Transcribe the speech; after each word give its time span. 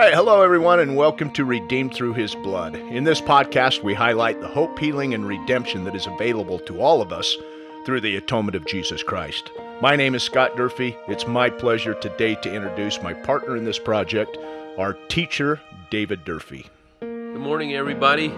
All 0.00 0.06
right, 0.06 0.14
hello 0.14 0.40
everyone, 0.40 0.80
and 0.80 0.96
welcome 0.96 1.30
to 1.32 1.44
Redeemed 1.44 1.92
Through 1.92 2.14
His 2.14 2.34
Blood. 2.34 2.74
In 2.74 3.04
this 3.04 3.20
podcast, 3.20 3.82
we 3.82 3.92
highlight 3.92 4.40
the 4.40 4.48
hope, 4.48 4.78
healing, 4.78 5.12
and 5.12 5.26
redemption 5.26 5.84
that 5.84 5.94
is 5.94 6.06
available 6.06 6.58
to 6.60 6.80
all 6.80 7.02
of 7.02 7.12
us 7.12 7.36
through 7.84 8.00
the 8.00 8.16
atonement 8.16 8.56
of 8.56 8.64
Jesus 8.64 9.02
Christ. 9.02 9.50
My 9.82 9.96
name 9.96 10.14
is 10.14 10.22
Scott 10.22 10.56
Durfee. 10.56 10.96
It's 11.06 11.26
my 11.26 11.50
pleasure 11.50 11.92
today 11.92 12.34
to 12.36 12.50
introduce 12.50 13.02
my 13.02 13.12
partner 13.12 13.58
in 13.58 13.64
this 13.66 13.78
project, 13.78 14.38
our 14.78 14.94
teacher, 15.08 15.60
David 15.90 16.24
Durfee. 16.24 16.64
Good 17.00 17.36
morning, 17.36 17.74
everybody. 17.74 18.28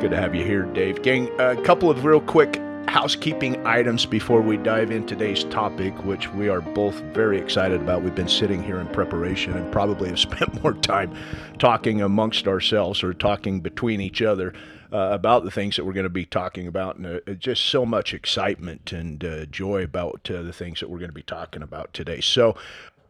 Good 0.00 0.12
to 0.12 0.16
have 0.16 0.34
you 0.34 0.46
here, 0.46 0.62
Dave. 0.62 1.02
Gang, 1.02 1.28
a 1.38 1.60
couple 1.60 1.90
of 1.90 2.06
real 2.06 2.22
quick 2.22 2.58
housekeeping 2.88 3.64
items 3.66 4.06
before 4.06 4.40
we 4.40 4.56
dive 4.56 4.90
in 4.90 5.06
today's 5.06 5.44
topic, 5.44 5.94
which 6.04 6.28
we 6.32 6.48
are 6.48 6.60
both 6.60 6.94
very 7.12 7.38
excited 7.38 7.80
about. 7.80 8.02
We've 8.02 8.14
been 8.14 8.28
sitting 8.28 8.62
here 8.62 8.78
in 8.80 8.88
preparation 8.88 9.56
and 9.56 9.70
probably 9.70 10.08
have 10.08 10.18
spent 10.28 10.62
more 10.62 10.72
time 10.72 11.14
talking 11.58 12.00
amongst 12.00 12.48
ourselves 12.48 13.02
or 13.02 13.12
talking 13.12 13.60
between 13.60 14.00
each 14.00 14.22
other 14.22 14.54
uh, 14.92 15.10
about 15.12 15.44
the 15.44 15.50
things 15.50 15.76
that 15.76 15.84
we're 15.84 15.92
going 15.92 16.04
to 16.04 16.10
be 16.10 16.24
talking 16.24 16.66
about, 16.66 16.96
and 16.96 17.06
uh, 17.06 17.32
just 17.34 17.66
so 17.66 17.84
much 17.84 18.14
excitement 18.14 18.92
and 18.92 19.24
uh, 19.24 19.44
joy 19.46 19.82
about 19.82 20.30
uh, 20.30 20.42
the 20.42 20.52
things 20.52 20.80
that 20.80 20.88
we're 20.88 20.98
going 20.98 21.10
to 21.10 21.14
be 21.14 21.22
talking 21.22 21.62
about 21.62 21.92
today. 21.92 22.20
So, 22.20 22.56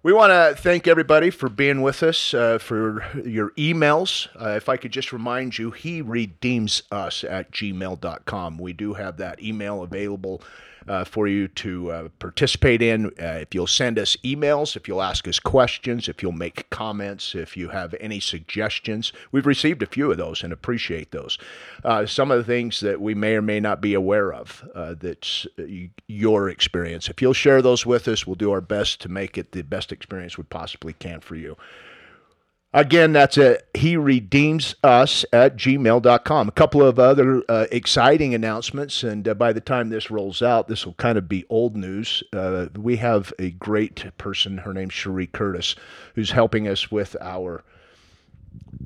we 0.02 0.12
want 0.12 0.30
to 0.30 0.60
thank 0.60 0.86
everybody 0.86 1.30
for 1.30 1.48
being 1.48 1.82
with 1.82 2.02
us, 2.02 2.32
uh, 2.32 2.58
for 2.58 3.04
your 3.24 3.50
emails. 3.50 4.28
Uh, 4.40 4.50
if 4.50 4.68
I 4.68 4.76
could 4.76 4.92
just 4.92 5.12
remind 5.12 5.58
you, 5.58 5.70
he 5.70 6.00
redeems 6.00 6.82
us 6.92 7.24
at 7.24 7.50
gmail.com. 7.50 8.58
We 8.58 8.72
do 8.72 8.94
have 8.94 9.16
that 9.16 9.42
email 9.42 9.82
available 9.82 10.42
uh, 10.88 11.04
for 11.04 11.28
you 11.28 11.48
to 11.48 11.90
uh, 11.90 12.08
participate 12.18 12.82
in. 12.82 13.06
Uh, 13.06 13.38
if 13.40 13.54
you'll 13.54 13.66
send 13.66 13.98
us 13.98 14.16
emails, 14.24 14.76
if 14.76 14.88
you'll 14.88 15.02
ask 15.02 15.28
us 15.28 15.38
questions, 15.38 16.08
if 16.08 16.22
you'll 16.22 16.32
make 16.32 16.68
comments, 16.70 17.34
if 17.34 17.56
you 17.56 17.68
have 17.68 17.94
any 18.00 18.20
suggestions, 18.20 19.12
we've 19.32 19.46
received 19.46 19.82
a 19.82 19.86
few 19.86 20.10
of 20.10 20.16
those 20.16 20.42
and 20.42 20.52
appreciate 20.52 21.10
those. 21.10 21.38
Uh, 21.84 22.06
some 22.06 22.30
of 22.30 22.38
the 22.38 22.44
things 22.44 22.80
that 22.80 23.00
we 23.00 23.14
may 23.14 23.34
or 23.34 23.42
may 23.42 23.60
not 23.60 23.80
be 23.80 23.94
aware 23.94 24.32
of 24.32 24.68
uh, 24.74 24.94
that's 24.98 25.46
your 26.06 26.48
experience. 26.48 27.08
If 27.08 27.22
you'll 27.22 27.32
share 27.32 27.62
those 27.62 27.84
with 27.84 28.08
us, 28.08 28.26
we'll 28.26 28.36
do 28.36 28.52
our 28.52 28.60
best 28.60 29.00
to 29.02 29.08
make 29.08 29.38
it 29.38 29.52
the 29.52 29.62
best 29.62 29.92
experience 29.92 30.38
we 30.38 30.44
possibly 30.44 30.94
can 30.94 31.20
for 31.20 31.36
you. 31.36 31.56
Again, 32.74 33.14
that's 33.14 33.38
a 33.38 33.58
he 33.72 33.96
redeems 33.96 34.74
us 34.84 35.24
at 35.32 35.56
gmail.com. 35.56 36.48
A 36.48 36.52
couple 36.52 36.82
of 36.82 36.98
other 36.98 37.42
uh, 37.48 37.64
exciting 37.72 38.34
announcements, 38.34 39.02
and 39.02 39.26
uh, 39.26 39.32
by 39.32 39.54
the 39.54 39.60
time 39.60 39.88
this 39.88 40.10
rolls 40.10 40.42
out, 40.42 40.68
this 40.68 40.84
will 40.84 40.94
kind 40.94 41.16
of 41.16 41.30
be 41.30 41.46
old 41.48 41.76
news. 41.76 42.22
Uh, 42.30 42.66
we 42.76 42.96
have 42.96 43.32
a 43.38 43.52
great 43.52 44.04
person, 44.18 44.58
her 44.58 44.74
name's 44.74 44.92
Cherie 44.92 45.28
Curtis, 45.28 45.76
who's 46.14 46.32
helping 46.32 46.68
us 46.68 46.90
with 46.90 47.16
our 47.22 47.64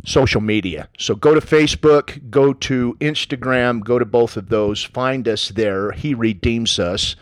social 0.04 0.40
media. 0.40 0.88
So 0.96 1.16
go 1.16 1.34
to 1.34 1.40
Facebook, 1.40 2.30
go 2.30 2.52
to 2.52 2.96
Instagram, 3.00 3.82
go 3.82 3.98
to 3.98 4.04
both 4.04 4.36
of 4.36 4.48
those, 4.48 4.84
find 4.84 5.26
us 5.26 5.48
there. 5.48 5.90
He 5.90 6.14
redeems 6.14 6.78
us. 6.78 7.16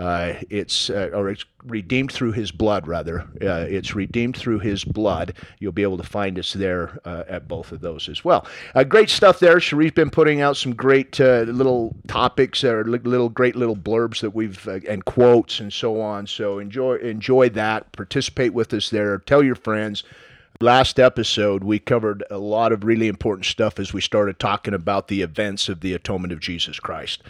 Uh, 0.00 0.40
it's 0.48 0.88
uh, 0.88 1.10
or 1.12 1.28
it's 1.28 1.44
redeemed 1.64 2.10
through 2.10 2.32
his 2.32 2.50
blood 2.50 2.88
rather. 2.88 3.20
Uh, 3.42 3.66
it's 3.68 3.94
redeemed 3.94 4.34
through 4.34 4.58
his 4.58 4.82
blood. 4.82 5.34
You'll 5.58 5.72
be 5.72 5.82
able 5.82 5.98
to 5.98 6.02
find 6.02 6.38
us 6.38 6.54
there 6.54 6.98
uh, 7.04 7.24
at 7.28 7.46
both 7.46 7.70
of 7.70 7.82
those 7.82 8.08
as 8.08 8.24
well. 8.24 8.46
Uh, 8.74 8.82
great 8.82 9.10
stuff 9.10 9.40
there. 9.40 9.56
Cherie's 9.56 9.92
been 9.92 10.08
putting 10.08 10.40
out 10.40 10.56
some 10.56 10.74
great 10.74 11.20
uh, 11.20 11.42
little 11.42 11.94
topics 12.08 12.64
or 12.64 12.82
little 12.84 13.28
great 13.28 13.56
little 13.56 13.76
blurbs 13.76 14.22
that 14.22 14.30
we've 14.30 14.66
and 14.66 15.04
quotes 15.04 15.60
and 15.60 15.70
so 15.70 16.00
on. 16.00 16.26
So 16.26 16.58
enjoy 16.58 16.94
enjoy 16.96 17.50
that. 17.50 17.92
Participate 17.92 18.54
with 18.54 18.72
us 18.72 18.88
there. 18.88 19.18
Tell 19.18 19.42
your 19.42 19.54
friends. 19.54 20.02
Last 20.62 20.98
episode, 20.98 21.62
we 21.62 21.78
covered 21.78 22.24
a 22.30 22.38
lot 22.38 22.72
of 22.72 22.84
really 22.84 23.08
important 23.08 23.44
stuff 23.44 23.78
as 23.78 23.92
we 23.92 24.00
started 24.00 24.38
talking 24.38 24.72
about 24.72 25.08
the 25.08 25.20
events 25.20 25.68
of 25.68 25.80
the 25.80 25.92
atonement 25.92 26.32
of 26.32 26.40
Jesus 26.40 26.80
Christ. 26.80 27.22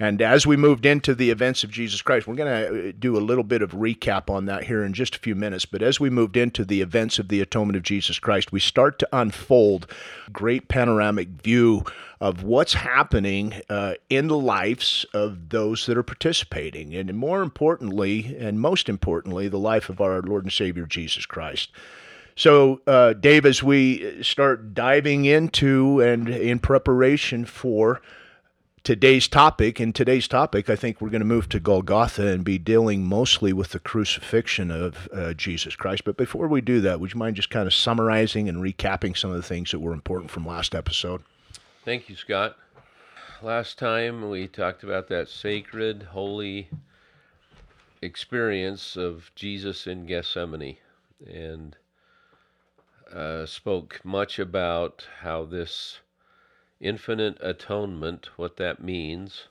And 0.00 0.22
as 0.22 0.46
we 0.46 0.56
moved 0.56 0.86
into 0.86 1.14
the 1.14 1.30
events 1.30 1.62
of 1.62 1.70
Jesus 1.70 2.00
Christ, 2.00 2.26
we're 2.26 2.34
going 2.34 2.48
to 2.48 2.88
uh, 2.88 2.92
do 2.98 3.18
a 3.18 3.20
little 3.20 3.44
bit 3.44 3.60
of 3.60 3.72
recap 3.72 4.30
on 4.30 4.46
that 4.46 4.64
here 4.64 4.82
in 4.82 4.94
just 4.94 5.14
a 5.14 5.18
few 5.18 5.34
minutes. 5.34 5.66
But 5.66 5.82
as 5.82 6.00
we 6.00 6.08
moved 6.08 6.38
into 6.38 6.64
the 6.64 6.80
events 6.80 7.18
of 7.18 7.28
the 7.28 7.42
atonement 7.42 7.76
of 7.76 7.82
Jesus 7.82 8.18
Christ, 8.18 8.50
we 8.50 8.60
start 8.60 8.98
to 9.00 9.08
unfold 9.12 9.92
great 10.32 10.68
panoramic 10.68 11.28
view 11.28 11.84
of 12.18 12.42
what's 12.42 12.72
happening 12.72 13.60
uh, 13.68 13.94
in 14.08 14.28
the 14.28 14.38
lives 14.38 15.04
of 15.12 15.50
those 15.50 15.84
that 15.84 15.98
are 15.98 16.02
participating. 16.02 16.94
And 16.94 17.12
more 17.14 17.42
importantly, 17.42 18.34
and 18.38 18.58
most 18.58 18.88
importantly, 18.88 19.48
the 19.48 19.58
life 19.58 19.90
of 19.90 20.00
our 20.00 20.22
Lord 20.22 20.44
and 20.44 20.52
Savior 20.52 20.86
Jesus 20.86 21.26
Christ. 21.26 21.72
So, 22.36 22.80
uh, 22.86 23.12
Dave, 23.12 23.44
as 23.44 23.62
we 23.62 24.22
start 24.22 24.72
diving 24.72 25.26
into 25.26 26.00
and 26.00 26.26
in 26.26 26.58
preparation 26.58 27.44
for 27.44 28.00
today's 28.84 29.28
topic. 29.28 29.80
In 29.80 29.92
today's 29.92 30.28
topic, 30.28 30.70
I 30.70 30.76
think 30.76 31.00
we're 31.00 31.10
going 31.10 31.20
to 31.20 31.26
move 31.26 31.48
to 31.50 31.60
Golgotha 31.60 32.26
and 32.28 32.44
be 32.44 32.58
dealing 32.58 33.04
mostly 33.04 33.52
with 33.52 33.70
the 33.70 33.78
crucifixion 33.78 34.70
of 34.70 35.08
uh, 35.12 35.34
Jesus 35.34 35.76
Christ. 35.76 36.04
But 36.04 36.16
before 36.16 36.48
we 36.48 36.60
do 36.60 36.80
that, 36.80 37.00
would 37.00 37.12
you 37.12 37.18
mind 37.18 37.36
just 37.36 37.50
kind 37.50 37.66
of 37.66 37.74
summarizing 37.74 38.48
and 38.48 38.58
recapping 38.58 39.16
some 39.16 39.30
of 39.30 39.36
the 39.36 39.42
things 39.42 39.70
that 39.70 39.80
were 39.80 39.92
important 39.92 40.30
from 40.30 40.46
last 40.46 40.74
episode? 40.74 41.22
Thank 41.84 42.08
you, 42.08 42.16
Scott. 42.16 42.56
Last 43.42 43.78
time 43.78 44.28
we 44.28 44.46
talked 44.46 44.82
about 44.82 45.08
that 45.08 45.28
sacred, 45.28 46.02
holy 46.10 46.68
experience 48.02 48.96
of 48.96 49.30
Jesus 49.34 49.86
in 49.86 50.06
Gethsemane 50.06 50.76
and 51.26 51.76
uh, 53.12 53.46
spoke 53.46 54.00
much 54.04 54.38
about 54.38 55.06
how 55.22 55.44
this 55.44 56.00
infinite 56.80 57.36
atonement, 57.40 58.30
what 58.36 58.56
that 58.56 58.82
means, 58.82 59.48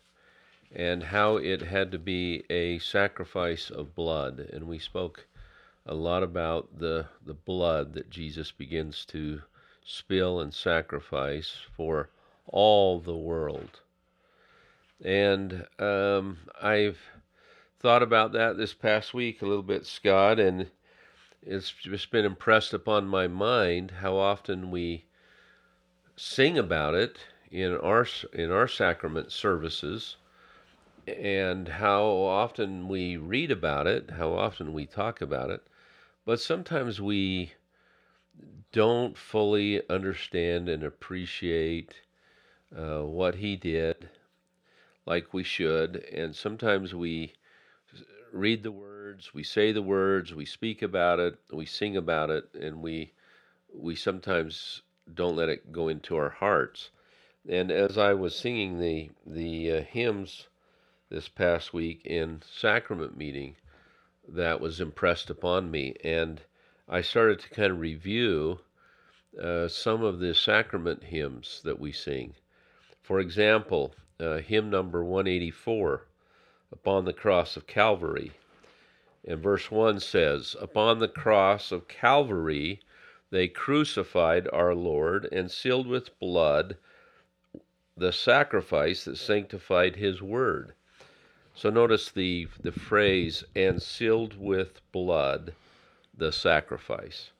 and 0.74 1.04
how 1.04 1.38
it 1.38 1.62
had 1.62 1.92
to 1.92 2.00
be 2.00 2.44
a 2.50 2.80
sacrifice 2.80 3.70
of 3.70 3.96
blood. 3.96 4.40
And 4.52 4.68
we 4.68 4.80
spoke 4.80 5.26
a 5.86 5.94
lot 5.94 6.24
about 6.24 6.80
the, 6.80 7.08
the 7.26 7.34
blood 7.34 7.94
that 7.94 8.10
Jesus 8.10 8.52
begins 8.52 9.06
to 9.06 9.42
spill 9.84 10.40
and 10.40 10.54
sacrifice 10.54 11.58
for 11.76 12.10
all 12.46 13.00
the 13.00 13.16
world. 13.16 13.80
And 15.04 15.66
um, 15.80 16.38
I've 16.62 17.00
thought 17.80 18.04
about 18.04 18.34
that 18.34 18.58
this 18.58 18.74
past 18.74 19.14
week 19.14 19.42
a 19.42 19.46
little 19.46 19.64
bit, 19.64 19.86
Scott, 19.86 20.40
and 20.40 20.70
it's 21.42 21.72
just 21.72 22.12
been 22.12 22.26
impressed 22.26 22.74
upon 22.74 23.08
my 23.08 23.28
mind 23.28 23.92
how 24.02 24.18
often 24.18 24.72
we 24.72 25.06
sing 26.20 26.58
about 26.58 26.94
it 26.94 27.18
in 27.50 27.78
our 27.78 28.06
in 28.34 28.52
our 28.52 28.68
sacrament 28.68 29.32
services 29.32 30.18
and 31.08 31.68
how 31.70 32.04
often 32.04 32.90
we 32.90 33.16
read 33.16 33.50
about 33.50 33.88
it, 33.88 34.12
how 34.12 34.34
often 34.34 34.74
we 34.74 34.86
talk 34.86 35.22
about 35.22 35.50
it, 35.50 35.66
but 36.26 36.42
sometimes 36.42 37.00
we 37.00 37.54
don't 38.74 39.18
fully 39.18 39.82
understand 39.90 40.68
and 40.68 40.84
appreciate 40.84 42.02
uh, 42.76 43.00
what 43.00 43.36
he 43.36 43.56
did 43.56 44.10
like 45.06 45.34
we 45.34 45.44
should, 45.44 45.96
and 46.14 46.36
sometimes 46.36 46.94
we 46.94 47.34
read 48.34 48.62
the 48.62 48.72
words, 48.74 49.34
we 49.34 49.42
say 49.44 49.72
the 49.72 49.82
words, 49.82 50.36
we 50.36 50.46
speak 50.46 50.82
about 50.82 51.18
it, 51.20 51.40
we 51.54 51.66
sing 51.66 51.96
about 51.96 52.30
it, 52.30 52.54
and 52.54 52.82
we 52.82 53.14
we 53.74 53.96
sometimes 53.96 54.82
don't 55.16 55.36
let 55.36 55.50
it 55.50 55.72
go 55.72 55.88
into 55.88 56.16
our 56.16 56.30
hearts. 56.30 56.92
And 57.48 57.72
as 57.72 57.98
I 57.98 58.14
was 58.14 58.36
singing 58.36 58.80
the 58.80 59.10
the 59.26 59.72
uh, 59.72 59.82
hymns 59.82 60.48
this 61.10 61.28
past 61.28 61.74
week 61.74 62.06
in 62.06 62.42
sacrament 62.46 63.18
meeting, 63.18 63.56
that 64.28 64.60
was 64.60 64.80
impressed 64.80 65.30
upon 65.30 65.72
me, 65.72 65.96
and 66.04 66.42
I 66.88 67.02
started 67.02 67.40
to 67.40 67.50
kind 67.50 67.72
of 67.72 67.80
review 67.80 68.60
uh, 69.42 69.68
some 69.68 70.04
of 70.04 70.20
the 70.20 70.34
sacrament 70.34 71.04
hymns 71.06 71.62
that 71.64 71.80
we 71.80 71.92
sing. 71.92 72.36
For 73.02 73.20
example, 73.20 73.96
uh, 74.20 74.38
hymn 74.38 74.70
number 74.70 75.04
184, 75.04 76.06
Upon 76.72 77.06
the 77.06 77.14
Cross 77.14 77.58
of 77.58 77.66
Calvary. 77.66 78.32
And 79.26 79.42
verse 79.42 79.72
1 79.72 80.00
says, 80.00 80.56
Upon 80.60 81.00
the 81.00 81.08
cross 81.08 81.72
of 81.72 81.88
Calvary, 81.88 82.82
they 83.32 83.48
crucified 83.48 84.48
our 84.52 84.74
Lord 84.74 85.28
and 85.32 85.52
sealed 85.52 85.88
with 85.88 86.18
blood 86.20 86.78
the 87.96 88.12
sacrifice 88.12 89.06
that 89.06 89.18
sanctified 89.18 89.98
his 89.98 90.22
word. 90.22 90.74
So 91.54 91.70
notice 91.70 92.10
the, 92.10 92.48
the 92.62 92.72
phrase, 92.72 93.44
and 93.56 93.82
sealed 93.82 94.40
with 94.40 94.82
blood 94.92 95.54
the 96.16 96.32
sacrifice. 96.32 97.32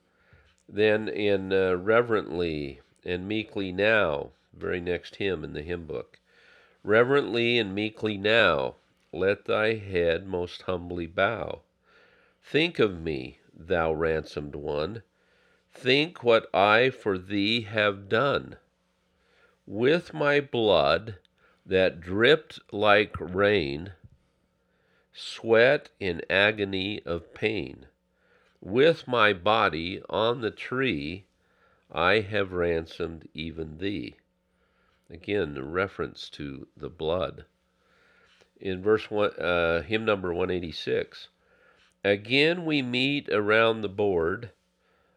Then 0.68 1.08
in 1.08 1.52
uh, 1.52 1.74
reverently 1.74 2.80
and 3.04 3.26
meekly 3.26 3.72
now, 3.72 4.30
very 4.52 4.80
next 4.80 5.16
hymn 5.16 5.42
in 5.42 5.54
the 5.54 5.62
hymn 5.62 5.86
book. 5.86 6.18
Reverently 6.84 7.58
and 7.58 7.74
meekly 7.74 8.16
now, 8.16 8.76
let 9.12 9.46
thy 9.46 9.74
head 9.74 10.26
most 10.26 10.62
humbly 10.62 11.06
bow. 11.06 11.62
Think 12.42 12.78
of 12.78 13.00
me, 13.00 13.38
thou 13.52 13.92
ransomed 13.92 14.54
one 14.54 15.02
Think 15.72 16.22
what 16.24 16.52
I 16.54 16.90
for 16.90 17.16
thee 17.16 17.62
have 17.62 18.08
done. 18.08 18.56
With 19.66 20.12
my 20.12 20.40
blood 20.40 21.18
that 21.64 22.00
dripped 22.00 22.58
like 22.72 23.14
rain, 23.18 23.92
sweat 25.12 25.90
in 26.00 26.22
agony 26.28 27.00
of 27.06 27.32
pain, 27.34 27.86
with 28.60 29.06
my 29.06 29.32
body 29.32 30.02
on 30.10 30.40
the 30.40 30.50
tree, 30.50 31.26
I 31.90 32.20
have 32.20 32.52
ransomed 32.52 33.28
even 33.32 33.78
thee. 33.78 34.16
Again, 35.08 35.56
a 35.56 35.62
reference 35.62 36.28
to 36.30 36.68
the 36.76 36.90
blood. 36.90 37.44
In 38.60 38.82
verse 38.82 39.10
one, 39.10 39.30
uh, 39.38 39.82
hymn 39.82 40.04
number 40.04 40.34
186, 40.34 41.28
again 42.04 42.64
we 42.64 42.82
meet 42.82 43.28
around 43.30 43.80
the 43.80 43.88
board 43.88 44.50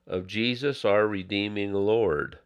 of 0.07 0.27
Jesus 0.27 0.83
our 0.85 1.07
redeeming 1.07 1.73
Lord, 1.73 2.39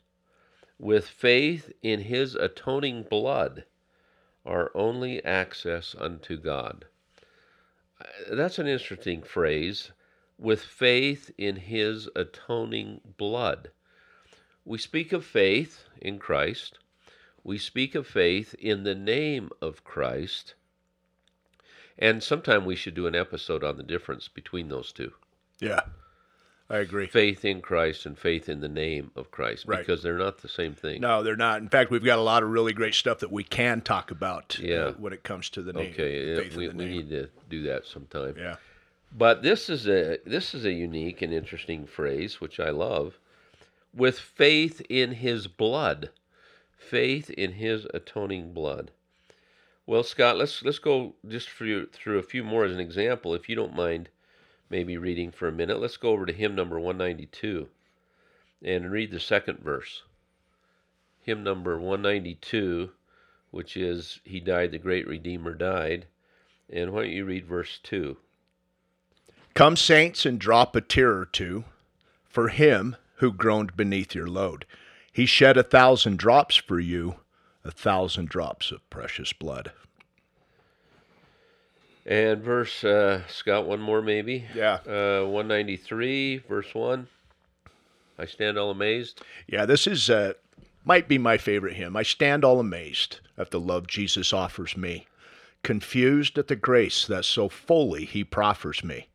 with 0.80 1.07
faith 1.07 1.71
in 1.81 2.01
his 2.01 2.36
atoning 2.36 3.04
blood, 3.04 3.65
our 4.45 4.71
only 4.75 5.24
access 5.24 5.95
unto 5.98 6.38
God. 6.38 6.86
Uh, 8.00 8.36
that's 8.36 8.59
an 8.59 8.68
interesting 8.68 9.21
phrase, 9.21 9.92
with 10.38 10.62
faith 10.62 11.31
in 11.38 11.56
his 11.56 12.07
atoning 12.15 13.01
blood. 13.18 13.71
We 14.65 14.77
speak 14.77 15.13
of 15.13 15.25
faith 15.25 15.86
in 16.01 16.19
Christ 16.19 16.77
we 17.48 17.57
speak 17.57 17.95
of 17.95 18.06
faith 18.06 18.53
in 18.56 18.83
the 18.83 18.94
name 18.94 19.50
of 19.62 19.86
Christ. 19.86 20.53
And 21.98 22.21
sometime 22.21 22.65
we 22.65 22.75
should 22.75 22.94
do 22.94 23.07
an 23.07 23.15
episode 23.15 23.63
on 23.63 23.77
the 23.77 23.83
difference 23.83 24.27
between 24.27 24.68
those 24.68 24.92
two. 24.92 25.13
Yeah, 25.62 25.80
I 26.69 26.78
agree. 26.80 27.08
Faith 27.08 27.46
in 27.46 27.62
Christ 27.62 28.06
and 28.06 28.18
faith 28.18 28.50
in 28.50 28.60
the 28.60 28.68
name 28.68 29.12
of 29.16 29.31
Christ, 29.31 29.66
Right. 29.68 29.80
because 29.80 30.04
they're 30.04 30.18
not 30.18 30.40
the 30.40 30.50
same 30.50 30.74
thing. 30.74 31.00
No, 31.00 31.24
they're 31.24 31.38
not. 31.38 31.62
In 31.62 31.69
fact, 31.69 31.92
we've 31.92 32.04
got 32.04 32.19
a 32.19 32.22
lot 32.22 32.44
of 32.44 32.50
really 32.50 32.74
great 32.74 32.94
stuff 32.94 33.19
that 33.19 33.31
we 33.31 33.44
can 33.44 33.80
talk 33.81 34.12
about 34.12 34.60
uh, 34.62 34.92
when 34.94 35.14
it 35.14 35.24
comes 35.24 35.50
to 35.52 35.62
the 35.62 35.72
name. 35.72 35.94
Okay, 35.94 36.36
yeah, 36.36 36.58
we, 36.58 36.68
we 36.69 36.86
need 36.86 37.10
to 37.10 37.30
do 37.50 37.64
that 37.64 37.86
sometime. 37.86 38.36
Yeah. 38.38 38.58
But 39.18 39.42
this 39.42 39.69
is 39.69 39.88
a 39.88 40.19
this 40.25 40.54
is 40.54 40.66
a 40.66 40.72
unique 40.72 41.22
and 41.22 41.34
interesting 41.34 41.88
phrase 41.88 42.42
which 42.42 42.60
I 42.60 42.70
love. 42.72 43.18
With 43.94 44.20
faith 44.20 44.81
in 44.90 45.13
his 45.13 45.48
blood. 45.48 46.10
Faith 46.78 47.30
in 47.31 47.54
his 47.54 47.88
atoning 47.94 48.54
blood. 48.54 48.92
Well, 49.86 50.04
Scott, 50.04 50.38
let's 50.38 50.63
let's 50.63 50.80
go 50.80 51.16
just 51.25 51.50
through 51.50 51.88
through 51.88 52.20
a 52.20 52.24
few 52.24 52.44
more 52.44 52.66
as 52.66 52.74
an 52.74 52.80
example, 52.81 53.34
if 53.34 53.48
you 53.48 53.56
don't 53.56 53.75
mind 53.75 54.10
maybe 54.69 54.98
reading 54.98 55.31
for 55.31 55.48
a 55.48 55.52
minute. 55.52 55.80
Let's 55.80 55.98
go 55.98 56.10
over 56.10 56.25
to 56.25 56.34
hymn 56.34 56.56
number 56.56 56.80
192 56.80 57.68
and 58.64 58.92
read 58.92 59.12
the 59.12 59.19
second 59.19 59.60
verse. 59.60 60.04
Hymn 61.22 61.44
number 61.44 61.78
192, 61.78 62.92
which 63.52 63.78
is 63.78 64.19
He 64.24 64.40
died, 64.40 64.72
the 64.72 64.78
great 64.78 65.08
Redeemer 65.08 65.54
died. 65.54 66.08
And 66.69 66.92
why 66.92 67.04
don't 67.04 67.12
you 67.12 67.25
read 67.25 67.46
verse 67.46 67.80
2? 67.84 68.18
Come, 69.54 69.75
saints, 69.75 70.25
and 70.25 70.40
drop 70.40 70.75
a 70.75 70.81
tear 70.81 71.18
or 71.18 71.25
two 71.25 71.66
for 72.24 72.50
him 72.50 72.96
who 73.16 73.34
groaned 73.34 73.75
beneath 73.75 74.13
your 74.13 74.28
load. 74.28 74.66
He 75.12 75.25
shed 75.25 75.58
a 75.58 75.63
thousand 75.63 76.20
drops 76.20 76.56
for 76.56 76.80
you, 76.80 77.16
a 77.63 77.72
thousand 77.72 78.30
drops 78.30 78.72
of 78.72 78.88
precious 78.92 79.34
blood. 79.34 79.72
And 82.07 82.42
verse, 82.42 82.86
uh, 82.86 83.24
Scott, 83.27 83.68
one 83.68 83.81
more 83.81 84.01
maybe. 84.01 84.45
Yeah. 84.56 84.80
Uh, 84.88 85.25
193, 85.25 86.38
verse 86.48 86.74
1. 86.74 87.06
I 88.18 88.25
stand 88.25 88.57
all 88.57 88.71
amazed. 88.71 89.21
Yeah, 89.45 89.65
this 89.65 89.86
is 89.86 90.09
uh, 90.09 90.33
might 90.86 91.09
be 91.09 91.18
my 91.18 91.38
favorite 91.38 91.75
hymn. 91.75 91.98
I 91.98 92.04
stand 92.04 92.45
all 92.45 92.62
amazed 92.62 93.19
at 93.38 93.51
the 93.51 93.59
love 93.59 93.88
Jesus 93.88 94.31
offers 94.31 94.77
me, 94.77 95.06
confused 95.63 96.38
at 96.38 96.48
the 96.48 96.56
grace 96.56 97.06
that 97.06 97.25
so 97.25 97.50
fully 97.50 98.06
he 98.06 98.24
proffers 98.24 98.83
me. 98.86 99.10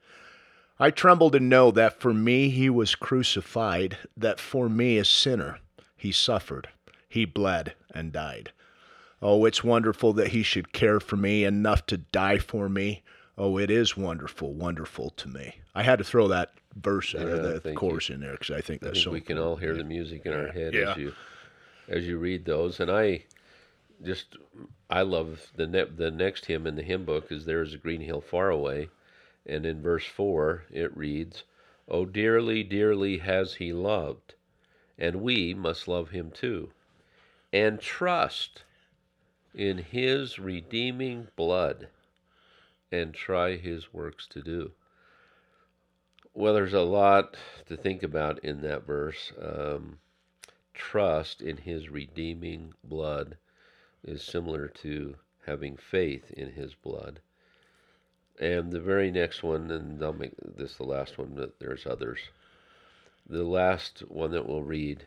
I 0.78 0.90
tremble 0.90 1.30
to 1.30 1.40
know 1.40 1.70
that 1.70 1.98
for 1.98 2.12
me 2.12 2.50
he 2.50 2.68
was 2.68 2.94
crucified, 2.94 3.96
that 4.16 4.38
for 4.38 4.68
me 4.68 4.98
a 4.98 5.04
sinner 5.04 5.60
he 5.96 6.12
suffered, 6.12 6.68
he 7.08 7.24
bled 7.24 7.74
and 7.94 8.12
died. 8.12 8.52
Oh, 9.22 9.44
it's 9.44 9.62
wonderful 9.62 10.12
that 10.14 10.28
he 10.28 10.42
should 10.42 10.72
care 10.72 10.98
for 10.98 11.16
me 11.16 11.44
enough 11.44 11.86
to 11.86 11.96
die 11.96 12.38
for 12.38 12.68
me. 12.68 13.02
Oh, 13.38 13.56
it 13.56 13.70
is 13.70 13.96
wonderful, 13.96 14.52
wonderful 14.52 15.10
to 15.10 15.28
me. 15.28 15.54
I 15.74 15.82
had 15.84 15.98
to 15.98 16.04
throw 16.04 16.28
that 16.28 16.52
verse 16.76 17.14
or 17.14 17.20
Yeah, 17.20 17.58
the 17.62 17.72
chorus 17.74 18.10
in 18.10 18.20
there 18.20 18.32
because 18.32 18.50
I 18.50 18.60
think 18.60 18.82
I 18.82 18.86
that's 18.86 18.98
think 18.98 19.04
so. 19.04 19.10
we 19.12 19.20
can 19.20 19.38
all 19.38 19.56
hear 19.56 19.74
the 19.74 19.84
music 19.84 20.26
in 20.26 20.32
our 20.32 20.48
head 20.48 20.74
Yeah. 20.74 20.90
as 20.92 20.96
you 20.98 21.14
as 21.88 22.06
you 22.06 22.18
read 22.18 22.44
those. 22.44 22.80
And 22.80 22.90
I 22.90 23.24
just 24.04 24.36
I 24.90 25.02
love 25.02 25.46
the 25.56 25.66
ne- 25.66 25.84
the 25.84 26.10
next 26.10 26.46
hymn 26.46 26.66
in 26.66 26.74
the 26.76 26.82
hymn 26.82 27.04
book 27.04 27.30
is 27.30 27.44
"There 27.46 27.62
is 27.62 27.74
a 27.74 27.78
green 27.78 28.00
hill 28.00 28.20
far 28.20 28.50
away," 28.50 28.88
and 29.46 29.64
in 29.64 29.80
verse 29.80 30.04
four 30.04 30.64
it 30.70 30.94
reads, 30.96 31.44
"Oh 31.88 32.04
dearly, 32.04 32.62
dearly 32.64 33.18
has 33.18 33.54
he 33.54 33.72
loved, 33.72 34.34
and 34.98 35.22
we 35.22 35.54
must 35.54 35.86
love 35.88 36.10
him 36.10 36.30
too, 36.32 36.70
and 37.52 37.80
trust 37.80 38.64
in 39.54 39.78
his 39.78 40.38
redeeming 40.38 41.28
blood, 41.36 41.88
and 42.90 43.14
try 43.14 43.56
his 43.56 43.92
works 43.92 44.26
to 44.28 44.42
do." 44.42 44.72
Well, 46.34 46.54
there's 46.54 46.72
a 46.72 46.80
lot 46.80 47.36
to 47.66 47.76
think 47.76 48.02
about 48.02 48.42
in 48.42 48.62
that 48.62 48.86
verse. 48.86 49.32
Um, 49.40 49.98
trust 50.72 51.42
in 51.42 51.58
his 51.58 51.90
redeeming 51.90 52.72
blood 52.82 53.36
is 54.02 54.22
similar 54.22 54.68
to 54.68 55.16
having 55.46 55.76
faith 55.76 56.30
in 56.30 56.52
his 56.52 56.74
blood. 56.74 57.20
And 58.40 58.72
the 58.72 58.80
very 58.80 59.10
next 59.10 59.42
one, 59.42 59.70
and 59.70 60.02
I'll 60.02 60.12
make 60.12 60.32
this 60.38 60.76
the 60.76 60.84
last 60.84 61.18
one, 61.18 61.34
but 61.34 61.58
there's 61.58 61.86
others. 61.86 62.18
The 63.28 63.44
last 63.44 64.00
one 64.08 64.32
that 64.32 64.48
we'll 64.48 64.62
read 64.62 65.06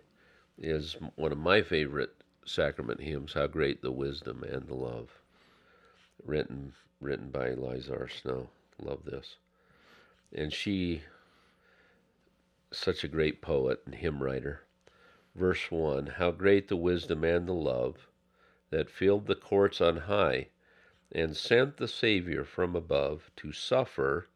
is 0.57 0.95
one 1.15 1.31
of 1.31 1.37
my 1.37 1.61
favorite 1.61 2.14
sacrament 2.45 3.01
hymns, 3.01 3.33
How 3.33 3.47
Great 3.47 3.81
the 3.81 3.91
Wisdom 3.91 4.43
and 4.43 4.67
the 4.67 4.75
Love, 4.75 5.09
written 6.23 6.73
written 7.01 7.29
by 7.29 7.49
Eliza 7.49 7.93
R. 7.93 8.07
Snow. 8.07 8.49
Love 8.81 9.03
this. 9.05 9.35
And 10.33 10.51
she 10.51 11.03
such 12.71 13.03
a 13.03 13.09
great 13.09 13.41
poet 13.41 13.81
and 13.85 13.95
hymn 13.95 14.21
writer. 14.23 14.61
Verse 15.35 15.69
1 15.69 16.07
How 16.17 16.31
great 16.31 16.67
the 16.67 16.75
wisdom 16.75 17.23
and 17.23 17.47
the 17.47 17.53
love 17.53 18.07
that 18.69 18.89
filled 18.89 19.27
the 19.27 19.35
courts 19.35 19.81
on 19.81 19.97
high 19.97 20.47
and 21.11 21.35
sent 21.37 21.77
the 21.77 21.87
Savior 21.87 22.43
from 22.43 22.75
above 22.75 23.31
to 23.37 23.51
suffer, 23.51 24.27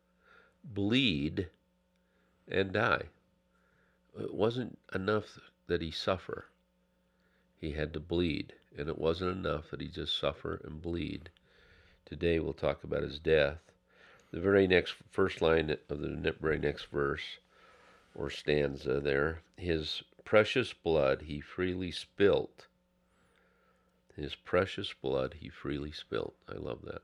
bleed, 0.63 1.49
and 2.47 2.71
die. 2.71 3.03
It 4.19 4.33
wasn't 4.33 4.77
enough 4.93 5.39
that 5.67 5.81
he 5.81 5.91
suffer. 5.91 6.45
He 7.59 7.71
had 7.71 7.93
to 7.93 7.99
bleed, 7.99 8.53
and 8.77 8.87
it 8.87 8.97
wasn't 8.97 9.31
enough 9.31 9.69
that 9.69 9.81
he 9.81 9.87
just 9.87 10.17
suffer 10.17 10.61
and 10.63 10.81
bleed. 10.81 11.29
Today 12.05 12.39
we'll 12.39 12.53
talk 12.53 12.83
about 12.83 13.03
his 13.03 13.19
death. 13.19 13.59
The 14.31 14.39
very 14.39 14.65
next 14.65 14.95
first 15.09 15.41
line 15.41 15.75
of 15.89 15.99
the 15.99 16.35
very 16.39 16.57
next 16.57 16.85
verse 16.85 17.39
or 18.15 18.29
stanza 18.29 18.99
there. 18.99 19.41
His 19.57 20.03
precious 20.23 20.71
blood 20.71 21.23
he 21.23 21.41
freely 21.41 21.91
spilt. 21.91 22.67
His 24.15 24.35
precious 24.35 24.93
blood 24.93 25.35
he 25.39 25.49
freely 25.49 25.91
spilt. 25.91 26.35
I 26.47 26.53
love 26.53 26.83
that. 26.83 27.01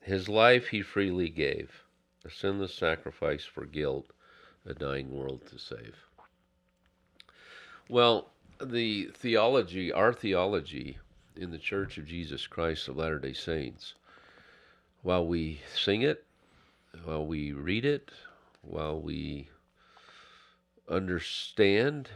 His 0.00 0.28
life 0.28 0.68
he 0.68 0.80
freely 0.82 1.28
gave, 1.28 1.84
a 2.24 2.30
sinless 2.30 2.74
sacrifice 2.74 3.44
for 3.44 3.66
guilt, 3.66 4.12
a 4.64 4.72
dying 4.72 5.10
world 5.10 5.46
to 5.48 5.58
save. 5.58 5.96
Well, 7.88 8.32
the 8.62 9.10
theology, 9.14 9.92
our 9.92 10.12
theology 10.12 10.98
in 11.36 11.50
the 11.50 11.58
Church 11.58 11.96
of 11.98 12.06
Jesus 12.06 12.46
Christ 12.46 12.88
of 12.88 12.96
Latter 12.96 13.18
day 13.18 13.32
Saints, 13.32 13.94
while 15.02 15.26
we 15.26 15.60
sing 15.74 16.02
it, 16.02 16.24
while 17.04 17.26
we 17.26 17.52
read 17.52 17.84
it, 17.84 18.10
while 18.62 19.00
we 19.00 19.48
understand 20.88 22.10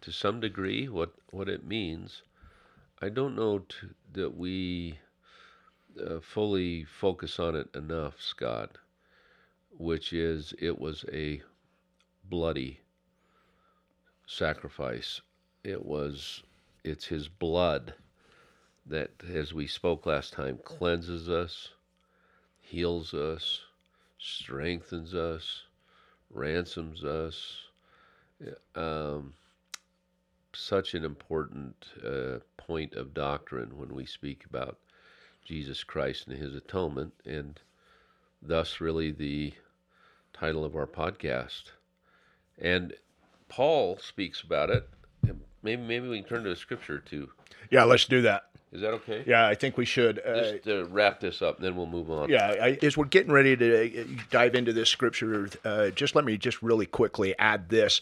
to 0.00 0.12
some 0.12 0.40
degree 0.40 0.88
what, 0.88 1.12
what 1.30 1.48
it 1.48 1.66
means, 1.66 2.22
I 3.02 3.10
don't 3.10 3.36
know 3.36 3.62
that 4.14 4.34
we 4.36 4.98
uh, 6.02 6.20
fully 6.20 6.84
focus 6.84 7.38
on 7.38 7.54
it 7.56 7.68
enough, 7.74 8.20
Scott, 8.20 8.78
which 9.76 10.12
is 10.12 10.54
it 10.58 10.78
was 10.78 11.04
a 11.12 11.42
bloody 12.24 12.80
sacrifice. 14.26 15.20
It 15.66 15.84
was, 15.84 16.44
it's 16.84 17.06
his 17.06 17.26
blood 17.26 17.94
that, 18.86 19.10
as 19.28 19.52
we 19.52 19.66
spoke 19.66 20.06
last 20.06 20.32
time, 20.32 20.60
cleanses 20.62 21.28
us, 21.28 21.70
heals 22.60 23.12
us, 23.12 23.62
strengthens 24.16 25.12
us, 25.12 25.64
ransoms 26.30 27.02
us, 27.02 27.62
um, 28.76 29.34
such 30.54 30.94
an 30.94 31.04
important 31.04 31.74
uh, 32.06 32.38
point 32.56 32.94
of 32.94 33.12
doctrine 33.12 33.76
when 33.76 33.92
we 33.92 34.06
speak 34.06 34.44
about 34.48 34.78
Jesus 35.44 35.82
Christ 35.82 36.28
and 36.28 36.38
his 36.38 36.54
atonement, 36.54 37.12
and 37.24 37.58
thus, 38.40 38.80
really, 38.80 39.10
the 39.10 39.52
title 40.32 40.64
of 40.64 40.76
our 40.76 40.86
podcast. 40.86 41.72
And 42.56 42.94
Paul 43.48 43.98
speaks 43.98 44.42
about 44.42 44.70
it. 44.70 44.88
Maybe, 45.66 45.82
maybe 45.82 46.06
we 46.08 46.20
can 46.20 46.28
turn 46.28 46.44
to 46.44 46.52
a 46.52 46.56
scripture 46.56 47.00
too. 47.00 47.28
Yeah, 47.70 47.82
let's 47.82 48.04
do 48.04 48.22
that. 48.22 48.44
Is 48.70 48.80
that 48.82 48.92
okay? 48.92 49.24
Yeah, 49.26 49.48
I 49.48 49.56
think 49.56 49.76
we 49.76 49.84
should. 49.84 50.20
Uh, 50.24 50.52
Just 50.52 50.64
to 50.64 50.84
wrap 50.84 51.18
this 51.18 51.42
up, 51.42 51.58
then 51.58 51.74
we'll 51.74 51.86
move 51.86 52.08
on. 52.08 52.28
Yeah, 52.28 52.54
I, 52.60 52.78
as 52.82 52.96
we're 52.96 53.06
getting 53.06 53.32
ready 53.32 53.56
to 53.56 54.02
uh, 54.02 54.04
dive 54.30 54.54
into 54.54 54.72
this 54.72 54.88
scripture, 54.88 55.48
uh, 55.64 55.90
just 55.90 56.14
let 56.14 56.24
me 56.24 56.36
just 56.36 56.62
really 56.62 56.86
quickly 56.86 57.36
add 57.38 57.68
this. 57.68 58.00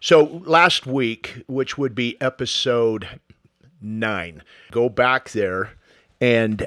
So 0.00 0.42
last 0.46 0.86
week, 0.86 1.44
which 1.48 1.76
would 1.76 1.94
be 1.94 2.18
episode 2.20 3.20
nine, 3.82 4.42
go 4.70 4.88
back 4.88 5.30
there 5.30 5.72
and 6.18 6.66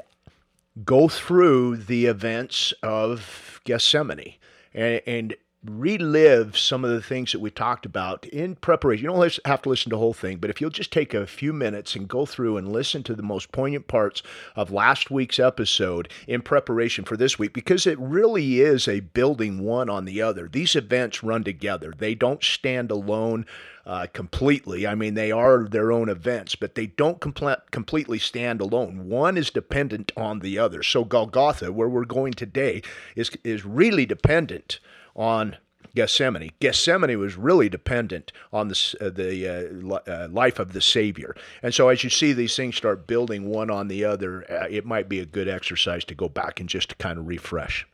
go 0.84 1.08
through 1.08 1.78
the 1.78 2.06
events 2.06 2.72
of 2.84 3.60
Gethsemane 3.64 4.34
and, 4.72 5.00
and 5.06 5.36
relive 5.70 6.56
some 6.56 6.84
of 6.84 6.90
the 6.90 7.02
things 7.02 7.32
that 7.32 7.40
we 7.40 7.50
talked 7.50 7.86
about 7.86 8.26
in 8.26 8.56
preparation. 8.56 9.04
You 9.04 9.10
don't 9.10 9.38
have 9.44 9.62
to 9.62 9.68
listen 9.68 9.90
to 9.90 9.96
the 9.96 10.00
whole 10.00 10.12
thing, 10.12 10.38
but 10.38 10.50
if 10.50 10.60
you'll 10.60 10.70
just 10.70 10.92
take 10.92 11.14
a 11.14 11.26
few 11.26 11.52
minutes 11.52 11.94
and 11.94 12.08
go 12.08 12.26
through 12.26 12.56
and 12.56 12.72
listen 12.72 13.02
to 13.04 13.14
the 13.14 13.22
most 13.22 13.52
poignant 13.52 13.88
parts 13.88 14.22
of 14.54 14.70
last 14.70 15.10
week's 15.10 15.38
episode 15.38 16.08
in 16.26 16.42
preparation 16.42 17.04
for 17.04 17.16
this 17.16 17.38
week, 17.38 17.52
because 17.52 17.86
it 17.86 17.98
really 17.98 18.60
is 18.60 18.88
a 18.88 19.00
building 19.00 19.60
one 19.60 19.90
on 19.90 20.04
the 20.04 20.22
other. 20.22 20.48
These 20.48 20.76
events 20.76 21.22
run 21.22 21.44
together, 21.44 21.92
they 21.96 22.14
don't 22.14 22.42
stand 22.42 22.90
alone. 22.90 23.46
Uh, 23.84 24.08
completely. 24.12 24.84
I 24.84 24.96
mean, 24.96 25.14
they 25.14 25.30
are 25.30 25.62
their 25.62 25.92
own 25.92 26.08
events, 26.08 26.56
but 26.56 26.74
they 26.74 26.86
don't 26.86 27.20
compl- 27.20 27.60
completely 27.70 28.18
stand 28.18 28.60
alone. 28.60 29.08
One 29.08 29.36
is 29.36 29.48
dependent 29.48 30.10
on 30.16 30.40
the 30.40 30.58
other. 30.58 30.82
So 30.82 31.04
Golgotha, 31.04 31.70
where 31.70 31.88
we're 31.88 32.04
going 32.04 32.32
today, 32.32 32.82
is 33.14 33.30
is 33.44 33.64
really 33.64 34.04
dependent 34.04 34.80
on 35.16 35.56
Gethsemane. 35.96 36.52
Gethsemane 36.60 37.18
was 37.18 37.36
really 37.36 37.70
dependent 37.70 38.30
on 38.52 38.68
the, 38.68 38.94
uh, 39.00 39.08
the 39.08 39.48
uh, 39.48 39.96
uh, 40.06 40.28
life 40.30 40.58
of 40.58 40.74
the 40.74 40.82
Savior. 40.82 41.34
And 41.62 41.72
so, 41.72 41.88
as 41.88 42.04
you 42.04 42.10
see 42.10 42.34
these 42.34 42.54
things 42.54 42.76
start 42.76 43.06
building 43.06 43.48
one 43.48 43.70
on 43.70 43.88
the 43.88 44.04
other, 44.04 44.44
uh, 44.50 44.66
it 44.70 44.84
might 44.84 45.08
be 45.08 45.18
a 45.20 45.24
good 45.24 45.48
exercise 45.48 46.04
to 46.04 46.14
go 46.14 46.28
back 46.28 46.60
and 46.60 46.68
just 46.68 46.90
to 46.90 46.94
kind 46.96 47.18
of 47.18 47.26
refresh. 47.26 47.86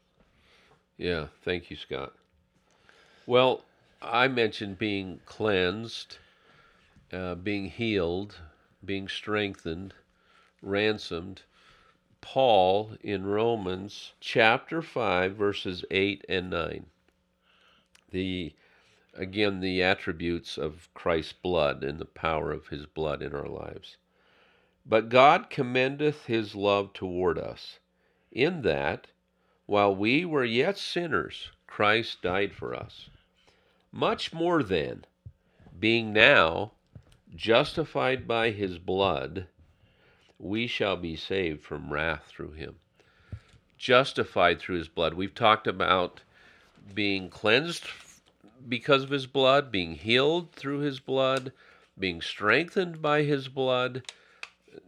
Yeah, 0.98 1.28
thank 1.44 1.70
you, 1.70 1.76
Scott. 1.76 2.12
Well, 3.24 3.62
I 4.02 4.26
mentioned 4.26 4.78
being 4.78 5.20
cleansed, 5.24 6.18
uh, 7.12 7.36
being 7.36 7.70
healed, 7.70 8.36
being 8.84 9.06
strengthened, 9.06 9.94
ransomed. 10.60 11.42
Paul 12.20 12.96
in 13.00 13.26
Romans 13.26 14.12
chapter 14.20 14.80
5, 14.80 15.34
verses 15.34 15.84
8 15.90 16.24
and 16.28 16.50
9 16.50 16.86
the 18.12 18.54
again 19.14 19.60
the 19.60 19.82
attributes 19.82 20.56
of 20.56 20.88
Christ's 20.94 21.32
blood 21.34 21.82
and 21.82 21.98
the 21.98 22.06
power 22.06 22.52
of 22.52 22.68
his 22.68 22.86
blood 22.86 23.22
in 23.22 23.34
our 23.34 23.48
lives. 23.48 23.96
But 24.86 25.08
God 25.08 25.50
commendeth 25.50 26.26
his 26.26 26.54
love 26.54 26.92
toward 26.92 27.38
us, 27.38 27.78
in 28.30 28.62
that, 28.62 29.08
while 29.66 29.94
we 29.94 30.24
were 30.24 30.44
yet 30.44 30.78
sinners, 30.78 31.50
Christ 31.66 32.22
died 32.22 32.52
for 32.52 32.74
us. 32.74 33.10
Much 33.92 34.32
more 34.32 34.62
then, 34.62 35.04
being 35.78 36.12
now 36.12 36.72
justified 37.34 38.26
by 38.26 38.50
his 38.50 38.78
blood, 38.78 39.46
we 40.38 40.66
shall 40.66 40.96
be 40.96 41.14
saved 41.14 41.62
from 41.62 41.92
wrath 41.92 42.24
through 42.26 42.52
him. 42.52 42.76
Justified 43.78 44.58
through 44.58 44.78
his 44.78 44.88
blood. 44.88 45.14
We've 45.14 45.34
talked 45.34 45.66
about 45.66 46.22
being 46.94 47.28
cleansed 47.28 47.84
because 48.68 49.02
of 49.02 49.10
his 49.10 49.26
blood, 49.26 49.70
being 49.72 49.94
healed 49.94 50.52
through 50.52 50.78
his 50.78 51.00
blood, 51.00 51.52
being 51.98 52.20
strengthened 52.20 53.02
by 53.02 53.22
his 53.22 53.48
blood. 53.48 54.02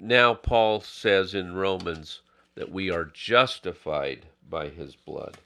Now, 0.00 0.34
Paul 0.34 0.80
says 0.80 1.34
in 1.34 1.54
Romans 1.54 2.20
that 2.54 2.70
we 2.70 2.90
are 2.90 3.04
justified 3.04 4.26
by 4.48 4.68
his 4.68 4.94
blood. 4.94 5.38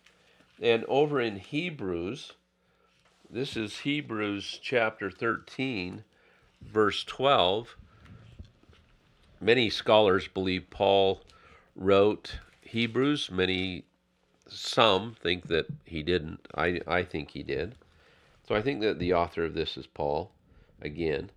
And 0.60 0.84
over 0.86 1.20
in 1.20 1.36
Hebrews, 1.36 2.32
this 3.30 3.56
is 3.56 3.80
Hebrews 3.80 4.58
chapter 4.62 5.10
13, 5.10 6.04
verse 6.62 7.04
12. 7.04 7.76
Many 9.40 9.70
scholars 9.70 10.28
believe 10.28 10.70
Paul 10.70 11.20
wrote 11.76 12.38
Hebrews. 12.62 13.30
Many, 13.30 13.84
some 14.48 15.14
think 15.22 15.48
that 15.48 15.66
he 15.84 16.02
didn't. 16.02 16.46
I, 16.54 16.80
I 16.86 17.02
think 17.02 17.30
he 17.30 17.42
did. 17.42 17.74
So 18.46 18.54
I 18.54 18.62
think 18.62 18.80
that 18.80 18.98
the 18.98 19.12
author 19.12 19.44
of 19.44 19.54
this 19.54 19.76
is 19.76 19.86
Paul 19.86 20.32
again. 20.80 21.30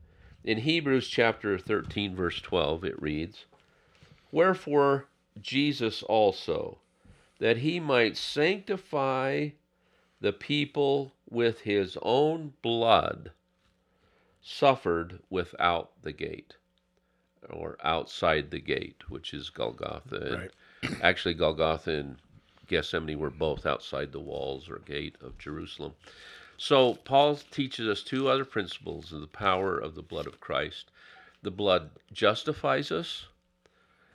In 0.44 0.60
Hebrews 0.60 1.08
chapter 1.08 1.60
13, 1.60 2.16
verse 2.16 2.42
12, 2.42 2.84
it 2.86 3.02
reads, 3.02 3.46
Wherefore 4.32 5.08
Jesus 5.40 6.04
also, 6.04 6.80
that 7.40 7.58
he 7.58 7.80
might 7.80 8.18
sanctify 8.18 9.50
the 10.20 10.34
people 10.34 11.12
with 11.30 11.62
his 11.62 11.98
own 12.02 12.54
blood, 12.62 13.32
suffered 14.42 15.20
without 15.30 15.92
the 16.02 16.12
gate, 16.12 16.56
or 17.50 17.78
outside 17.84 18.52
the 18.52 18.62
gate, 18.62 19.10
which 19.10 19.34
is 19.34 19.50
Golgotha. 19.50 20.50
Right. 20.84 20.92
actually, 21.02 21.34
Golgotha 21.34 21.92
and 21.92 22.18
Gethsemane 22.72 23.20
were 23.20 23.30
both 23.30 23.66
outside 23.66 24.14
the 24.14 24.20
walls 24.22 24.70
or 24.70 24.80
gate 24.80 25.18
of 25.22 25.38
Jerusalem. 25.38 25.92
So 26.56 26.94
Paul 26.94 27.36
teaches 27.36 27.86
us 27.86 28.02
two 28.02 28.30
other 28.30 28.46
principles 28.46 29.12
of 29.12 29.20
the 29.20 29.28
power 29.28 29.78
of 29.78 29.94
the 29.94 30.02
blood 30.02 30.26
of 30.26 30.40
Christ. 30.40 30.90
The 31.44 31.52
blood 31.52 31.90
justifies 32.14 32.90
us 32.90 33.26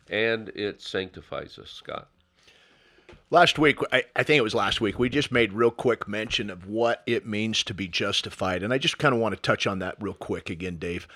and 0.09 0.49
it 0.51 0.81
sanctifies 0.81 1.59
us, 1.59 1.71
Scott. 1.71 2.09
Last 3.31 3.59
week, 3.59 3.79
I, 3.93 4.05
I, 4.15 4.23
think 4.23 4.39
it 4.39 4.43
was 4.43 4.55
last 4.55 4.81
week, 4.81 4.99
we 4.99 5.11
just 5.11 5.31
made 5.31 5.53
real 5.53 5.71
quick 5.71 6.09
mention 6.09 6.49
of 6.49 6.67
what 6.67 7.03
it 7.07 7.27
means 7.27 7.63
to 7.65 7.75
be 7.75 7.89
justified. 7.89 8.63
And 8.63 8.73
I 8.73 8.79
just 8.79 8.99
kind 8.99 9.15
of 9.15 9.21
want 9.21 9.35
to 9.35 9.41
touch 9.41 9.67
on 9.67 9.81
that 9.81 9.97
real 10.01 10.15
quick 10.15 10.49
again, 10.49 10.77
Dave. 10.77 11.07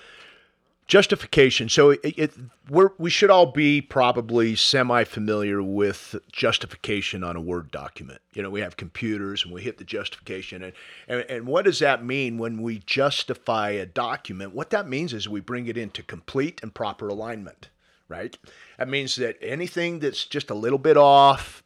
Justification. 0.91 1.69
So 1.69 1.91
it, 1.91 2.01
it 2.03 2.33
we 2.67 3.09
should 3.09 3.29
all 3.29 3.45
be 3.45 3.79
probably 3.79 4.57
semi 4.57 5.05
familiar 5.05 5.63
with 5.63 6.17
justification 6.33 7.23
on 7.23 7.37
a 7.37 7.39
Word 7.39 7.71
document. 7.71 8.19
You 8.33 8.43
know, 8.43 8.49
we 8.49 8.59
have 8.59 8.75
computers 8.75 9.45
and 9.45 9.53
we 9.53 9.61
hit 9.61 9.77
the 9.77 9.85
justification. 9.85 10.61
And, 10.61 10.73
and, 11.07 11.21
and 11.29 11.47
what 11.47 11.63
does 11.63 11.79
that 11.79 12.03
mean 12.03 12.37
when 12.37 12.61
we 12.61 12.79
justify 12.79 13.69
a 13.69 13.85
document? 13.85 14.53
What 14.53 14.71
that 14.71 14.85
means 14.85 15.13
is 15.13 15.29
we 15.29 15.39
bring 15.39 15.67
it 15.67 15.77
into 15.77 16.03
complete 16.03 16.59
and 16.61 16.73
proper 16.73 17.07
alignment, 17.07 17.69
right? 18.09 18.37
That 18.77 18.89
means 18.89 19.15
that 19.15 19.37
anything 19.41 19.99
that's 19.99 20.25
just 20.25 20.49
a 20.49 20.55
little 20.55 20.77
bit 20.77 20.97
off, 20.97 21.63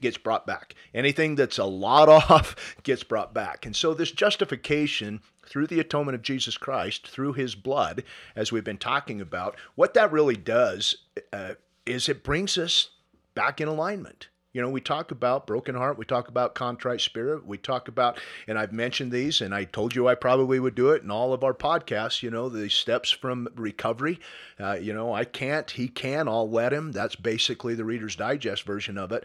gets 0.00 0.18
brought 0.18 0.46
back. 0.46 0.74
Anything 0.94 1.34
that's 1.34 1.58
a 1.58 1.64
lot 1.64 2.08
off 2.30 2.74
gets 2.82 3.02
brought 3.02 3.34
back. 3.34 3.66
And 3.66 3.76
so 3.76 3.94
this 3.94 4.10
justification 4.10 5.20
through 5.46 5.66
the 5.66 5.80
atonement 5.80 6.14
of 6.14 6.22
Jesus 6.22 6.56
Christ, 6.56 7.08
through 7.08 7.34
his 7.34 7.54
blood, 7.54 8.04
as 8.36 8.52
we've 8.52 8.64
been 8.64 8.78
talking 8.78 9.20
about, 9.20 9.56
what 9.74 9.94
that 9.94 10.12
really 10.12 10.36
does 10.36 10.96
uh, 11.32 11.54
is 11.86 12.08
it 12.08 12.24
brings 12.24 12.56
us 12.56 12.90
back 13.34 13.60
in 13.60 13.68
alignment. 13.68 14.28
You 14.52 14.60
know, 14.60 14.68
we 14.68 14.80
talk 14.80 15.12
about 15.12 15.46
broken 15.46 15.76
heart, 15.76 15.96
we 15.96 16.04
talk 16.04 16.26
about 16.26 16.56
contrite 16.56 17.00
spirit, 17.00 17.46
we 17.46 17.56
talk 17.56 17.86
about, 17.86 18.18
and 18.48 18.58
I've 18.58 18.72
mentioned 18.72 19.12
these, 19.12 19.40
and 19.40 19.54
I 19.54 19.62
told 19.64 19.94
you 19.94 20.08
I 20.08 20.16
probably 20.16 20.58
would 20.58 20.74
do 20.74 20.90
it 20.90 21.04
in 21.04 21.10
all 21.10 21.32
of 21.32 21.44
our 21.44 21.54
podcasts, 21.54 22.22
you 22.22 22.30
know, 22.30 22.48
the 22.48 22.68
steps 22.68 23.10
from 23.10 23.48
recovery. 23.54 24.18
Uh, 24.58 24.72
you 24.72 24.92
know, 24.92 25.14
I 25.14 25.24
can't, 25.24 25.70
he 25.70 25.86
can, 25.86 26.26
I'll 26.26 26.50
let 26.50 26.72
him. 26.72 26.90
That's 26.90 27.14
basically 27.14 27.76
the 27.76 27.84
Reader's 27.84 28.16
Digest 28.16 28.64
version 28.64 28.98
of 28.98 29.12
it. 29.12 29.22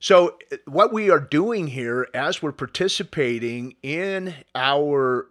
So, 0.00 0.38
what 0.66 0.92
we 0.92 1.10
are 1.10 1.18
doing 1.18 1.66
here 1.66 2.08
as 2.12 2.42
we're 2.42 2.52
participating 2.52 3.74
in 3.82 4.34
our 4.54 5.28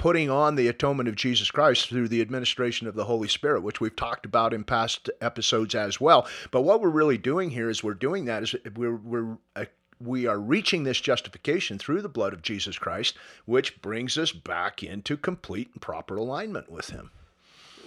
putting 0.00 0.30
on 0.30 0.54
the 0.54 0.66
atonement 0.66 1.10
of 1.10 1.14
Jesus 1.14 1.50
Christ 1.50 1.90
through 1.90 2.08
the 2.08 2.22
administration 2.22 2.86
of 2.86 2.94
the 2.94 3.04
Holy 3.04 3.28
Spirit, 3.28 3.62
which 3.62 3.82
we've 3.82 3.94
talked 3.94 4.24
about 4.24 4.54
in 4.54 4.64
past 4.64 5.10
episodes 5.20 5.74
as 5.74 6.00
well. 6.00 6.26
But 6.50 6.62
what 6.62 6.80
we're 6.80 6.88
really 6.88 7.18
doing 7.18 7.50
here 7.50 7.68
is 7.68 7.84
we're 7.84 7.92
doing 7.92 8.24
that 8.24 8.42
is 8.42 8.54
we're 8.74 8.96
we're 8.96 9.36
uh, 9.54 9.66
we 10.02 10.26
are 10.26 10.40
reaching 10.40 10.84
this 10.84 11.02
justification 11.02 11.78
through 11.78 12.00
the 12.00 12.08
blood 12.08 12.32
of 12.32 12.40
Jesus 12.40 12.78
Christ, 12.78 13.14
which 13.44 13.82
brings 13.82 14.16
us 14.16 14.32
back 14.32 14.82
into 14.82 15.18
complete 15.18 15.68
and 15.74 15.82
proper 15.82 16.16
alignment 16.16 16.72
with 16.72 16.88
Him. 16.88 17.10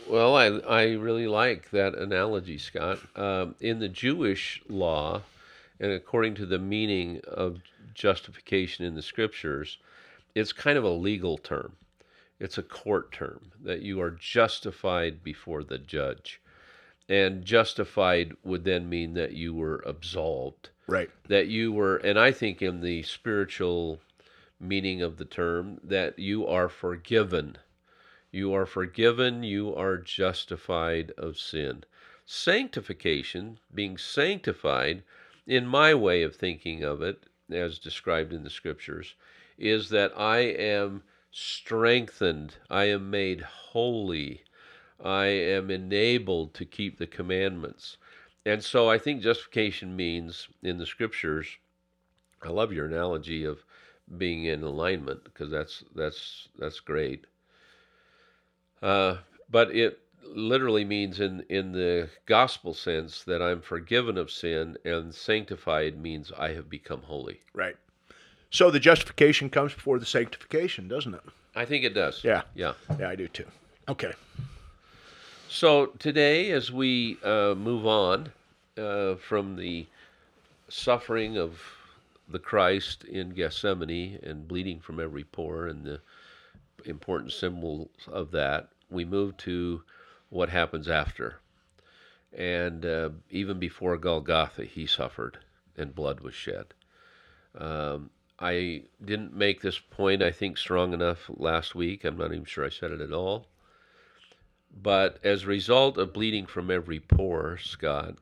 Well, 0.07 0.35
I, 0.35 0.45
I 0.45 0.83
really 0.91 1.25
like 1.25 1.71
that 1.71 1.95
analogy, 1.95 2.59
Scott. 2.59 2.99
Um, 3.15 3.55
in 3.59 3.79
the 3.79 3.89
Jewish 3.89 4.61
law, 4.69 5.23
and 5.79 5.91
according 5.91 6.35
to 6.35 6.45
the 6.45 6.59
meaning 6.59 7.21
of 7.27 7.57
justification 7.95 8.85
in 8.85 8.93
the 8.93 9.01
scriptures, 9.01 9.79
it's 10.35 10.53
kind 10.53 10.77
of 10.77 10.83
a 10.83 10.89
legal 10.89 11.39
term 11.39 11.73
It's 12.43 12.57
a 12.57 12.63
court 12.63 13.13
term 13.13 13.53
that 13.63 13.83
you 13.83 14.01
are 14.01 14.11
justified 14.11 15.23
before 15.23 15.63
the 15.63 15.77
judge. 15.77 16.41
And 17.07 17.45
justified 17.45 18.33
would 18.43 18.65
then 18.65 18.89
mean 18.89 19.13
that 19.13 19.31
you 19.31 19.53
were 19.53 19.81
absolved. 19.85 20.69
Right. 20.85 21.09
That 21.29 21.47
you 21.47 21.71
were, 21.71 21.95
and 21.95 22.19
I 22.19 22.33
think 22.33 22.61
in 22.61 22.81
the 22.81 23.03
spiritual 23.03 24.01
meaning 24.59 25.01
of 25.01 25.15
the 25.15 25.23
term, 25.23 25.79
that 25.85 26.19
you 26.19 26.45
are 26.45 26.67
forgiven. 26.67 27.59
You 28.29 28.53
are 28.53 28.65
forgiven, 28.65 29.43
you 29.43 29.73
are 29.73 29.97
justified 29.97 31.13
of 31.17 31.37
sin. 31.37 31.85
Sanctification, 32.25 33.57
being 33.73 33.97
sanctified, 33.97 35.03
in 35.47 35.65
my 35.65 35.93
way 35.93 36.23
of 36.23 36.35
thinking 36.35 36.83
of 36.83 37.01
it, 37.01 37.23
as 37.49 37.79
described 37.79 38.33
in 38.33 38.43
the 38.43 38.49
scriptures, 38.49 39.15
is 39.57 39.87
that 39.91 40.11
I 40.19 40.39
am 40.39 41.03
strengthened, 41.33 42.55
I 42.69 42.85
am 42.85 43.09
made 43.09 43.41
holy, 43.41 44.43
I 45.03 45.25
am 45.25 45.71
enabled 45.71 46.53
to 46.53 46.65
keep 46.65 46.97
the 46.97 47.07
commandments. 47.07 47.97
And 48.45 48.63
so 48.63 48.89
I 48.89 48.99
think 48.99 49.21
justification 49.21 49.95
means 49.95 50.47
in 50.61 50.77
the 50.77 50.85
scriptures, 50.85 51.57
I 52.43 52.49
love 52.49 52.71
your 52.71 52.85
analogy 52.85 53.43
of 53.43 53.65
being 54.17 54.45
in 54.45 54.61
alignment 54.61 55.23
because 55.23 55.49
that's 55.49 55.83
that's 55.95 56.49
that's 56.59 56.79
great. 56.79 57.25
Uh, 58.81 59.17
but 59.49 59.73
it 59.75 59.99
literally 60.23 60.85
means 60.85 61.19
in 61.19 61.45
in 61.49 61.71
the 61.71 62.09
gospel 62.25 62.73
sense 62.73 63.23
that 63.23 63.41
I'm 63.41 63.61
forgiven 63.61 64.17
of 64.17 64.29
sin 64.29 64.77
and 64.85 65.15
sanctified 65.15 65.97
means 65.97 66.31
I 66.37 66.49
have 66.53 66.69
become 66.69 67.01
holy. 67.01 67.41
Right. 67.53 67.77
So 68.53 68.69
the 68.69 68.79
justification 68.79 69.49
comes 69.49 69.73
before 69.73 69.97
the 69.97 70.05
sanctification, 70.05 70.87
doesn't 70.87 71.15
it? 71.15 71.23
I 71.55 71.65
think 71.65 71.83
it 71.83 71.95
does. 71.95 72.23
Yeah. 72.23 72.43
Yeah. 72.53 72.73
Yeah, 72.99 73.09
I 73.09 73.15
do 73.15 73.27
too. 73.27 73.47
Okay. 73.89 74.13
So 75.49 75.87
today, 75.97 76.51
as 76.51 76.71
we 76.71 77.17
uh, 77.23 77.55
move 77.55 77.87
on 77.87 78.31
uh, 78.77 79.15
from 79.15 79.55
the 79.55 79.87
suffering 80.69 81.35
of 81.35 81.59
the 82.29 82.37
Christ 82.37 83.05
in 83.05 83.31
Gethsemane 83.31 84.19
and 84.21 84.47
bleeding 84.47 84.79
from 84.79 84.99
every 84.99 85.23
pore 85.23 85.65
and 85.65 85.83
the 85.83 85.99
important 86.85 87.31
symbols 87.31 87.89
of 88.07 88.29
that, 88.31 88.69
we 88.91 89.03
move 89.03 89.35
to 89.37 89.81
what 90.29 90.49
happens 90.49 90.87
after. 90.87 91.39
And 92.37 92.85
uh, 92.85 93.09
even 93.31 93.57
before 93.57 93.97
Golgotha, 93.97 94.65
he 94.65 94.85
suffered 94.85 95.39
and 95.75 95.95
blood 95.95 96.19
was 96.19 96.35
shed. 96.35 96.67
Um, 97.57 98.11
I 98.39 98.83
didn't 99.03 99.33
make 99.33 99.61
this 99.61 99.79
point, 99.79 100.21
I 100.21 100.31
think, 100.31 100.57
strong 100.57 100.93
enough 100.93 101.29
last 101.29 101.75
week. 101.75 102.03
I'm 102.03 102.17
not 102.17 102.31
even 102.31 102.45
sure 102.45 102.65
I 102.65 102.69
said 102.69 102.91
it 102.91 103.01
at 103.01 103.13
all. 103.13 103.47
But 104.81 105.19
as 105.23 105.43
a 105.43 105.47
result 105.47 105.97
of 105.97 106.13
bleeding 106.13 106.45
from 106.47 106.71
every 106.71 106.99
pore, 106.99 107.57
Scott, 107.57 108.15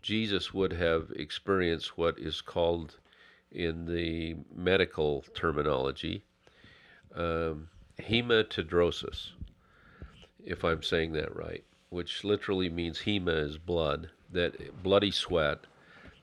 Jesus 0.00 0.54
would 0.54 0.72
have 0.72 1.10
experienced 1.14 1.98
what 1.98 2.18
is 2.18 2.40
called 2.40 2.96
in 3.50 3.84
the 3.86 4.36
medical 4.54 5.24
terminology 5.34 6.24
um, 7.14 7.68
hematidrosis, 8.00 9.30
if 10.44 10.64
I'm 10.64 10.82
saying 10.82 11.12
that 11.12 11.34
right, 11.36 11.64
which 11.90 12.24
literally 12.24 12.68
means 12.68 13.00
hema 13.00 13.48
is 13.48 13.58
blood, 13.58 14.10
that 14.32 14.82
bloody 14.82 15.10
sweat, 15.10 15.60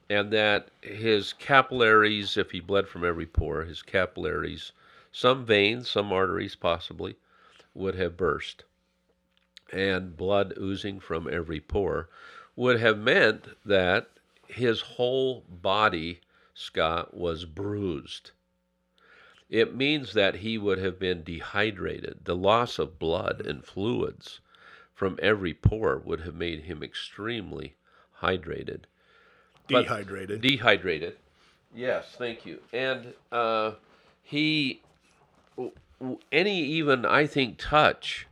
and 0.10 0.32
that 0.32 0.69
his 0.82 1.34
capillaries, 1.34 2.36
if 2.38 2.52
he 2.52 2.60
bled 2.60 2.88
from 2.88 3.06
every 3.06 3.26
pore, 3.28 3.63
his 3.63 3.82
capillaries, 3.82 4.72
some 5.12 5.45
veins, 5.45 5.89
some 5.89 6.12
arteries 6.12 6.56
possibly, 6.56 7.15
would 7.74 7.95
have 7.95 8.17
burst 8.17 8.63
and 9.72 10.17
blood 10.17 10.54
oozing 10.60 11.00
from 11.00 11.30
every 11.32 11.60
pore 11.60 12.10
would 12.56 12.80
have 12.80 12.98
meant 12.98 13.48
that 13.65 14.10
his 14.48 14.82
whole 14.82 15.41
body, 15.48 16.19
Scott, 16.56 17.13
was 17.13 17.45
bruised. 17.45 18.32
It 19.50 19.76
means 19.76 20.13
that 20.13 20.38
he 20.38 20.58
would 20.58 20.80
have 20.80 21.00
been 21.00 21.24
dehydrated. 21.24 22.26
The 22.26 22.36
loss 22.36 22.80
of 22.80 23.00
blood 23.00 23.45
and 23.45 23.63
fluids 23.63 24.39
from 24.93 25.19
every 25.22 25.54
pore 25.54 25.98
would 26.00 26.22
have 26.22 26.36
made 26.36 26.62
him 26.62 26.84
extremely 26.84 27.76
hydrated. 28.22 28.84
Dehydrated. 29.69 30.41
Dehydrated. 30.41 31.15
Yes, 31.73 32.15
thank 32.17 32.45
you. 32.45 32.60
And 32.73 33.13
uh, 33.32 33.73
he, 34.23 34.82
any 36.32 36.62
even, 36.63 37.05
I 37.05 37.27
think, 37.27 37.58
touch 37.58 38.27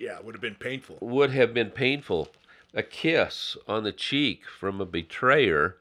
yeah, 0.00 0.16
it 0.16 0.24
would 0.24 0.34
have 0.34 0.40
been 0.40 0.54
painful. 0.54 0.96
would 1.02 1.30
have 1.32 1.52
been 1.52 1.70
painful. 1.70 2.28
A 2.72 2.82
kiss 2.82 3.58
on 3.68 3.84
the 3.84 3.92
cheek 3.92 4.46
from 4.48 4.80
a 4.80 4.86
betrayer 4.86 5.76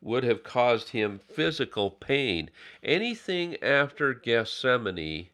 would 0.00 0.22
have 0.22 0.44
caused 0.44 0.90
him 0.90 1.18
physical 1.18 1.90
pain. 1.90 2.50
Anything 2.84 3.60
after 3.62 4.14
Gethsemane, 4.14 5.28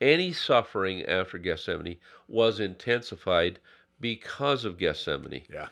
any 0.00 0.32
suffering 0.32 1.04
after 1.04 1.38
Gethsemane 1.38 1.98
was 2.26 2.58
intensified 2.58 3.60
because 4.00 4.64
of 4.64 4.78
Gethsemane. 4.78 5.42
Yeah. 5.52 5.68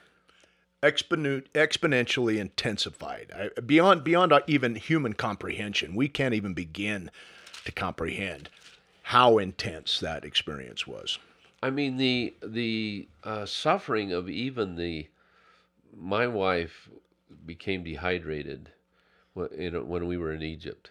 Exponent, 0.83 1.53
exponentially 1.55 2.39
intensified. 2.39 3.53
Beyond 3.65 4.05
beyond 4.05 4.33
uh, 4.33 4.41
even 4.47 4.75
human 4.75 5.15
comprehension. 5.15 5.95
We 5.95 6.09
can't 6.09 6.35
even 6.35 6.55
begin 6.55 7.11
to 7.65 7.73
comprehend 7.73 8.51
how 9.03 9.39
intense 9.39 10.01
that 10.01 10.25
experience 10.25 10.87
was. 10.87 11.19
I 11.63 11.71
mean 11.71 11.97
the 11.97 12.35
the 12.43 13.09
uh, 13.25 13.47
suffering 13.47 14.13
of 14.13 14.29
even 14.29 14.77
the 14.77 15.09
my 15.95 16.27
wife 16.27 16.89
became 17.45 17.83
dehydrated 17.83 18.71
when, 19.35 19.89
when 19.89 20.07
we 20.07 20.17
were 20.17 20.33
in 20.33 20.43
Egypt. 20.43 20.91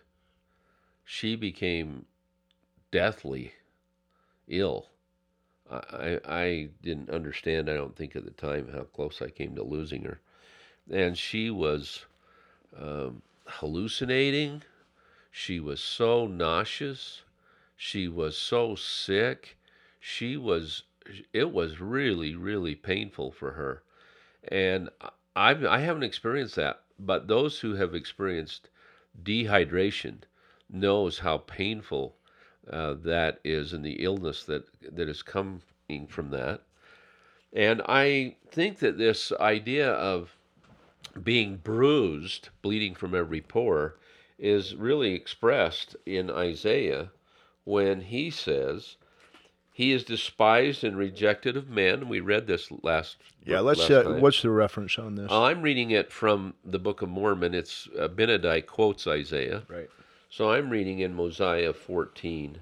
She 1.04 1.36
became 1.36 2.06
deathly 2.92 3.54
ill. 4.48 4.88
I, 5.70 6.20
I 6.26 6.70
didn't 6.84 7.10
understand. 7.10 7.70
I 7.70 7.74
don't 7.74 7.96
think 7.96 8.16
at 8.16 8.26
the 8.26 8.32
time 8.32 8.70
how 8.72 8.84
close 8.84 9.22
I 9.22 9.30
came 9.30 9.56
to 9.56 9.64
losing 9.64 10.04
her, 10.04 10.20
and 10.92 11.18
she 11.18 11.50
was 11.50 12.06
um, 12.80 13.22
hallucinating. 13.48 14.64
She 15.32 15.60
was 15.60 15.82
so 15.82 16.28
nauseous. 16.28 17.24
She 17.76 18.08
was 18.08 18.38
so 18.38 18.76
sick 18.76 19.58
she 20.08 20.38
was 20.38 20.84
it 21.34 21.52
was 21.52 21.82
really 21.82 22.36
really 22.36 22.76
painful 22.76 23.32
for 23.32 23.54
her 23.54 23.82
and 24.48 24.88
i 25.36 25.50
i 25.68 25.80
haven't 25.80 26.04
experienced 26.04 26.56
that 26.56 26.84
but 27.00 27.28
those 27.28 27.62
who 27.62 27.74
have 27.74 27.96
experienced 27.96 28.70
dehydration 29.24 30.18
knows 30.70 31.20
how 31.20 31.40
painful 31.40 32.16
uh, 32.72 32.94
that 33.04 33.40
is 33.44 33.74
and 33.74 33.84
the 33.86 34.04
illness 34.04 34.44
that 34.44 34.66
that 34.96 35.08
is 35.10 35.22
coming 35.22 35.62
from 36.08 36.30
that 36.32 36.62
and 37.54 37.82
i 37.88 38.36
think 38.50 38.80
that 38.80 38.98
this 38.98 39.32
idea 39.40 39.92
of 39.92 40.36
being 41.24 41.58
bruised 41.58 42.50
bleeding 42.62 42.96
from 42.96 43.14
every 43.16 43.42
pore 43.42 43.96
is 44.38 44.76
really 44.76 45.14
expressed 45.14 45.96
in 46.06 46.30
isaiah 46.30 47.10
when 47.64 48.02
he 48.02 48.30
says 48.30 48.98
he 49.72 49.92
is 49.92 50.06
despised 50.06 50.86
and 50.86 50.98
rejected 50.98 51.58
of 51.58 51.68
men. 51.68 52.08
We 52.08 52.22
read 52.22 52.48
this 52.48 52.70
last. 52.82 53.18
Yeah, 53.46 53.60
let's. 53.60 53.82
last 53.82 53.92
Uh, 53.92 54.04
time. 54.04 54.22
what's 54.22 54.42
the 54.42 54.50
reference 54.50 54.98
on 54.98 55.16
this? 55.16 55.30
I'm 55.30 55.62
reading 55.62 55.92
it 55.92 56.14
from 56.14 56.54
the 56.64 56.80
Book 56.80 57.02
of 57.02 57.10
Mormon. 57.10 57.54
It's 57.54 57.90
uh, 58.00 58.08
Abinadi 58.08 58.66
quotes 58.66 59.06
Isaiah. 59.06 59.64
right. 59.68 59.90
So 60.30 60.52
I'm 60.52 60.70
reading 60.70 61.00
in 61.00 61.14
Mosiah 61.14 61.72
14, 61.72 62.60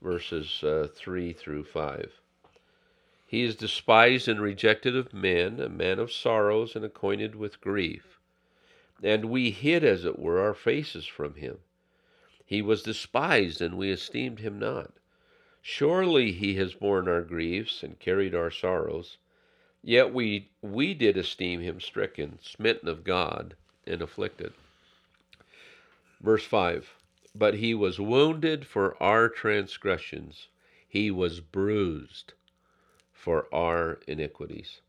verses 0.00 0.64
uh, 0.64 0.88
3 0.94 1.34
through 1.34 1.64
5. 1.64 2.20
He 3.26 3.42
is 3.42 3.56
despised 3.56 4.26
and 4.26 4.40
rejected 4.40 4.96
of 4.96 5.12
men, 5.12 5.60
a 5.60 5.68
man 5.68 5.98
of 5.98 6.12
sorrows 6.12 6.74
and 6.74 6.82
acquainted 6.82 7.34
with 7.34 7.60
grief. 7.60 8.18
And 9.02 9.26
we 9.26 9.50
hid, 9.50 9.84
as 9.84 10.06
it 10.06 10.18
were, 10.18 10.40
our 10.40 10.54
faces 10.54 11.06
from 11.06 11.34
him. 11.34 11.58
He 12.46 12.62
was 12.62 12.82
despised, 12.82 13.60
and 13.60 13.76
we 13.76 13.90
esteemed 13.90 14.38
him 14.38 14.58
not. 14.58 14.92
Surely 15.60 16.32
he 16.32 16.54
has 16.54 16.72
borne 16.72 17.06
our 17.06 17.22
griefs 17.22 17.82
and 17.82 17.98
carried 17.98 18.34
our 18.34 18.50
sorrows. 18.50 19.18
Yet 19.82 20.14
we, 20.14 20.48
we 20.62 20.94
did 20.94 21.18
esteem 21.18 21.60
him 21.60 21.80
stricken, 21.82 22.38
smitten 22.40 22.88
of 22.88 23.04
God, 23.04 23.56
and 23.86 24.00
afflicted. 24.00 24.54
Verse 26.22 26.44
5 26.44 26.94
But 27.34 27.54
he 27.54 27.74
was 27.74 28.00
wounded 28.00 28.66
for 28.66 29.00
our 29.02 29.28
transgressions, 29.28 30.48
he 30.88 31.10
was 31.10 31.40
bruised 31.40 32.34
for 33.12 33.46
our 33.54 34.00
iniquities. 34.08 34.80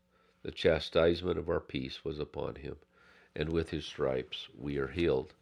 The 0.42 0.50
chastisement 0.50 1.38
of 1.38 1.48
our 1.48 1.60
peace 1.60 2.04
was 2.04 2.18
upon 2.18 2.56
him, 2.56 2.76
and 3.36 3.50
with 3.50 3.70
his 3.70 3.84
stripes 3.84 4.48
we 4.58 4.76
are 4.78 4.88
healed. 4.88 5.34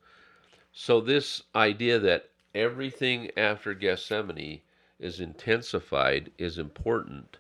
So, 0.73 1.01
this 1.01 1.43
idea 1.55 1.99
that 1.99 2.29
everything 2.55 3.31
after 3.37 3.75
Gethsemane 3.75 4.61
is 4.99 5.21
intensified 5.21 6.31
is 6.37 6.59
important 6.59 7.39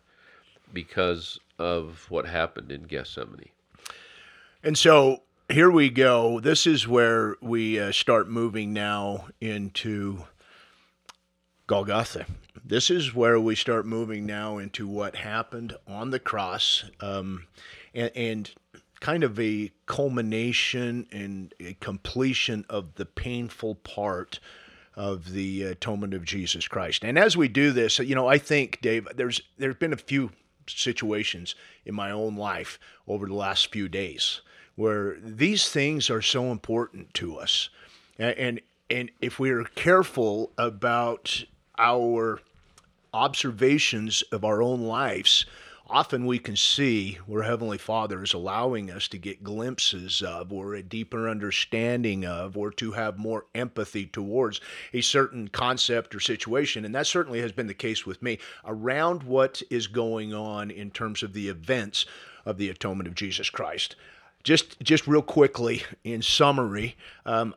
because 0.72 1.38
of 1.58 2.06
what 2.10 2.26
happened 2.26 2.72
in 2.72 2.84
Gethsemane. 2.84 3.50
And 4.62 4.76
so 4.76 5.22
here 5.50 5.70
we 5.70 5.90
go. 5.90 6.38
This 6.38 6.66
is 6.66 6.86
where 6.86 7.36
we 7.40 7.78
uh, 7.78 7.90
start 7.90 8.28
moving 8.28 8.72
now 8.72 9.26
into 9.40 10.24
Golgotha. 11.66 12.26
This 12.64 12.88
is 12.88 13.14
where 13.14 13.40
we 13.40 13.56
start 13.56 13.84
moving 13.84 14.26
now 14.26 14.58
into 14.58 14.86
what 14.86 15.16
happened 15.16 15.76
on 15.88 16.10
the 16.10 16.20
cross 16.20 16.84
um, 17.00 17.46
and, 17.94 18.12
and 18.14 18.50
kind 19.00 19.24
of 19.24 19.40
a 19.40 19.72
culmination 19.86 21.06
and 21.10 21.52
a 21.58 21.74
completion 21.74 22.64
of 22.68 22.94
the 22.94 23.06
painful 23.06 23.74
part 23.74 24.38
of 24.94 25.32
the 25.32 25.64
atonement 25.64 26.14
of 26.14 26.24
Jesus 26.24 26.68
Christ. 26.68 27.04
And 27.04 27.18
as 27.18 27.36
we 27.36 27.48
do 27.48 27.72
this, 27.72 27.98
you 27.98 28.14
know, 28.14 28.28
I 28.28 28.38
think 28.38 28.80
Dave, 28.80 29.08
there's 29.16 29.40
there's 29.58 29.76
been 29.76 29.92
a 29.92 29.96
few 29.96 30.30
situations 30.68 31.56
in 31.84 31.94
my 31.94 32.12
own 32.12 32.36
life 32.36 32.78
over 33.08 33.26
the 33.26 33.34
last 33.34 33.72
few 33.72 33.88
days 33.88 34.42
where 34.80 35.18
these 35.20 35.68
things 35.68 36.08
are 36.08 36.22
so 36.22 36.50
important 36.50 37.12
to 37.12 37.36
us. 37.36 37.68
And 38.18 38.34
and, 38.38 38.60
and 38.88 39.10
if 39.20 39.38
we're 39.38 39.64
careful 39.64 40.52
about 40.56 41.44
our 41.78 42.40
observations 43.12 44.22
of 44.32 44.42
our 44.42 44.62
own 44.62 44.80
lives, 44.80 45.44
often 45.86 46.24
we 46.24 46.38
can 46.38 46.56
see 46.56 47.18
where 47.26 47.42
Heavenly 47.42 47.76
Father 47.76 48.22
is 48.22 48.32
allowing 48.32 48.90
us 48.90 49.06
to 49.08 49.18
get 49.18 49.44
glimpses 49.44 50.22
of, 50.22 50.50
or 50.50 50.74
a 50.74 50.82
deeper 50.82 51.28
understanding 51.28 52.24
of, 52.24 52.56
or 52.56 52.70
to 52.70 52.92
have 52.92 53.18
more 53.18 53.44
empathy 53.54 54.06
towards 54.06 54.62
a 54.94 55.02
certain 55.02 55.48
concept 55.48 56.14
or 56.14 56.20
situation. 56.20 56.86
And 56.86 56.94
that 56.94 57.06
certainly 57.06 57.42
has 57.42 57.52
been 57.52 57.66
the 57.66 57.74
case 57.74 58.06
with 58.06 58.22
me 58.22 58.38
around 58.64 59.24
what 59.24 59.60
is 59.68 59.88
going 59.88 60.32
on 60.32 60.70
in 60.70 60.90
terms 60.90 61.22
of 61.22 61.34
the 61.34 61.50
events 61.50 62.06
of 62.46 62.56
the 62.56 62.70
atonement 62.70 63.08
of 63.08 63.14
Jesus 63.14 63.50
Christ. 63.50 63.94
Just, 64.42 64.80
just 64.80 65.06
real 65.06 65.22
quickly, 65.22 65.82
in 66.02 66.22
summary, 66.22 66.96
um, 67.26 67.54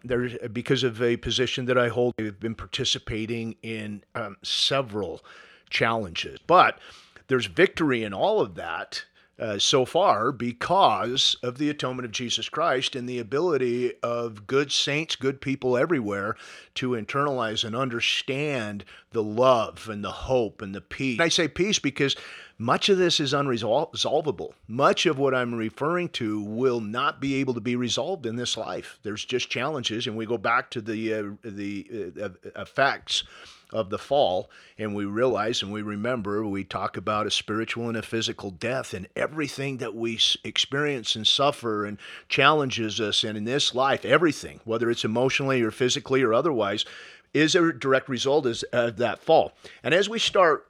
because 0.51 0.83
of 0.83 1.01
a 1.01 1.17
position 1.17 1.65
that 1.65 1.77
I 1.77 1.87
hold, 1.87 2.13
I've 2.19 2.39
been 2.39 2.55
participating 2.55 3.55
in 3.63 4.03
um, 4.15 4.37
several 4.43 5.23
challenges, 5.69 6.39
but 6.45 6.79
there's 7.27 7.45
victory 7.45 8.03
in 8.03 8.13
all 8.13 8.41
of 8.41 8.55
that 8.55 9.05
uh, 9.39 9.57
so 9.57 9.83
far 9.83 10.31
because 10.31 11.35
of 11.41 11.57
the 11.57 11.69
atonement 11.69 12.05
of 12.05 12.11
Jesus 12.11 12.49
Christ 12.49 12.95
and 12.95 13.09
the 13.09 13.17
ability 13.17 13.93
of 14.03 14.45
good 14.45 14.71
saints, 14.71 15.15
good 15.15 15.41
people 15.41 15.75
everywhere 15.75 16.35
to 16.75 16.91
internalize 16.91 17.63
and 17.63 17.75
understand 17.75 18.85
the 19.11 19.23
love 19.23 19.89
and 19.89 20.03
the 20.03 20.11
hope 20.11 20.61
and 20.61 20.75
the 20.75 20.81
peace. 20.81 21.19
I 21.19 21.29
say 21.29 21.47
peace 21.47 21.79
because 21.79 22.15
much 22.63 22.87
of 22.87 22.97
this 22.97 23.19
is 23.19 23.33
unresolvable. 23.33 24.53
Much 24.69 25.05
of 25.05 25.19
what 25.19 25.35
I'm 25.35 25.53
referring 25.53 26.07
to 26.09 26.41
will 26.41 26.79
not 26.79 27.19
be 27.19 27.35
able 27.35 27.53
to 27.55 27.59
be 27.59 27.75
resolved 27.75 28.25
in 28.25 28.37
this 28.37 28.55
life. 28.55 28.99
There's 29.03 29.25
just 29.25 29.49
challenges, 29.49 30.07
and 30.07 30.15
we 30.15 30.25
go 30.25 30.37
back 30.37 30.71
to 30.71 30.81
the 30.81 31.13
uh, 31.13 31.23
the 31.43 32.13
uh, 32.21 32.29
effects 32.61 33.25
of 33.73 33.89
the 33.89 33.97
fall, 33.97 34.49
and 34.77 34.95
we 34.95 35.03
realize 35.03 35.61
and 35.61 35.73
we 35.73 35.81
remember 35.81 36.45
we 36.45 36.63
talk 36.63 36.95
about 36.95 37.27
a 37.27 37.31
spiritual 37.31 37.89
and 37.89 37.97
a 37.97 38.01
physical 38.01 38.49
death, 38.49 38.93
and 38.93 39.09
everything 39.13 39.77
that 39.79 39.93
we 39.93 40.17
experience 40.45 41.17
and 41.17 41.27
suffer 41.27 41.85
and 41.85 41.97
challenges 42.29 43.01
us, 43.01 43.25
and 43.25 43.37
in 43.37 43.43
this 43.43 43.75
life, 43.75 44.05
everything, 44.05 44.61
whether 44.63 44.89
it's 44.89 45.03
emotionally 45.03 45.61
or 45.61 45.71
physically 45.71 46.23
or 46.23 46.33
otherwise, 46.33 46.85
is 47.33 47.55
a 47.55 47.73
direct 47.73 48.07
result 48.07 48.45
of 48.71 48.97
that 48.97 49.19
fall. 49.19 49.51
And 49.83 49.93
as 49.93 50.07
we 50.07 50.17
start 50.17 50.67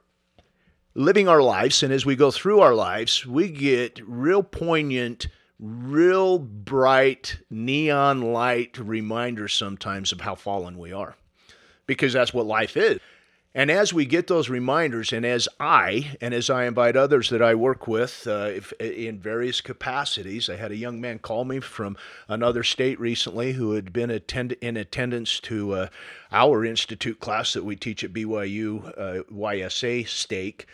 living 0.94 1.28
our 1.28 1.42
lives, 1.42 1.82
and 1.82 1.92
as 1.92 2.06
we 2.06 2.16
go 2.16 2.30
through 2.30 2.60
our 2.60 2.74
lives, 2.74 3.26
we 3.26 3.48
get 3.48 4.00
real 4.06 4.42
poignant, 4.42 5.28
real 5.58 6.38
bright, 6.38 7.38
neon 7.50 8.32
light 8.32 8.78
reminders 8.78 9.54
sometimes 9.54 10.12
of 10.12 10.20
how 10.20 10.34
fallen 10.34 10.78
we 10.78 10.92
are 10.92 11.16
because 11.86 12.12
that's 12.12 12.32
what 12.32 12.46
life 12.46 12.76
is. 12.76 12.98
And 13.56 13.70
as 13.70 13.92
we 13.94 14.04
get 14.04 14.26
those 14.26 14.48
reminders, 14.48 15.12
and 15.12 15.24
as 15.24 15.48
I, 15.60 16.16
and 16.20 16.34
as 16.34 16.50
I 16.50 16.64
invite 16.64 16.96
others 16.96 17.30
that 17.30 17.40
I 17.40 17.54
work 17.54 17.86
with 17.86 18.26
uh, 18.26 18.50
if, 18.52 18.72
in 18.80 19.20
various 19.20 19.60
capacities, 19.60 20.50
I 20.50 20.56
had 20.56 20.72
a 20.72 20.76
young 20.76 21.00
man 21.00 21.20
call 21.20 21.44
me 21.44 21.60
from 21.60 21.96
another 22.26 22.64
state 22.64 22.98
recently 22.98 23.52
who 23.52 23.72
had 23.72 23.92
been 23.92 24.10
attend- 24.10 24.56
in 24.60 24.76
attendance 24.76 25.38
to 25.40 25.72
uh, 25.72 25.88
our 26.32 26.64
institute 26.64 27.20
class 27.20 27.52
that 27.52 27.64
we 27.64 27.76
teach 27.76 28.02
at 28.02 28.12
BYU 28.12 28.92
uh, 28.98 29.22
YSA 29.32 30.08
stake. 30.08 30.66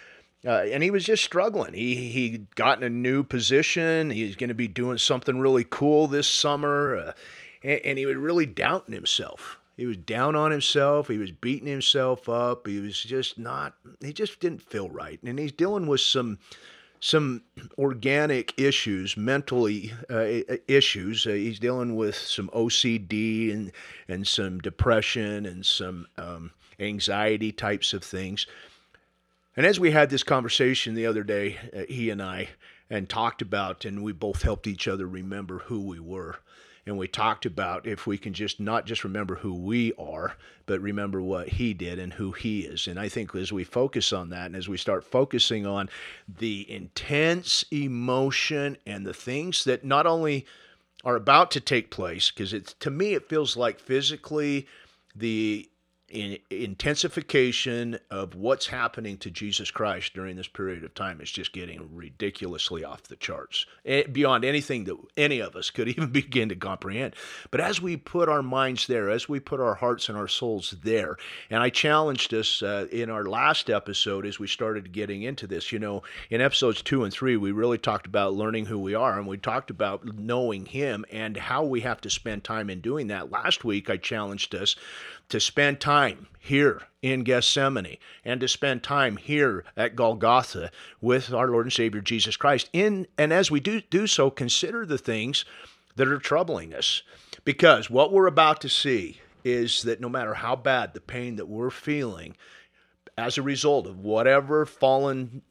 Uh, 0.44 0.64
and 0.72 0.82
he 0.82 0.90
was 0.90 1.04
just 1.04 1.22
struggling. 1.22 1.74
He 1.74 1.94
he 1.94 2.46
got 2.54 2.78
in 2.78 2.84
a 2.84 2.90
new 2.90 3.22
position. 3.22 4.10
He's 4.10 4.36
going 4.36 4.48
to 4.48 4.54
be 4.54 4.68
doing 4.68 4.96
something 4.96 5.38
really 5.38 5.66
cool 5.68 6.06
this 6.06 6.28
summer, 6.28 6.96
uh, 6.96 7.12
and, 7.62 7.80
and 7.84 7.98
he 7.98 8.06
was 8.06 8.16
really 8.16 8.46
doubting 8.46 8.94
himself. 8.94 9.58
He 9.76 9.86
was 9.86 9.98
down 9.98 10.36
on 10.36 10.50
himself. 10.50 11.08
He 11.08 11.18
was 11.18 11.30
beating 11.30 11.68
himself 11.68 12.28
up. 12.28 12.66
He 12.66 12.80
was 12.80 13.02
just 13.02 13.38
not. 13.38 13.74
He 14.00 14.12
just 14.12 14.40
didn't 14.40 14.62
feel 14.62 14.88
right, 14.88 15.18
and 15.22 15.38
he's 15.38 15.52
dealing 15.52 15.86
with 15.86 16.00
some 16.00 16.38
some 17.00 17.42
organic 17.78 18.58
issues, 18.58 19.16
mentally 19.16 19.92
uh, 20.10 20.56
issues. 20.68 21.26
Uh, 21.26 21.30
he's 21.30 21.58
dealing 21.58 21.96
with 21.96 22.14
some 22.14 22.48
OCD 22.54 23.52
and 23.52 23.72
and 24.08 24.26
some 24.26 24.58
depression 24.58 25.44
and 25.44 25.66
some 25.66 26.06
um, 26.16 26.50
anxiety 26.78 27.52
types 27.52 27.92
of 27.92 28.02
things. 28.02 28.46
And 29.56 29.66
as 29.66 29.80
we 29.80 29.90
had 29.90 30.10
this 30.10 30.22
conversation 30.22 30.94
the 30.94 31.06
other 31.06 31.22
day, 31.22 31.58
uh, 31.76 31.82
he 31.88 32.10
and 32.10 32.22
I, 32.22 32.50
and 32.88 33.08
talked 33.08 33.42
about, 33.42 33.84
and 33.84 34.02
we 34.02 34.12
both 34.12 34.42
helped 34.42 34.66
each 34.66 34.88
other 34.88 35.06
remember 35.06 35.58
who 35.58 35.80
we 35.82 36.00
were 36.00 36.38
and 36.90 36.98
we 36.98 37.06
talked 37.06 37.46
about 37.46 37.86
if 37.86 38.04
we 38.06 38.18
can 38.18 38.32
just 38.32 38.58
not 38.58 38.84
just 38.84 39.04
remember 39.04 39.36
who 39.36 39.54
we 39.54 39.92
are, 39.96 40.36
but 40.66 40.80
remember 40.80 41.22
what 41.22 41.48
he 41.48 41.72
did 41.72 42.00
and 42.00 42.12
who 42.12 42.32
he 42.32 42.62
is. 42.62 42.88
And 42.88 42.98
I 42.98 43.08
think 43.08 43.32
as 43.36 43.52
we 43.52 43.62
focus 43.62 44.12
on 44.12 44.30
that 44.30 44.46
and 44.46 44.56
as 44.56 44.68
we 44.68 44.76
start 44.76 45.04
focusing 45.04 45.64
on 45.64 45.88
the 46.28 46.68
intense 46.68 47.64
emotion 47.70 48.76
and 48.86 49.06
the 49.06 49.14
things 49.14 49.62
that 49.64 49.84
not 49.84 50.04
only 50.04 50.46
are 51.04 51.14
about 51.14 51.52
to 51.52 51.60
take 51.60 51.90
place, 51.92 52.32
because 52.32 52.52
it's 52.52 52.74
to 52.74 52.90
me 52.90 53.14
it 53.14 53.28
feels 53.28 53.56
like 53.56 53.78
physically 53.78 54.66
the 55.14 55.69
intensification 56.10 57.98
of 58.10 58.34
what's 58.34 58.66
happening 58.66 59.16
to 59.18 59.30
Jesus 59.30 59.70
Christ 59.70 60.12
during 60.14 60.36
this 60.36 60.48
period 60.48 60.82
of 60.82 60.94
time 60.94 61.20
is 61.20 61.30
just 61.30 61.52
getting 61.52 61.88
ridiculously 61.94 62.84
off 62.84 63.04
the 63.04 63.16
charts, 63.16 63.66
eh, 63.84 64.02
beyond 64.10 64.44
anything 64.44 64.84
that 64.84 64.96
any 65.16 65.40
of 65.40 65.54
us 65.54 65.70
could 65.70 65.88
even 65.96 66.10
begin 66.10 66.48
to 66.48 66.56
comprehend. 66.56 67.14
But 67.50 67.60
as 67.60 67.80
we 67.80 67.96
put 67.96 68.28
our 68.28 68.42
minds 68.42 68.86
there, 68.86 69.08
as 69.08 69.28
we 69.28 69.40
put 69.40 69.60
our 69.60 69.76
hearts 69.76 70.08
and 70.08 70.18
our 70.18 70.28
souls 70.28 70.74
there, 70.82 71.16
and 71.48 71.62
I 71.62 71.70
challenged 71.70 72.34
us 72.34 72.62
uh, 72.62 72.86
in 72.90 73.08
our 73.08 73.24
last 73.24 73.70
episode 73.70 74.26
as 74.26 74.38
we 74.38 74.46
started 74.46 74.92
getting 74.92 75.22
into 75.22 75.46
this, 75.46 75.70
you 75.70 75.78
know, 75.78 76.02
in 76.28 76.40
episodes 76.40 76.82
two 76.82 77.04
and 77.04 77.12
three, 77.12 77.36
we 77.36 77.52
really 77.52 77.78
talked 77.78 78.06
about 78.06 78.34
learning 78.34 78.66
who 78.66 78.78
we 78.78 78.94
are, 78.94 79.16
and 79.16 79.28
we 79.28 79.38
talked 79.38 79.70
about 79.70 80.04
knowing 80.18 80.66
Him 80.66 81.04
and 81.10 81.36
how 81.36 81.64
we 81.64 81.80
have 81.82 82.00
to 82.00 82.10
spend 82.10 82.42
time 82.42 82.68
in 82.68 82.80
doing 82.80 83.06
that. 83.08 83.30
Last 83.30 83.64
week, 83.64 83.88
I 83.88 83.96
challenged 83.96 84.54
us 84.54 84.74
to 85.30 85.40
spend 85.40 85.80
time 85.80 86.26
here 86.38 86.82
in 87.02 87.24
Gethsemane 87.24 87.96
and 88.24 88.40
to 88.40 88.48
spend 88.48 88.82
time 88.82 89.16
here 89.16 89.64
at 89.76 89.96
Golgotha 89.96 90.70
with 91.00 91.32
our 91.32 91.48
Lord 91.48 91.66
and 91.66 91.72
Savior 91.72 92.00
Jesus 92.00 92.36
Christ. 92.36 92.68
In 92.72 93.06
and 93.16 93.32
as 93.32 93.50
we 93.50 93.60
do 93.60 93.80
do 93.80 94.06
so, 94.06 94.30
consider 94.30 94.84
the 94.84 94.98
things 94.98 95.44
that 95.96 96.08
are 96.08 96.18
troubling 96.18 96.74
us. 96.74 97.02
Because 97.44 97.90
what 97.90 98.12
we're 98.12 98.26
about 98.26 98.60
to 98.62 98.68
see 98.68 99.20
is 99.44 99.82
that 99.82 100.00
no 100.00 100.08
matter 100.08 100.34
how 100.34 100.56
bad 100.56 100.92
the 100.92 101.00
pain 101.00 101.36
that 101.36 101.48
we're 101.48 101.70
feeling 101.70 102.36
as 103.16 103.38
a 103.38 103.42
result 103.42 103.86
of 103.86 103.98
whatever 103.98 104.66
fallen 104.66 105.42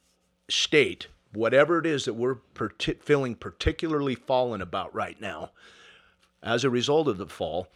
state, 0.49 1.07
whatever 1.33 1.79
it 1.79 1.85
is 1.85 2.05
that 2.05 2.13
we're 2.13 2.37
feeling 3.01 3.35
particularly 3.35 4.15
fallen 4.15 4.61
about 4.61 4.93
right 4.93 5.19
now, 5.19 5.51
as 6.41 6.63
a 6.63 6.69
result 6.69 7.07
of 7.07 7.17
the 7.17 7.27
fall, 7.27 7.67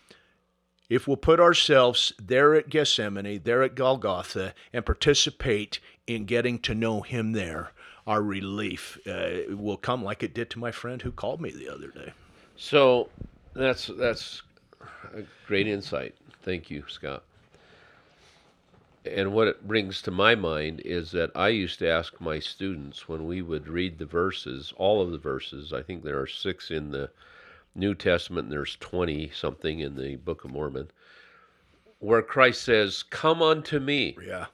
if 0.89 1.08
we'll 1.08 1.17
put 1.17 1.39
ourselves 1.39 2.13
there 2.22 2.54
at 2.56 2.69
Gethsemane, 2.69 3.41
there 3.43 3.63
at 3.63 3.76
Golgotha, 3.76 4.54
and 4.72 4.86
participate 4.86 5.80
in 6.08 6.26
getting 6.26 6.60
to 6.60 6.76
know 6.76 7.02
Him 7.02 7.32
there, 7.32 7.72
our 8.06 8.22
relief 8.22 9.00
uh, 9.08 9.56
will 9.56 9.78
come 9.78 10.04
like 10.04 10.24
it 10.24 10.34
did 10.34 10.50
to 10.52 10.60
my 10.60 10.72
friend 10.72 11.02
who 11.02 11.12
called 11.12 11.41
me 11.41 11.52
the 11.52 11.69
other 11.69 11.88
day. 11.88 12.13
So 12.56 13.10
that's 13.54 13.88
that's 13.98 14.41
a 15.15 15.24
great 15.48 15.67
insight. 15.67 16.15
Thank 16.43 16.69
you, 16.69 16.84
Scott. 16.88 17.24
And 19.06 19.34
what 19.34 19.50
it 19.50 19.67
brings 19.67 20.02
to 20.04 20.12
my 20.12 20.34
mind 20.36 20.82
is 20.86 21.12
that 21.12 21.32
I 21.36 21.50
used 21.50 21.80
to 21.80 21.89
ask 21.89 22.22
my 22.22 22.39
students 22.39 23.08
when 23.10 23.26
we 23.26 23.41
would 23.41 23.67
read 23.67 23.98
the 23.98 24.06
verses, 24.06 24.74
all 24.78 25.02
of 25.02 25.12
the 25.12 25.17
verses, 25.17 25.74
I 25.74 25.82
think 25.82 26.04
there 26.04 26.19
are 26.19 26.28
six 26.28 26.72
in 26.72 26.91
the 26.91 27.10
New 27.75 27.95
Testament, 27.95 28.45
and 28.45 28.51
there's 28.51 28.77
20 28.79 29.31
something 29.33 29.79
in 29.79 29.95
the 29.95 30.15
Book 30.17 30.43
of 30.43 30.51
Mormon, 30.51 30.89
where 31.99 32.21
Christ 32.21 32.62
says, 32.63 33.03
Come 33.03 33.41
unto 33.41 33.79
me. 33.79 34.15
Yeah. 34.25 34.45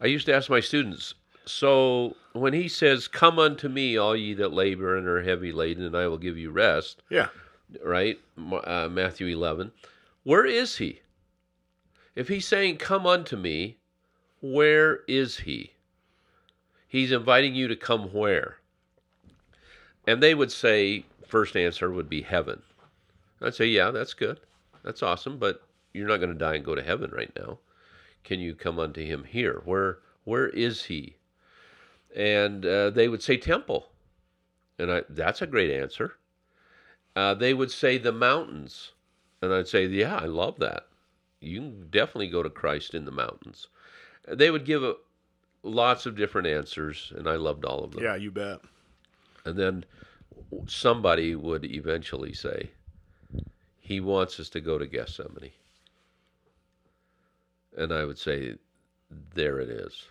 I 0.00 0.06
used 0.06 0.26
to 0.26 0.34
ask 0.34 0.50
my 0.50 0.60
students, 0.60 1.14
so 1.44 2.16
when 2.32 2.52
he 2.52 2.68
says, 2.68 3.08
Come 3.08 3.38
unto 3.38 3.68
me, 3.68 3.96
all 3.96 4.14
ye 4.16 4.34
that 4.34 4.52
labor 4.52 4.96
and 4.96 5.06
are 5.06 5.22
heavy 5.22 5.52
laden, 5.52 5.84
and 5.84 5.96
I 5.96 6.06
will 6.06 6.18
give 6.18 6.38
you 6.38 6.50
rest, 6.50 7.02
Yeah. 7.10 7.28
right? 7.84 8.18
Uh, 8.38 8.88
Matthew 8.90 9.26
11. 9.28 9.72
Where 10.24 10.44
is 10.46 10.76
he? 10.76 11.00
If 12.14 12.28
he's 12.28 12.46
saying, 12.46 12.76
Come 12.76 13.06
unto 13.06 13.36
me, 13.36 13.78
where 14.40 15.00
is 15.08 15.38
he? 15.38 15.72
He's 16.86 17.10
inviting 17.12 17.54
you 17.54 17.68
to 17.68 17.76
come 17.76 18.12
where? 18.12 18.56
And 20.06 20.22
they 20.22 20.34
would 20.34 20.52
say, 20.52 21.06
first 21.32 21.56
answer 21.56 21.90
would 21.90 22.10
be 22.10 22.20
heaven. 22.20 22.62
I'd 23.40 23.54
say, 23.54 23.64
Yeah, 23.66 23.90
that's 23.90 24.12
good. 24.12 24.38
That's 24.84 25.02
awesome, 25.02 25.38
but 25.38 25.62
you're 25.94 26.06
not 26.06 26.18
going 26.18 26.32
to 26.32 26.38
die 26.38 26.56
and 26.56 26.64
go 26.64 26.74
to 26.74 26.82
heaven 26.82 27.10
right 27.10 27.32
now. 27.34 27.58
Can 28.22 28.38
you 28.38 28.54
come 28.54 28.78
unto 28.78 29.02
him 29.02 29.24
here? 29.24 29.62
Where 29.64 29.98
where 30.24 30.48
is 30.48 30.84
he? 30.84 31.16
And 32.14 32.66
uh, 32.66 32.90
they 32.90 33.08
would 33.08 33.22
say 33.22 33.38
temple. 33.38 33.88
And 34.78 34.92
I, 34.92 35.02
that's 35.08 35.40
a 35.40 35.46
great 35.46 35.70
answer. 35.70 36.16
Uh, 37.16 37.34
they 37.34 37.54
would 37.54 37.70
say 37.70 37.96
the 37.96 38.12
mountains. 38.12 38.92
And 39.40 39.52
I'd 39.52 39.68
say, 39.68 39.86
yeah, 39.86 40.16
I 40.16 40.26
love 40.26 40.58
that. 40.58 40.86
You 41.40 41.58
can 41.58 41.88
definitely 41.90 42.28
go 42.28 42.42
to 42.42 42.50
Christ 42.50 42.94
in 42.94 43.06
the 43.06 43.10
mountains. 43.10 43.68
They 44.28 44.50
would 44.50 44.64
give 44.64 44.84
a, 44.84 44.96
lots 45.62 46.06
of 46.06 46.16
different 46.16 46.46
answers, 46.46 47.12
and 47.16 47.28
I 47.28 47.36
loved 47.36 47.64
all 47.64 47.82
of 47.82 47.92
them. 47.92 48.04
Yeah, 48.04 48.16
you 48.16 48.30
bet. 48.30 48.60
And 49.44 49.56
then 49.58 49.84
somebody 50.66 51.34
would 51.34 51.64
eventually 51.64 52.32
say, 52.32 52.70
he 53.80 54.00
wants 54.00 54.38
us 54.38 54.48
to 54.50 54.60
go 54.60 54.78
to 54.78 54.86
Gethsemane. 54.86 55.50
And 57.76 57.92
I 57.92 58.04
would 58.04 58.18
say, 58.18 58.56
there 59.34 59.60
it 59.60 59.68
is. 59.68 60.06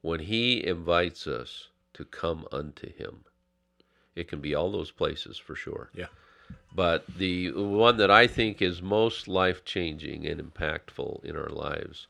When 0.00 0.20
he 0.20 0.64
invites 0.64 1.26
us 1.26 1.68
to 1.94 2.04
come 2.04 2.46
unto 2.50 2.92
him, 2.92 3.24
it 4.14 4.28
can 4.28 4.40
be 4.40 4.54
all 4.54 4.72
those 4.72 4.90
places 4.90 5.38
for 5.38 5.54
sure. 5.54 5.90
Yeah. 5.94 6.06
But 6.74 7.06
the 7.06 7.52
one 7.52 7.96
that 7.98 8.10
I 8.10 8.26
think 8.26 8.60
is 8.60 8.82
most 8.82 9.28
life 9.28 9.64
changing 9.64 10.26
and 10.26 10.40
impactful 10.40 11.24
in 11.24 11.36
our 11.36 11.48
lives 11.48 12.06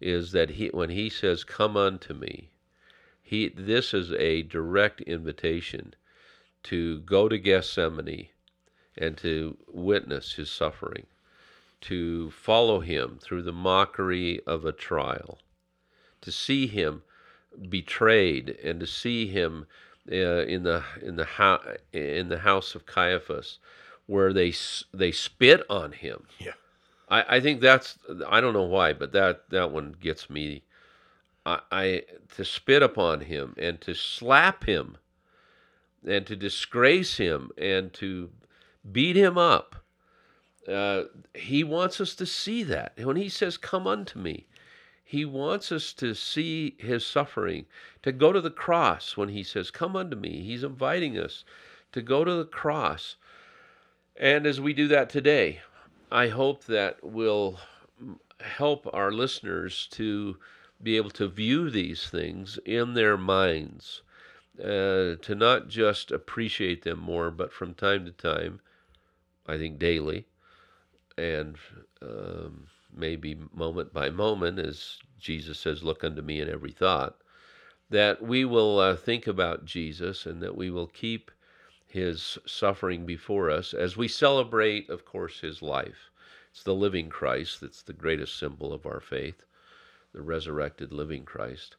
is 0.00 0.32
that 0.32 0.50
he 0.50 0.68
when 0.68 0.90
he 0.90 1.08
says, 1.08 1.44
Come 1.44 1.76
unto 1.76 2.14
me, 2.14 2.50
he 3.22 3.48
this 3.48 3.94
is 3.94 4.12
a 4.12 4.42
direct 4.42 5.00
invitation 5.02 5.94
to 6.64 7.00
go 7.00 7.28
to 7.28 7.38
Gethsemane 7.38 8.28
and 8.96 9.16
to 9.18 9.56
witness 9.66 10.34
his 10.34 10.50
suffering, 10.50 11.06
to 11.82 12.30
follow 12.30 12.80
him 12.80 13.18
through 13.20 13.42
the 13.42 13.52
mockery 13.52 14.40
of 14.46 14.64
a 14.64 14.72
trial, 14.72 15.38
to 16.20 16.30
see 16.30 16.66
him 16.66 17.02
betrayed, 17.68 18.58
and 18.62 18.80
to 18.80 18.86
see 18.86 19.26
him 19.26 19.66
uh, 20.10 20.44
in 20.44 20.62
the 20.62 20.82
in 21.02 21.16
the 21.16 21.24
ho- 21.24 21.76
in 21.92 22.28
the 22.28 22.38
house 22.38 22.74
of 22.74 22.86
Caiaphas, 22.86 23.58
where 24.06 24.32
they 24.32 24.52
they 24.92 25.12
spit 25.12 25.62
on 25.70 25.92
him. 25.92 26.24
Yeah. 26.38 26.52
I, 27.08 27.36
I 27.36 27.40
think 27.40 27.60
that's 27.60 27.98
I 28.28 28.40
don't 28.40 28.54
know 28.54 28.62
why, 28.62 28.92
but 28.92 29.12
that 29.12 29.48
that 29.50 29.70
one 29.70 29.94
gets 30.00 30.30
me. 30.30 30.62
I, 31.46 31.60
I 31.70 32.02
to 32.36 32.44
spit 32.44 32.82
upon 32.82 33.20
him 33.22 33.54
and 33.56 33.80
to 33.82 33.94
slap 33.94 34.64
him, 34.64 34.96
and 36.06 36.26
to 36.26 36.36
disgrace 36.36 37.16
him 37.16 37.50
and 37.58 37.92
to 37.94 38.30
beat 38.90 39.16
him 39.16 39.36
up. 39.36 39.76
Uh, 40.68 41.04
he 41.34 41.64
wants 41.64 42.00
us 42.00 42.14
to 42.14 42.26
see 42.26 42.62
that 42.62 42.92
when 43.02 43.16
he 43.16 43.28
says, 43.28 43.56
"Come 43.56 43.86
unto 43.86 44.18
me." 44.18 44.46
He 45.10 45.24
wants 45.24 45.72
us 45.72 45.92
to 45.94 46.14
see 46.14 46.76
his 46.78 47.04
suffering, 47.04 47.66
to 48.04 48.12
go 48.12 48.32
to 48.32 48.40
the 48.40 48.48
cross 48.48 49.16
when 49.16 49.30
he 49.30 49.42
says, 49.42 49.72
Come 49.72 49.96
unto 49.96 50.16
me. 50.16 50.44
He's 50.44 50.62
inviting 50.62 51.18
us 51.18 51.42
to 51.90 52.00
go 52.00 52.22
to 52.22 52.32
the 52.32 52.44
cross. 52.44 53.16
And 54.14 54.46
as 54.46 54.60
we 54.60 54.72
do 54.72 54.86
that 54.86 55.10
today, 55.10 55.62
I 56.12 56.28
hope 56.28 56.64
that 56.66 57.02
will 57.02 57.58
help 58.40 58.88
our 58.92 59.10
listeners 59.10 59.88
to 59.92 60.36
be 60.80 60.96
able 60.96 61.10
to 61.10 61.26
view 61.26 61.70
these 61.70 62.08
things 62.08 62.60
in 62.64 62.94
their 62.94 63.16
minds, 63.16 64.02
uh, 64.60 65.16
to 65.22 65.34
not 65.34 65.68
just 65.68 66.10
appreciate 66.10 66.82
them 66.82 66.98
more, 66.98 67.30
but 67.30 67.52
from 67.52 67.74
time 67.74 68.04
to 68.04 68.12
time, 68.12 68.60
I 69.46 69.58
think 69.58 69.78
daily, 69.78 70.26
and 71.16 71.56
um, 72.02 72.66
maybe 72.94 73.36
moment 73.52 73.92
by 73.92 74.10
moment, 74.10 74.58
as 74.58 74.98
Jesus 75.18 75.58
says, 75.58 75.82
Look 75.82 76.04
unto 76.04 76.22
me 76.22 76.40
in 76.40 76.48
every 76.48 76.72
thought, 76.72 77.16
that 77.88 78.22
we 78.22 78.44
will 78.44 78.78
uh, 78.78 78.96
think 78.96 79.26
about 79.26 79.64
Jesus 79.64 80.26
and 80.26 80.42
that 80.42 80.56
we 80.56 80.70
will 80.70 80.86
keep 80.86 81.30
his 81.86 82.38
suffering 82.46 83.04
before 83.04 83.50
us 83.50 83.74
as 83.74 83.96
we 83.96 84.06
celebrate, 84.06 84.88
of 84.88 85.04
course, 85.04 85.40
his 85.40 85.60
life. 85.60 86.10
It's 86.52 86.62
the 86.62 86.74
living 86.74 87.08
Christ 87.08 87.60
that's 87.60 87.82
the 87.82 87.92
greatest 87.92 88.38
symbol 88.38 88.72
of 88.72 88.86
our 88.86 89.00
faith, 89.00 89.44
the 90.12 90.22
resurrected 90.22 90.92
living 90.92 91.24
Christ. 91.24 91.76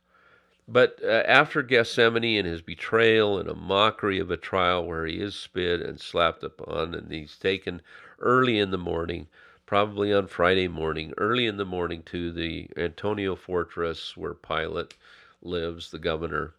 But 0.71 1.01
uh, 1.03 1.23
after 1.27 1.61
Gethsemane 1.63 2.39
and 2.39 2.47
his 2.47 2.61
betrayal 2.61 3.37
and 3.37 3.49
a 3.49 3.55
mockery 3.55 4.19
of 4.19 4.31
a 4.31 4.37
trial 4.37 4.85
where 4.85 5.05
he 5.05 5.19
is 5.19 5.35
spit 5.35 5.81
and 5.81 5.99
slapped 5.99 6.43
upon, 6.43 6.95
and 6.95 7.11
he's 7.11 7.35
taken 7.35 7.81
early 8.19 8.57
in 8.57 8.71
the 8.71 8.77
morning, 8.77 9.27
probably 9.65 10.13
on 10.13 10.27
Friday 10.27 10.69
morning, 10.69 11.13
early 11.17 11.45
in 11.45 11.57
the 11.57 11.65
morning 11.65 12.03
to 12.03 12.31
the 12.31 12.69
Antonia 12.77 13.35
fortress 13.35 14.15
where 14.15 14.33
Pilate 14.33 14.93
lives, 15.41 15.91
the 15.91 15.99
governor. 15.99 16.53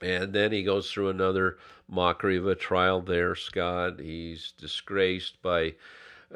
And 0.00 0.32
then 0.32 0.52
he 0.52 0.62
goes 0.62 0.88
through 0.92 1.08
another 1.08 1.58
mockery 1.88 2.36
of 2.36 2.46
a 2.46 2.54
trial 2.54 3.00
there, 3.00 3.34
Scott. 3.34 3.98
He's 3.98 4.52
disgraced 4.52 5.42
by, 5.42 5.74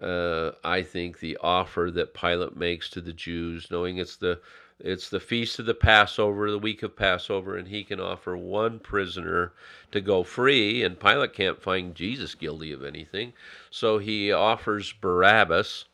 uh, 0.03 0.51
I 0.65 0.83
think, 0.83 1.21
the 1.21 1.37
offer 1.41 1.93
that 1.93 2.15
Pilate 2.15 2.57
makes 2.57 2.91
to 2.91 3.01
the 3.01 3.13
Jews, 3.13 3.71
knowing 3.71 3.99
it's 3.99 4.17
the 4.17 4.41
it's 4.81 5.09
the 5.09 5.21
feast 5.21 5.59
of 5.59 5.67
the 5.67 5.75
Passover, 5.75 6.51
the 6.51 6.59
week 6.59 6.83
of 6.83 6.97
Passover, 6.97 7.57
and 7.57 7.69
he 7.69 7.83
can 7.83 7.99
offer 7.99 8.37
one 8.37 8.79
prisoner 8.79 9.53
to 9.91 10.01
go 10.01 10.23
free, 10.23 10.85
and 10.85 11.01
Pilate 11.01 11.33
can't 11.33 11.61
find 11.61 11.95
Jesus 11.95 12.35
guilty 12.35 12.73
of 12.73 12.85
anything. 12.85 13.33
So 13.71 13.99
he 13.99 14.31
offers 14.31 14.93
Barabbas, 14.93 15.87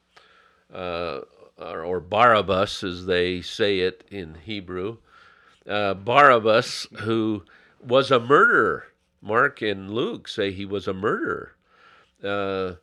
uh, 0.72 1.20
or 1.58 2.00
Barabbas 2.00 2.82
as 2.84 3.06
they 3.06 3.40
say 3.40 3.80
it 3.80 4.04
in 4.10 4.36
Hebrew. 4.44 4.98
Uh, 5.66 5.94
Barabbas, 5.94 6.86
who 7.00 7.44
was 7.80 8.10
a 8.10 8.20
murderer. 8.20 8.88
Mark 9.22 9.62
and 9.62 9.90
Luke 9.94 10.28
say 10.28 10.52
he 10.52 10.66
was 10.66 10.86
a 10.86 10.92
murderer. 10.92 11.52
Uh, 12.22 12.74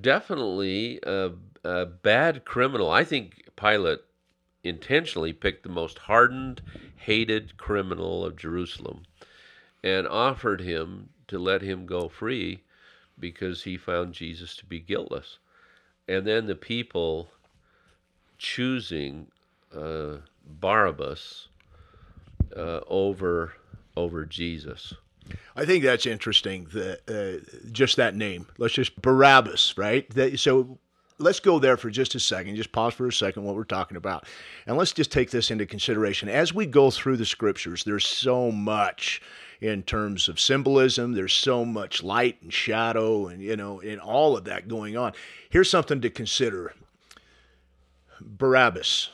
definitely 0.00 1.00
a, 1.02 1.32
a 1.62 1.84
bad 1.84 2.46
criminal. 2.46 2.90
I 2.90 3.04
think 3.04 3.50
Pilate 3.56 4.00
intentionally 4.64 5.32
picked 5.32 5.62
the 5.62 5.68
most 5.68 5.98
hardened, 5.98 6.62
hated 6.96 7.56
criminal 7.56 8.24
of 8.24 8.36
Jerusalem 8.36 9.02
and 9.82 10.08
offered 10.08 10.62
him 10.62 11.10
to 11.28 11.38
let 11.38 11.62
him 11.62 11.86
go 11.86 12.08
free 12.08 12.62
because 13.18 13.62
he 13.62 13.76
found 13.76 14.14
Jesus 14.14 14.56
to 14.56 14.66
be 14.66 14.80
guiltless. 14.80 15.38
And 16.08 16.26
then 16.26 16.46
the 16.46 16.54
people 16.54 17.28
choosing 18.38 19.26
uh, 19.74 20.16
Barabbas 20.46 21.48
uh, 22.56 22.80
over 22.86 23.54
over 23.96 24.24
Jesus. 24.24 24.94
I 25.56 25.64
think 25.64 25.84
that's 25.84 26.04
interesting. 26.04 26.66
The 26.72 26.98
uh, 27.08 27.68
just 27.70 27.96
that 27.96 28.14
name. 28.14 28.46
Let's 28.58 28.74
just 28.74 29.00
Barabbas, 29.00 29.78
right? 29.78 30.08
That, 30.10 30.38
so 30.38 30.78
let's 31.18 31.40
go 31.40 31.58
there 31.58 31.76
for 31.76 31.90
just 31.90 32.14
a 32.14 32.20
second. 32.20 32.56
Just 32.56 32.72
pause 32.72 32.94
for 32.94 33.06
a 33.06 33.12
second 33.12 33.44
what 33.44 33.54
we're 33.54 33.64
talking 33.64 33.96
about, 33.96 34.26
and 34.66 34.76
let's 34.76 34.92
just 34.92 35.12
take 35.12 35.30
this 35.30 35.50
into 35.50 35.66
consideration 35.66 36.28
as 36.28 36.52
we 36.52 36.66
go 36.66 36.90
through 36.90 37.16
the 37.16 37.26
scriptures. 37.26 37.84
There's 37.84 38.06
so 38.06 38.50
much 38.50 39.20
in 39.60 39.82
terms 39.82 40.28
of 40.28 40.40
symbolism. 40.40 41.12
There's 41.12 41.32
so 41.32 41.64
much 41.64 42.02
light 42.02 42.42
and 42.42 42.52
shadow, 42.52 43.28
and 43.28 43.40
you 43.40 43.56
know, 43.56 43.80
and 43.80 44.00
all 44.00 44.36
of 44.36 44.44
that 44.44 44.68
going 44.68 44.96
on. 44.96 45.12
Here's 45.50 45.70
something 45.70 46.00
to 46.00 46.10
consider. 46.10 46.74
Barabbas. 48.20 49.10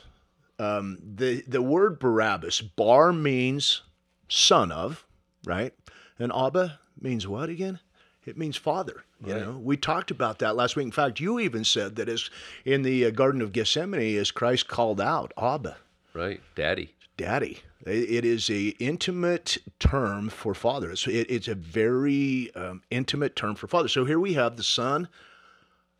Um, 0.59 0.99
the 1.01 1.43
the 1.47 1.61
word 1.61 1.99
Barabbas, 1.99 2.61
bar 2.61 3.11
means 3.11 3.81
son 4.27 4.71
of, 4.71 5.05
right? 5.43 5.73
And 6.19 6.31
Abba 6.31 6.79
means 6.99 7.27
what 7.27 7.49
again? 7.49 7.79
It 8.25 8.37
means 8.37 8.55
father. 8.55 9.03
You 9.25 9.33
Right. 9.33 9.41
know, 9.41 9.57
we 9.57 9.77
talked 9.77 10.11
about 10.11 10.39
that 10.39 10.55
last 10.55 10.75
week. 10.75 10.85
In 10.85 10.91
fact, 10.91 11.19
you 11.19 11.39
even 11.39 11.63
said 11.63 11.95
that 11.95 12.07
as 12.09 12.29
in 12.65 12.83
the 12.83 13.05
uh, 13.05 13.09
Garden 13.11 13.41
of 13.41 13.51
Gethsemane, 13.51 14.17
as 14.17 14.31
Christ 14.31 14.67
called 14.67 15.01
out 15.01 15.31
Abba, 15.37 15.77
Right, 16.13 16.41
Daddy. 16.55 16.93
Daddy. 17.17 17.59
It 17.85 18.09
it 18.11 18.25
is 18.25 18.49
a 18.49 18.69
intimate 18.79 19.57
term 19.79 20.29
for 20.29 20.53
father. 20.53 20.91
It's, 20.91 21.07
it, 21.07 21.29
it's 21.31 21.47
a 21.47 21.55
very 21.55 22.53
um, 22.55 22.83
intimate 22.91 23.35
term 23.35 23.55
for 23.55 23.67
father. 23.67 23.87
So 23.87 24.05
here 24.05 24.19
we 24.19 24.33
have 24.33 24.55
the 24.57 24.63
Son 24.63 25.07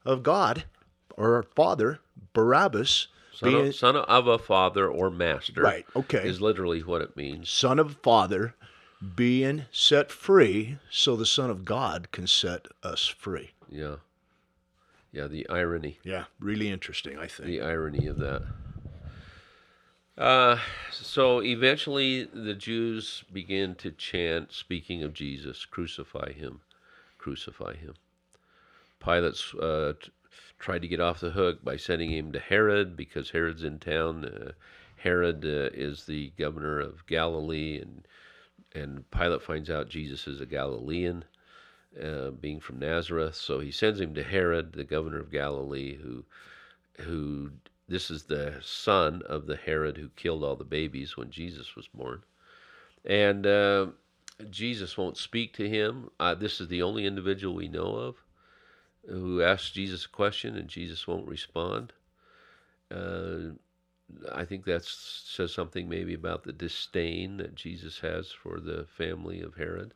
of 0.06 0.22
God, 0.22 0.66
or 1.18 1.44
Father 1.56 2.00
Barabbas, 2.34 3.08
Son, 3.34 3.50
Being- 3.52 3.68
of, 3.70 3.76
son 3.76 3.96
of 3.96 4.28
a 4.28 4.38
father 4.38 4.88
or 4.90 5.10
master. 5.10 5.62
Right, 5.62 5.86
okay. 5.96 6.28
Is 6.28 6.40
literally 6.42 6.82
what 6.84 7.02
it 7.02 7.16
means. 7.18 7.50
son 7.50 7.80
of 7.80 7.98
father 8.04 8.54
being 9.16 9.66
set 9.72 10.12
free 10.12 10.78
so 10.90 11.16
the 11.16 11.26
son 11.26 11.50
of 11.50 11.66
god 11.66 12.12
can 12.12 12.28
set 12.28 12.68
us 12.84 13.08
free 13.08 13.52
Yeah. 13.70 13.96
Yeah, 15.12 15.28
the 15.28 15.48
irony. 15.50 15.98
yeah 16.04 16.26
really 16.40 16.70
interesting 16.70 17.18
i 17.18 17.28
think 17.28 17.48
The 17.48 17.62
irony 17.62 18.08
of 18.08 18.18
that. 18.20 18.44
Uh, 20.18 20.58
so 20.92 21.42
eventually 21.42 22.26
the 22.26 22.54
Jews 22.54 23.24
begin 23.32 23.74
to 23.76 23.92
chant, 23.92 24.52
speaking 24.52 25.02
of 25.04 25.14
Jesus, 25.14 25.66
crucify 25.66 26.34
him, 26.34 26.60
crucify 27.18 27.76
him. 27.76 27.94
Pilate 29.04 29.42
uh, 29.60 29.94
t- 29.94 30.12
tried 30.60 30.82
to 30.84 30.88
get 30.88 31.00
off 31.00 31.22
the 31.22 31.32
hook 31.32 31.64
by 31.64 31.76
sending 31.78 32.12
him 32.12 32.32
to 32.34 32.40
Herod 32.40 32.96
because 32.96 33.32
Herod's 33.32 33.64
in 33.64 33.80
town. 33.80 34.26
Uh, 34.26 34.52
Herod 34.98 35.44
uh, 35.44 35.74
is 35.74 36.06
the 36.06 36.32
governor 36.38 36.80
of 36.80 37.08
Galilee, 37.08 37.80
and 37.82 38.04
and 38.74 39.10
Pilate 39.12 39.42
finds 39.42 39.70
out 39.70 39.90
Jesus 39.90 40.28
is 40.28 40.42
a 40.42 40.46
Galilean, 40.46 41.26
uh, 42.02 42.32
being 42.32 42.60
from 42.60 42.80
Nazareth. 42.80 43.36
So 43.36 43.60
he 43.60 43.72
sends 43.72 44.00
him 44.00 44.14
to 44.16 44.24
Herod, 44.24 44.74
the 44.74 44.84
governor 44.84 45.20
of 45.20 45.32
Galilee, 45.32 45.98
who 45.98 46.26
who 47.00 47.52
this 47.88 48.12
is 48.12 48.24
the 48.24 48.56
son 48.62 49.22
of 49.26 49.48
the 49.48 49.56
Herod 49.56 49.98
who 49.98 50.10
killed 50.10 50.44
all 50.44 50.56
the 50.56 50.64
babies 50.64 51.18
when 51.18 51.32
Jesus 51.32 51.76
was 51.76 51.88
born, 51.88 52.24
and 53.06 53.46
uh, 53.46 53.88
Jesus 54.50 54.98
won't 54.98 55.18
speak 55.18 55.54
to 55.56 55.68
him. 55.68 56.10
Uh, 56.20 56.36
this 56.36 56.62
is 56.62 56.68
the 56.68 56.82
only 56.82 57.06
individual 57.06 57.56
we 57.56 57.68
know 57.68 57.96
of 57.96 58.16
who 59.08 59.42
asks 59.42 59.72
Jesus 59.72 60.06
a 60.06 60.10
question 60.10 60.56
and 60.56 60.68
Jesus 60.68 61.08
won't 61.08 61.28
respond. 61.28 61.94
Uh, 64.26 64.32
I 64.34 64.46
think 64.46 64.66
that 64.66 64.84
says 64.86 65.54
something 65.54 65.88
maybe 65.90 66.14
about 66.14 66.44
the 66.44 66.54
disdain 66.54 67.38
that 67.38 67.56
Jesus 67.56 68.00
has 68.00 68.32
for 68.32 68.60
the 68.60 68.86
family 68.98 69.42
of 69.42 69.56
Herod. 69.56 69.94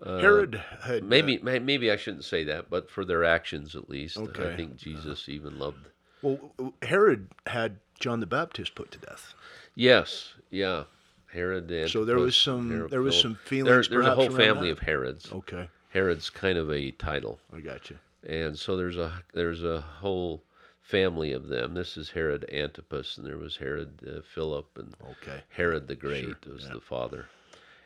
Uh, 0.00 0.18
herod 0.18 0.62
had 0.82 1.02
uh, 1.02 1.06
Maybe, 1.06 1.38
may- 1.38 1.58
maybe 1.58 1.90
I 1.90 1.96
shouldn't 1.96 2.24
say 2.24 2.44
that, 2.44 2.70
but 2.70 2.88
for 2.88 3.04
their 3.04 3.24
actions 3.24 3.74
at 3.74 3.90
least, 3.90 4.16
I 4.18 4.54
think 4.56 4.76
Jesus 4.76 5.28
even 5.28 5.58
loved. 5.58 5.88
well 6.22 6.52
herod 6.82 7.28
had 7.46 7.78
john 8.00 8.20
the 8.20 8.26
baptist 8.26 8.74
put 8.76 8.90
to 8.92 8.98
death 8.98 9.34
Yes, 9.74 10.34
yeah, 10.50 10.84
Herod. 11.32 11.70
And 11.70 11.88
So 11.90 12.04
there 12.04 12.18
was 12.18 12.36
some- 12.36 12.88
there 12.88 13.02
was 13.02 13.20
some 13.20 13.34
feelings 13.36 13.88
There, 13.88 13.98
there's 14.02 14.06
a 14.10 14.14
whole 14.14 14.30
family 14.30 14.68
that? 14.68 14.72
of 14.72 14.78
Herods. 14.80 15.32
okay 15.32 15.68
Herod's 15.90 16.30
kind 16.30 16.58
of 16.58 16.70
a 16.70 16.90
title, 16.92 17.38
i 17.52 17.58
got 17.60 17.90
you 17.90 17.98
and 18.26 18.56
so 18.58 18.76
there's 18.76 18.96
a 18.98 19.22
there's 19.32 19.62
a 19.64 19.80
whole 19.80 20.42
family 20.88 21.32
of 21.32 21.48
them. 21.48 21.74
This 21.74 21.98
is 21.98 22.08
Herod 22.10 22.48
Antipas, 22.50 23.18
and 23.18 23.26
there 23.26 23.36
was 23.36 23.58
Herod 23.58 24.00
uh, 24.08 24.22
Philip, 24.22 24.70
and 24.78 24.94
okay 25.10 25.42
Herod 25.50 25.86
the 25.86 25.94
Great 25.94 26.24
Sure, 26.24 26.54
was 26.54 26.64
yeah. 26.64 26.72
the 26.72 26.80
father. 26.80 27.26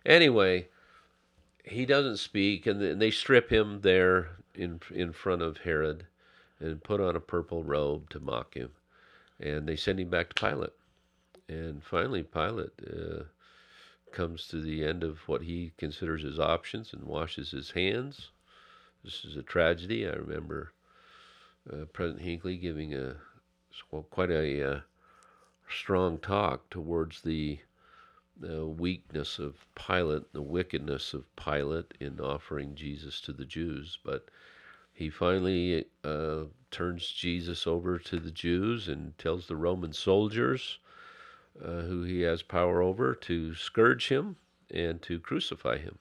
Anyway, 0.07 0.69
he 1.65 1.85
doesn't 1.85 2.19
speak, 2.19 2.65
and 2.65 2.79
th- 2.79 2.99
they 2.99 3.11
strip 3.11 3.51
him 3.51 3.81
there 3.81 4.37
in 4.55 4.81
in 4.95 5.13
front 5.13 5.43
of 5.43 5.59
Herod, 5.59 6.07
and 6.61 6.85
put 6.85 7.01
on 7.01 7.17
a 7.17 7.21
purple 7.21 7.65
robe 7.65 8.09
to 8.11 8.21
mock 8.21 8.55
him, 8.55 8.71
and 9.41 9.69
they 9.69 9.77
send 9.77 9.99
him 9.99 10.09
back 10.09 10.33
to 10.33 10.41
Pilate. 10.41 10.75
And 11.49 11.83
finally, 11.83 12.23
Pilate 12.23 12.79
uh, 12.89 13.25
comes 14.13 14.47
to 14.47 14.61
the 14.61 14.85
end 14.85 15.03
of 15.03 15.27
what 15.27 15.43
he 15.43 15.73
considers 15.77 16.23
his 16.23 16.39
options 16.39 16.93
and 16.93 17.03
washes 17.03 17.51
his 17.51 17.73
hands. 17.73 18.31
This 19.03 19.25
is 19.25 19.37
a 19.37 19.43
tragedy. 19.43 20.07
I 20.07 20.13
remember 20.13 20.73
uh, 21.71 21.85
President 21.93 22.25
Hinckley 22.25 22.57
giving 22.57 22.95
a 22.95 23.17
well, 23.91 24.03
quite 24.11 24.31
a 24.31 24.71
uh, 24.71 24.81
strong 25.69 26.19
talk 26.19 26.69
towards 26.71 27.23
the 27.23 27.59
the 28.39 28.67
weakness 28.67 29.39
of 29.39 29.67
Pilate, 29.75 30.33
the 30.33 30.43
wickedness 30.43 31.15
of 31.15 31.25
Pilate 31.37 31.95
in 32.01 32.19
offering 32.19 32.75
Jesus 32.75 33.21
to 33.21 33.33
the 33.33 33.45
Jews. 33.45 33.99
But 34.05 34.29
he 34.93 35.11
finally 35.11 35.85
uh, 36.03 36.45
turns 36.71 37.09
Jesus 37.09 37.67
over 37.67 37.99
to 37.99 38.19
the 38.19 38.31
Jews 38.31 38.89
and 38.89 39.17
tells 39.19 39.47
the 39.47 39.57
Roman 39.57 39.93
soldiers, 39.93 40.79
uh, 41.63 41.83
who 41.83 42.03
he 42.03 42.23
has 42.23 42.43
power 42.43 42.83
over, 42.83 43.15
to 43.15 43.55
scourge 43.55 44.09
him 44.09 44.37
and 44.71 45.01
to 45.03 45.21
crucify 45.21 45.79
him, 45.79 45.99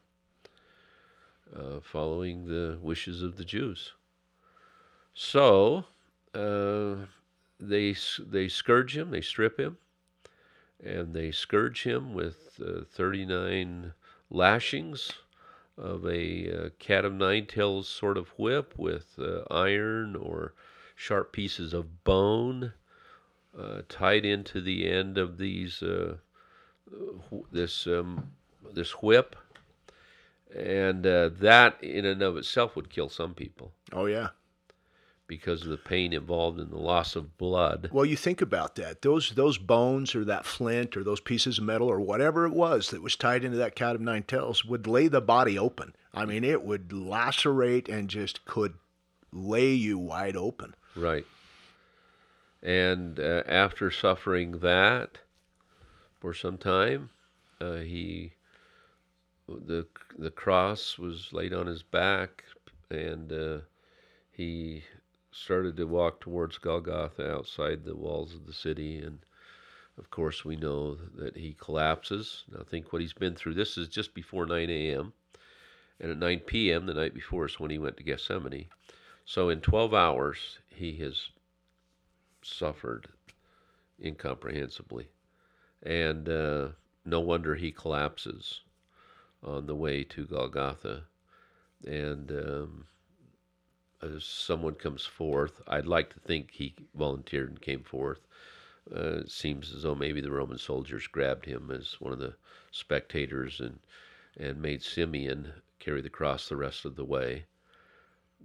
uh, 1.56 1.80
following 1.82 2.45
the 2.45 2.80
wishes 2.82 3.21
of 3.21 3.38
the 3.38 3.45
Jews. 3.45 3.91
So 5.13 5.86
uh, 6.34 6.95
they 7.60 7.95
they 8.19 8.47
scourge 8.47 8.95
him, 8.95 9.12
they 9.12 9.21
strip 9.21 9.60
him, 9.60 9.78
and 10.84 11.13
they 11.13 11.32
scourge 11.32 11.84
him 11.84 12.13
with 12.13 12.60
uh, 12.65 12.84
39 12.86 13.93
lashings 14.30 15.12
of 15.78 16.06
a 16.06 16.65
uh, 16.65 16.69
cat 16.80 17.06
of 17.06 17.13
nine 17.13 17.45
tails 17.45 17.88
sort 17.88 18.17
of 18.17 18.30
whip 18.38 18.74
with 18.78 19.17
uh, 19.19 19.43
iron 19.52 20.15
or 20.15 20.54
sharp 20.95 21.32
pieces 21.32 21.74
of 21.74 22.04
bone 22.04 22.74
uh, 23.58 23.82
tied 23.89 24.26
into 24.26 24.62
the 24.62 24.89
end 24.89 25.17
of 25.17 25.38
these 25.38 25.84
uh, 25.84 26.15
this 27.52 27.86
um, 27.86 28.32
this 28.74 28.91
whip, 29.02 29.36
and 30.56 31.04
that 31.04 31.84
in 31.84 32.06
and 32.06 32.21
of 32.21 32.38
itself 32.38 32.76
would 32.76 32.89
kill 32.89 33.10
some 33.10 33.34
people. 33.34 33.74
Oh 33.91 34.06
yeah 34.06 34.30
because 35.32 35.62
of 35.62 35.70
the 35.70 35.78
pain 35.78 36.12
involved 36.12 36.60
in 36.60 36.70
the 36.70 36.78
loss 36.78 37.15
of 37.15 37.38
blood. 37.38 37.89
Well, 37.94 38.04
you 38.04 38.17
think 38.17 38.41
about 38.41 38.76
that. 38.76 39.02
Those 39.02 39.30
those 39.30 39.58
bones 39.58 40.13
or 40.13 40.26
that 40.26 40.46
flint 40.46 40.98
or 40.98 41.06
those 41.06 41.22
pieces 41.22 41.58
of 41.58 41.63
metal 41.63 41.88
or 41.88 42.02
whatever 42.02 42.46
it 42.46 42.52
was 42.52 42.89
that 42.89 43.02
was 43.02 43.15
tied 43.15 43.46
into 43.46 43.56
that 43.56 43.74
cat 43.74 43.96
of 43.96 44.02
nine 44.02 44.24
tails 44.24 44.65
would 44.65 44.88
lay 44.88 45.08
the 45.08 45.22
body 45.22 45.58
open. 45.58 45.96
I 46.13 46.26
mean, 46.26 46.44
it 46.44 46.63
would 46.63 46.91
lacerate 46.91 47.88
and 47.88 48.10
just 48.10 48.44
could 48.44 48.74
lay 49.32 49.72
you 49.72 49.98
wide 49.98 50.36
open. 50.36 50.76
Right. 50.98 51.26
And 52.62 53.17
uh, 53.17 53.44
after 53.48 53.89
suffering 53.89 54.60
that 54.60 55.20
for 56.20 56.34
some 56.34 56.58
time, 56.58 57.10
uh, 57.62 57.76
he 57.76 58.34
the 59.48 59.88
the 60.20 60.32
cross 60.32 60.98
was 60.98 61.30
laid 61.32 61.54
on 61.54 61.67
his 61.67 61.84
back, 61.84 62.44
and 62.89 63.32
uh, 63.32 63.60
he 64.30 64.84
started 65.32 65.78
to 65.78 65.86
walk 65.86 66.20
towards 66.20 66.58
Golgotha 66.58 67.32
outside 67.32 67.84
the 67.84 67.96
walls 67.96 68.34
of 68.34 68.46
the 68.46 68.54
city. 68.54 69.00
And 69.00 69.20
of 69.98 70.10
course, 70.10 70.44
we 70.44 70.56
know 70.56 70.96
that 71.15 71.36
he 71.36 71.56
collapses. 71.60 72.44
Now, 72.52 72.63
think 72.63 72.91
what 72.91 73.02
he's 73.02 73.13
been 73.13 73.36
through. 73.36 73.54
This 73.54 73.78
is 73.78 73.88
just 73.88 74.13
before 74.13 74.46
9 74.46 74.70
a.m. 74.70 75.13
And 76.00 76.12
at 76.12 76.17
9 76.17 76.39
p.m., 76.39 76.86
the 76.86 76.94
night 76.94 77.13
before, 77.13 77.46
is 77.46 77.60
when 77.60 77.72
he 77.72 77.78
went 77.78 77.98
to 77.98 78.04
Gethsemane. 78.04 78.67
So, 79.26 79.50
in 79.50 79.62
12 79.62 79.94
hours, 79.94 80.60
he 80.70 80.94
has 80.98 81.30
suffered 82.41 83.08
incomprehensibly. 84.00 85.10
And 85.84 86.28
uh, 86.28 86.70
no 87.06 87.20
wonder 87.20 87.56
he 87.56 87.72
collapses 87.72 88.62
on 89.44 89.65
the 89.67 89.76
way 89.76 90.04
to 90.04 90.26
Golgotha. 90.26 91.04
And 91.86 92.32
um, 92.32 92.86
as 94.02 94.24
someone 94.24 94.76
comes 94.76 95.06
forth, 95.06 95.62
I'd 95.67 95.86
like 95.86 96.13
to 96.13 96.19
think 96.19 96.52
he 96.52 96.73
volunteered 96.96 97.50
and 97.50 97.62
came 97.62 97.84
forth. 97.84 98.19
Uh, 98.94 99.19
it 99.19 99.32
seems 99.32 99.73
as 99.73 99.84
though 99.84 99.96
maybe 99.96 100.21
the 100.21 100.32
Roman 100.32 100.58
soldiers 100.58 101.08
grabbed 101.08 101.46
him 101.46 101.69
as 101.71 101.96
one 102.00 102.13
of 102.13 102.19
the 102.19 102.36
spectators 102.71 103.60
and 103.60 103.80
and 104.38 104.62
made 104.62 104.82
Simeon 104.82 105.52
carry 105.80 106.02
the 106.02 106.10
cross 106.10 106.48
the 106.48 106.56
rest 106.56 106.86
of 106.86 106.96
the 106.96 107.06
way. 107.06 107.46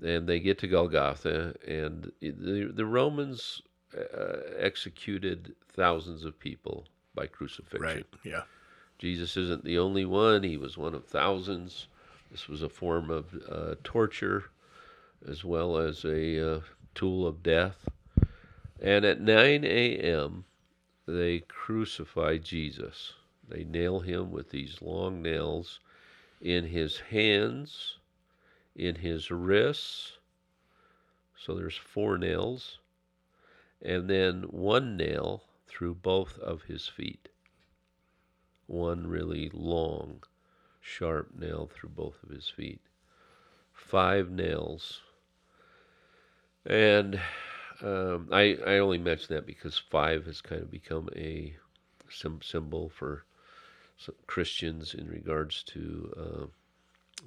And 0.03 0.27
they 0.29 0.41
get 0.41 0.59
to 0.59 0.67
Golgotha, 0.67 1.55
and 1.67 2.13
the 2.21 2.71
the 2.73 2.85
Romans 2.85 3.63
uh, 3.97 4.39
executed 4.59 5.55
thousands 5.73 6.25
of 6.25 6.39
people 6.39 6.85
by 7.15 7.27
crucifixion. 7.27 7.81
Right. 7.81 8.07
Yeah. 8.25 8.43
Jesus 8.99 9.37
isn't 9.37 9.65
the 9.65 9.79
only 9.79 10.05
one; 10.05 10.43
he 10.43 10.57
was 10.59 10.77
one 10.77 10.95
of 10.95 11.07
thousands. 11.07 11.87
This 12.31 12.49
was 12.49 12.63
a 12.63 12.69
form 12.69 13.11
of 13.11 13.27
uh, 13.49 13.77
torture, 13.85 14.51
as 15.29 15.45
well 15.45 15.77
as 15.77 16.05
a 16.05 16.57
uh, 16.57 16.61
tool 16.95 17.27
of 17.27 17.43
death. 17.43 17.89
And 18.81 19.05
at 19.05 19.21
9 19.21 19.65
a.m., 19.65 20.45
they 21.07 21.41
crucify 21.41 22.39
Jesus. 22.39 23.15
They 23.49 23.65
nail 23.65 24.01
him 24.01 24.31
with 24.31 24.51
these 24.51 24.83
long 24.83 25.23
nails 25.23 25.81
in 26.41 26.67
his 26.67 26.99
hands, 26.99 27.99
in 28.75 28.97
his 28.97 29.31
wrists. 29.31 30.19
So 31.37 31.55
there's 31.55 31.77
four 31.77 32.19
nails. 32.19 32.79
And 33.83 34.09
then 34.09 34.43
one 34.45 34.97
nail 34.97 35.45
through 35.67 35.95
both 35.95 36.39
of 36.39 36.63
his 36.63 36.89
feet. 36.89 37.29
One 38.67 39.07
really 39.07 39.51
long, 39.53 40.23
sharp 40.81 41.35
nail 41.39 41.71
through 41.73 41.91
both 41.91 42.23
of 42.23 42.31
his 42.31 42.49
feet. 42.49 42.81
Five 43.73 44.31
nails. 44.31 45.03
And 46.67 47.21
Um, 47.83 48.29
I 48.33 48.57
I 48.67 48.79
only 48.79 48.99
mention 48.99 49.35
that 49.35 49.47
because 49.47 49.77
five 49.77 50.25
has 50.27 50.41
kind 50.41 50.63
of 50.63 50.71
become 50.71 51.11
a 51.15 51.55
symbol 52.09 52.89
for 52.89 53.25
Christians 54.27 54.95
in 54.95 55.09
regards 55.09 55.63
to 55.65 56.15
uh, 56.17 56.47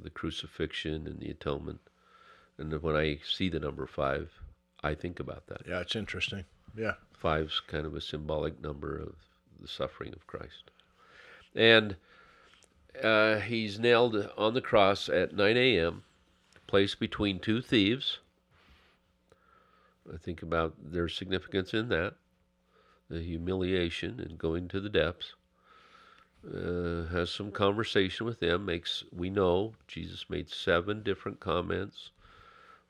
the 0.02 0.10
crucifixion 0.10 1.06
and 1.06 1.20
the 1.20 1.30
atonement. 1.30 1.82
And 2.58 2.82
when 2.82 2.96
I 2.96 3.20
see 3.24 3.50
the 3.50 3.60
number 3.60 3.86
five, 3.86 4.32
I 4.84 4.96
think 4.96 5.20
about 5.20 5.48
that. 5.48 5.62
Yeah, 5.68 5.82
it's 5.82 5.96
interesting. 5.96 6.46
Yeah. 6.76 6.94
Five's 7.14 7.60
kind 7.60 7.86
of 7.86 7.96
a 7.96 8.02
symbolic 8.02 8.62
number 8.62 8.98
of 8.98 9.16
the 9.62 9.68
suffering 9.68 10.14
of 10.14 10.28
Christ. 10.28 10.72
And 11.56 11.96
uh, 13.04 13.40
he's 13.40 13.80
nailed 13.80 14.16
on 14.38 14.54
the 14.54 14.62
cross 14.62 15.10
at 15.10 15.36
9 15.36 15.58
a.m., 15.58 16.04
placed 16.68 17.00
between 17.00 17.40
two 17.40 17.62
thieves. 17.62 18.20
I 20.14 20.18
think 20.18 20.42
about 20.42 20.76
their 20.92 21.08
significance 21.08 21.74
in 21.74 21.90
that 21.90 22.16
the 23.10 23.22
humiliation 23.22 24.20
and 24.20 24.38
going 24.38 24.68
to 24.70 24.80
the 24.80 24.90
depths. 24.90 25.34
Uh, 26.46 27.04
has 27.08 27.30
some 27.30 27.52
conversation 27.52 28.26
with 28.26 28.40
them. 28.40 28.66
Makes 28.66 29.04
we 29.12 29.30
know 29.30 29.74
Jesus 29.88 30.30
made 30.30 30.50
seven 30.50 31.04
different 31.04 31.42
comments 31.42 32.12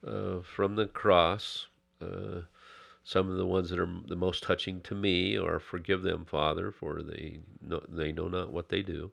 uh, 0.06 0.42
from 0.42 0.76
the 0.76 0.86
cross. 0.86 1.66
Uh, 2.00 2.42
some 3.04 3.28
of 3.28 3.38
the 3.38 3.48
ones 3.48 3.72
that 3.72 3.80
are 3.80 3.90
the 4.08 4.16
most 4.16 4.44
touching 4.44 4.82
to 4.82 4.94
me 4.94 5.36
are 5.36 5.60
"Forgive 5.60 6.04
them, 6.04 6.26
Father, 6.26 6.72
for 6.72 7.02
they 7.02 7.40
know, 7.60 7.82
they 7.90 8.12
know 8.12 8.28
not 8.28 8.54
what 8.54 8.70
they 8.70 8.84
do." 8.84 9.12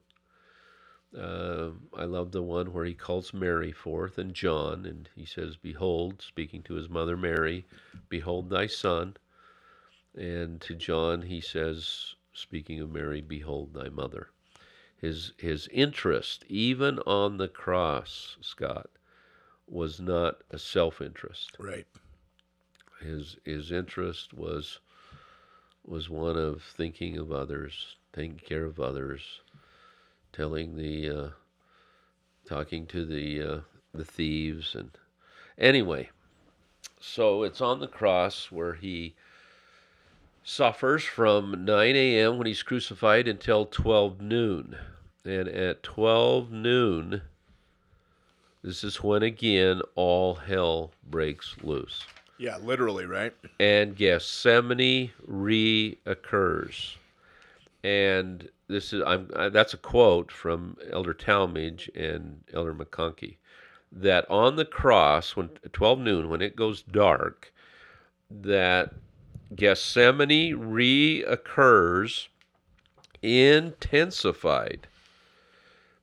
Uh, 1.17 1.71
I 1.95 2.03
love 2.03 2.31
the 2.31 2.43
one 2.43 2.73
where 2.73 2.85
he 2.85 2.93
calls 2.93 3.33
Mary 3.33 3.71
forth 3.71 4.17
and 4.19 4.33
John, 4.33 4.85
and 4.85 5.09
he 5.15 5.25
says, 5.25 5.57
"Behold," 5.57 6.21
speaking 6.21 6.61
to 6.63 6.75
his 6.75 6.89
mother 6.89 7.17
Mary, 7.17 7.65
"Behold 8.07 8.49
thy 8.49 8.67
son." 8.67 9.17
And 10.15 10.61
to 10.61 10.75
John, 10.75 11.23
he 11.23 11.41
says, 11.41 12.15
speaking 12.33 12.79
of 12.79 12.91
Mary, 12.91 13.21
"Behold 13.21 13.73
thy 13.73 13.89
mother." 13.89 14.29
His 14.95 15.33
his 15.37 15.67
interest, 15.69 16.43
even 16.47 16.99
on 16.99 17.37
the 17.37 17.47
cross, 17.47 18.37
Scott, 18.41 18.89
was 19.67 19.99
not 19.99 20.43
a 20.51 20.57
self-interest. 20.57 21.55
Right. 21.59 21.87
His 23.01 23.37
his 23.43 23.71
interest 23.71 24.33
was 24.33 24.79
was 25.83 26.09
one 26.09 26.37
of 26.37 26.61
thinking 26.61 27.17
of 27.17 27.31
others, 27.31 27.95
taking 28.11 28.37
care 28.37 28.65
of 28.65 28.79
others, 28.79 29.41
telling 30.37 30.77
the 30.77 31.09
uh, 31.09 31.29
talking 32.45 32.85
to 32.85 33.03
the 33.05 33.41
uh, 33.41 33.59
the 33.93 34.05
thieves 34.05 34.75
and 34.75 34.91
anyway 35.57 36.07
so 36.99 37.41
it's 37.41 37.59
on 37.59 37.79
the 37.79 37.87
cross 37.87 38.51
where 38.51 38.73
he 38.75 39.15
suffers 40.43 41.03
from 41.03 41.65
9 41.65 41.95
a.m 41.95 42.37
when 42.37 42.45
he's 42.45 42.61
crucified 42.61 43.27
until 43.27 43.65
12 43.65 44.21
noon 44.21 44.77
and 45.25 45.47
at 45.47 45.81
12 45.81 46.51
noon 46.51 47.23
this 48.63 48.83
is 48.83 49.01
when 49.01 49.23
again 49.23 49.81
all 49.95 50.35
hell 50.35 50.91
breaks 51.09 51.55
loose 51.63 52.05
Yeah, 52.37 52.57
literally, 52.57 53.05
right? 53.07 53.33
and 53.59 53.95
Gethsemane 53.95 55.11
reoccurs. 55.27 56.95
And 57.83 58.49
this 58.67 58.93
is 58.93 59.03
I'm 59.05 59.29
I, 59.35 59.49
that's 59.49 59.73
a 59.73 59.77
quote 59.77 60.31
from 60.31 60.77
Elder 60.91 61.13
Talmage 61.13 61.89
and 61.95 62.43
Elder 62.53 62.73
McConkie 62.73 63.37
that 63.91 64.29
on 64.29 64.55
the 64.55 64.65
cross 64.65 65.35
when 65.35 65.49
12 65.71 65.99
noon 65.99 66.29
when 66.29 66.41
it 66.41 66.55
goes 66.55 66.81
dark 66.81 67.53
that 68.29 68.93
Gethsemane 69.55 70.57
reoccurs 70.57 72.27
intensified. 73.21 74.87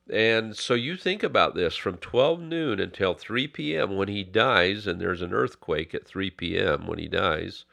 And 0.09 0.55
so 0.55 0.73
you 0.73 0.97
think 0.97 1.23
about 1.23 1.55
this 1.55 1.75
from 1.75 1.97
12 1.97 2.41
noon 2.41 2.79
until 2.79 3.13
3 3.13 3.47
p.m. 3.47 3.95
when 3.95 4.07
he 4.07 4.23
dies, 4.23 4.85
and 4.85 5.01
there's 5.01 5.21
an 5.21 5.33
earthquake 5.33 5.95
at 5.95 6.05
3 6.05 6.29
p.m. 6.31 6.85
when 6.85 6.99
he 6.99 7.07
dies, 7.07 7.65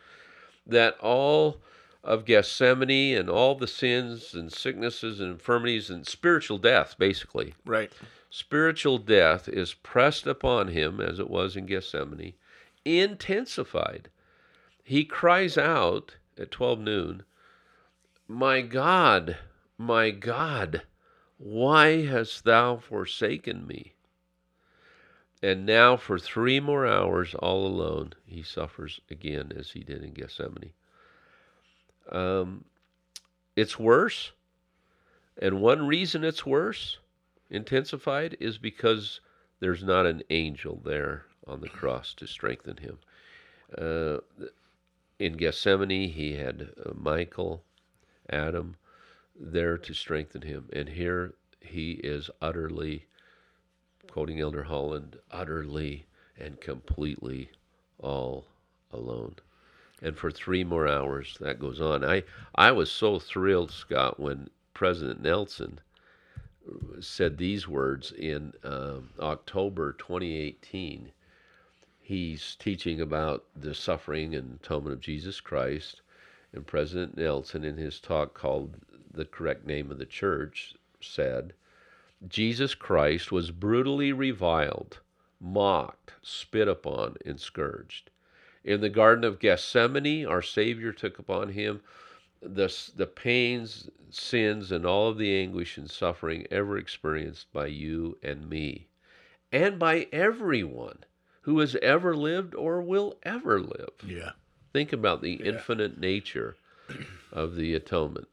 that 0.66 0.98
all 1.00 1.58
of 2.04 2.24
Gethsemane 2.24 3.16
and 3.16 3.30
all 3.30 3.54
the 3.54 3.68
sins 3.68 4.34
and 4.34 4.52
sicknesses 4.52 5.20
and 5.20 5.32
infirmities 5.32 5.88
and 5.88 6.06
spiritual 6.06 6.58
death, 6.58 6.96
basically, 6.98 7.54
Right. 7.64 7.92
spiritual 8.28 8.98
death 8.98 9.48
is 9.48 9.74
pressed 9.74 10.26
upon 10.26 10.68
him, 10.68 11.00
as 11.00 11.18
it 11.18 11.30
was 11.30 11.56
in 11.56 11.66
Gethsemane, 11.66 12.34
intensified. 12.84 14.10
He 14.82 15.04
cries 15.04 15.56
out 15.56 16.16
at 16.36 16.50
12 16.50 16.80
noon, 16.80 17.22
My 18.26 18.62
God, 18.62 19.38
my 19.78 20.10
God, 20.10 20.82
why 21.38 22.02
hast 22.02 22.44
thou 22.44 22.76
forsaken 22.78 23.66
me? 23.66 23.94
And 25.40 25.66
now, 25.66 25.96
for 25.96 26.18
three 26.18 26.60
more 26.60 26.86
hours, 26.86 27.34
all 27.34 27.66
alone, 27.66 28.14
he 28.24 28.42
suffers 28.42 29.00
again 29.10 29.52
as 29.56 29.72
he 29.72 29.80
did 29.80 30.04
in 30.04 30.12
Gethsemane. 30.12 30.72
Um, 32.10 32.64
it's 33.56 33.78
worse. 33.78 34.32
And 35.40 35.60
one 35.60 35.86
reason 35.86 36.24
it's 36.24 36.44
worse, 36.44 36.98
intensified, 37.50 38.36
is 38.38 38.58
because 38.58 39.20
there's 39.60 39.82
not 39.82 40.06
an 40.06 40.22
angel 40.30 40.80
there 40.84 41.24
on 41.46 41.60
the 41.60 41.68
cross 41.68 42.14
to 42.14 42.26
strengthen 42.26 42.76
him. 42.76 42.98
Uh, 43.76 44.18
in 45.18 45.36
Gethsemane, 45.36 46.10
he 46.10 46.34
had 46.34 46.70
uh, 46.84 46.90
Michael, 46.94 47.62
Adam, 48.28 48.76
there 49.38 49.78
to 49.78 49.94
strengthen 49.94 50.42
him. 50.42 50.68
And 50.72 50.88
here 50.88 51.34
he 51.60 51.92
is 51.92 52.28
utterly, 52.40 53.06
quoting 54.10 54.40
Elder 54.40 54.64
Holland, 54.64 55.16
utterly 55.30 56.06
and 56.38 56.60
completely 56.60 57.50
all 57.98 58.46
alone. 58.90 59.36
And 60.02 60.18
for 60.18 60.30
three 60.30 60.64
more 60.64 60.88
hours, 60.88 61.36
that 61.40 61.60
goes 61.60 61.80
on. 61.80 62.04
I, 62.04 62.24
I 62.54 62.72
was 62.72 62.90
so 62.90 63.18
thrilled, 63.18 63.70
Scott, 63.70 64.18
when 64.18 64.50
President 64.74 65.22
Nelson 65.22 65.80
said 67.00 67.38
these 67.38 67.66
words 67.66 68.12
in 68.12 68.52
um, 68.62 69.10
October 69.18 69.92
2018. 69.92 71.10
He's 72.00 72.56
teaching 72.56 73.00
about 73.00 73.44
the 73.56 73.74
suffering 73.74 74.34
and 74.34 74.60
atonement 74.62 74.94
of 74.94 75.00
Jesus 75.00 75.40
Christ. 75.40 76.02
And 76.52 76.66
President 76.66 77.16
Nelson, 77.16 77.64
in 77.64 77.76
his 77.76 77.98
talk 77.98 78.34
called 78.34 78.76
The 79.12 79.24
Correct 79.24 79.66
Name 79.66 79.90
of 79.90 79.98
the 79.98 80.06
Church, 80.06 80.74
said, 81.00 81.52
Jesus 82.28 82.74
Christ 82.76 83.32
was 83.32 83.50
brutally 83.50 84.12
reviled, 84.12 85.00
mocked, 85.40 86.12
spit 86.22 86.68
upon, 86.68 87.16
and 87.26 87.40
scourged. 87.40 88.10
In 88.64 88.80
the 88.80 88.88
Garden 88.88 89.24
of 89.24 89.40
Gethsemane, 89.40 90.26
our 90.26 90.42
Savior 90.42 90.92
took 90.92 91.18
upon 91.18 91.50
him 91.50 91.80
the, 92.40 92.72
the 92.96 93.06
pains, 93.06 93.88
sins, 94.10 94.72
and 94.72 94.84
all 94.84 95.08
of 95.08 95.18
the 95.18 95.34
anguish 95.34 95.76
and 95.78 95.90
suffering 95.90 96.46
ever 96.50 96.76
experienced 96.76 97.52
by 97.52 97.66
you 97.66 98.18
and 98.22 98.48
me, 98.48 98.88
and 99.50 99.78
by 99.78 100.08
everyone 100.12 101.04
who 101.42 101.58
has 101.60 101.76
ever 101.76 102.16
lived 102.16 102.54
or 102.54 102.80
will 102.80 103.18
ever 103.22 103.60
live. 103.60 103.90
Yeah. 104.06 104.32
Think 104.72 104.92
about 104.92 105.22
the 105.22 105.34
infinite 105.34 105.98
nature 105.98 106.56
of 107.32 107.56
the 107.56 107.74
atonement, 107.74 108.28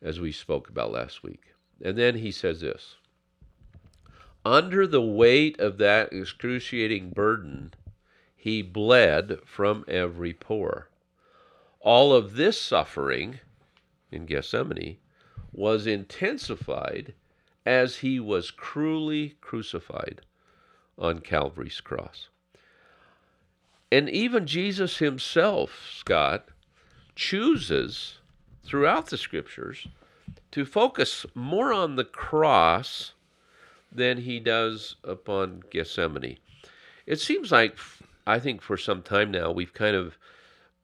as 0.00 0.20
we 0.20 0.32
spoke 0.32 0.68
about 0.68 0.92
last 0.92 1.22
week. 1.22 1.54
And 1.82 1.96
then 1.96 2.16
he 2.16 2.30
says 2.30 2.60
this 2.60 2.96
Under 4.44 4.86
the 4.86 5.02
weight 5.02 5.58
of 5.58 5.78
that 5.78 6.12
excruciating 6.12 7.10
burden, 7.10 7.72
he 8.42 8.60
bled 8.60 9.38
from 9.46 9.84
every 9.86 10.34
pore. 10.34 10.88
All 11.78 12.12
of 12.12 12.34
this 12.34 12.60
suffering 12.60 13.38
in 14.10 14.26
Gethsemane 14.26 14.96
was 15.52 15.86
intensified 15.86 17.14
as 17.64 17.98
he 17.98 18.18
was 18.18 18.50
cruelly 18.50 19.36
crucified 19.40 20.22
on 20.98 21.20
Calvary's 21.20 21.80
cross. 21.80 22.30
And 23.92 24.10
even 24.10 24.44
Jesus 24.44 24.98
himself, 24.98 25.88
Scott, 25.94 26.48
chooses 27.14 28.18
throughout 28.64 29.06
the 29.06 29.18
scriptures 29.18 29.86
to 30.50 30.64
focus 30.64 31.24
more 31.36 31.72
on 31.72 31.94
the 31.94 32.02
cross 32.04 33.12
than 33.92 34.18
he 34.18 34.40
does 34.40 34.96
upon 35.04 35.62
Gethsemane. 35.70 36.38
It 37.06 37.20
seems 37.20 37.52
like, 37.52 37.76
I 38.26 38.38
think 38.38 38.62
for 38.62 38.76
some 38.76 39.02
time 39.02 39.30
now, 39.30 39.50
we've 39.50 39.74
kind 39.74 39.96
of 39.96 40.16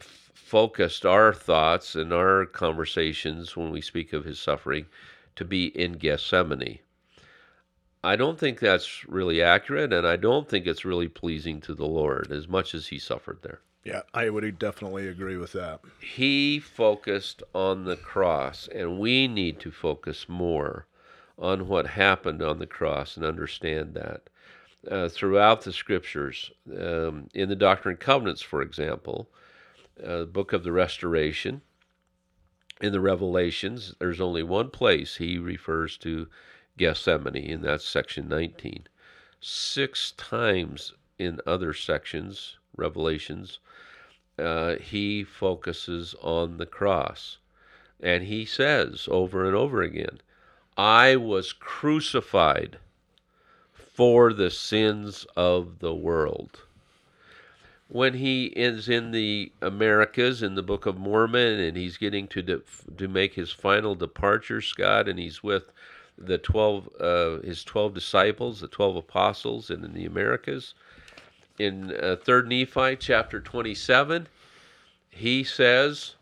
f- 0.00 0.30
focused 0.34 1.06
our 1.06 1.32
thoughts 1.32 1.94
and 1.94 2.12
our 2.12 2.46
conversations 2.46 3.56
when 3.56 3.70
we 3.70 3.80
speak 3.80 4.12
of 4.12 4.24
his 4.24 4.38
suffering 4.38 4.86
to 5.36 5.44
be 5.44 5.66
in 5.66 5.92
Gethsemane. 5.92 6.80
I 8.02 8.16
don't 8.16 8.38
think 8.38 8.60
that's 8.60 9.08
really 9.08 9.42
accurate, 9.42 9.92
and 9.92 10.06
I 10.06 10.16
don't 10.16 10.48
think 10.48 10.66
it's 10.66 10.84
really 10.84 11.08
pleasing 11.08 11.60
to 11.62 11.74
the 11.74 11.86
Lord 11.86 12.30
as 12.30 12.48
much 12.48 12.74
as 12.74 12.88
he 12.88 12.98
suffered 12.98 13.38
there. 13.42 13.60
Yeah, 13.84 14.02
I 14.12 14.28
would 14.28 14.58
definitely 14.58 15.08
agree 15.08 15.36
with 15.36 15.52
that. 15.52 15.80
He 16.00 16.58
focused 16.58 17.42
on 17.54 17.84
the 17.84 17.96
cross, 17.96 18.68
and 18.68 18.98
we 18.98 19.26
need 19.26 19.60
to 19.60 19.70
focus 19.70 20.28
more 20.28 20.86
on 21.38 21.68
what 21.68 21.86
happened 21.86 22.42
on 22.42 22.58
the 22.58 22.66
cross 22.66 23.16
and 23.16 23.24
understand 23.24 23.94
that. 23.94 24.28
Uh, 24.88 25.08
throughout 25.08 25.62
the 25.62 25.72
scriptures, 25.72 26.52
um, 26.78 27.28
in 27.34 27.48
the 27.48 27.56
Doctrine 27.56 27.94
and 27.94 28.00
Covenants, 28.00 28.42
for 28.42 28.62
example, 28.62 29.28
uh, 30.04 30.24
book 30.24 30.52
of 30.52 30.62
the 30.62 30.70
Restoration, 30.70 31.62
in 32.80 32.92
the 32.92 33.00
Revelations, 33.00 33.94
there's 33.98 34.20
only 34.20 34.42
one 34.42 34.70
place 34.70 35.16
he 35.16 35.36
refers 35.36 35.96
to 35.98 36.28
Gethsemane, 36.76 37.50
and 37.50 37.64
that's 37.64 37.84
section 37.84 38.28
19. 38.28 38.86
Six 39.40 40.12
times 40.12 40.94
in 41.18 41.40
other 41.44 41.74
sections, 41.74 42.58
Revelations, 42.76 43.58
uh, 44.38 44.76
he 44.76 45.24
focuses 45.24 46.14
on 46.22 46.58
the 46.58 46.66
cross. 46.66 47.38
And 48.00 48.24
he 48.24 48.44
says 48.44 49.08
over 49.10 49.44
and 49.44 49.56
over 49.56 49.82
again, 49.82 50.20
I 50.76 51.16
was 51.16 51.52
crucified 51.52 52.78
for 53.98 54.32
the 54.32 54.48
sins 54.48 55.26
of 55.36 55.80
the 55.80 55.92
world. 55.92 56.60
When 57.88 58.14
he 58.14 58.44
is 58.44 58.88
in 58.88 59.10
the 59.10 59.50
Americas 59.60 60.40
in 60.40 60.54
the 60.54 60.62
Book 60.62 60.86
of 60.86 60.96
Mormon 60.96 61.58
and 61.58 61.76
he's 61.76 61.96
getting 61.96 62.28
to 62.28 62.40
de- 62.40 62.62
to 62.96 63.08
make 63.08 63.34
his 63.34 63.50
final 63.50 63.96
departure, 63.96 64.62
Scott, 64.62 65.08
and 65.08 65.18
he's 65.18 65.42
with 65.42 65.72
the 66.16 66.38
twelve 66.38 66.88
uh, 67.00 67.40
his 67.40 67.64
twelve 67.64 67.92
disciples, 67.92 68.60
the 68.60 68.68
twelve 68.68 68.94
apostles, 68.94 69.68
and 69.68 69.84
in 69.84 69.94
the 69.94 70.06
Americas, 70.06 70.74
in 71.58 71.92
uh, 72.00 72.14
Third 72.22 72.48
Nephi 72.48 72.94
chapter 72.94 73.40
twenty-seven, 73.40 74.28
he 75.10 75.42
says 75.42 76.14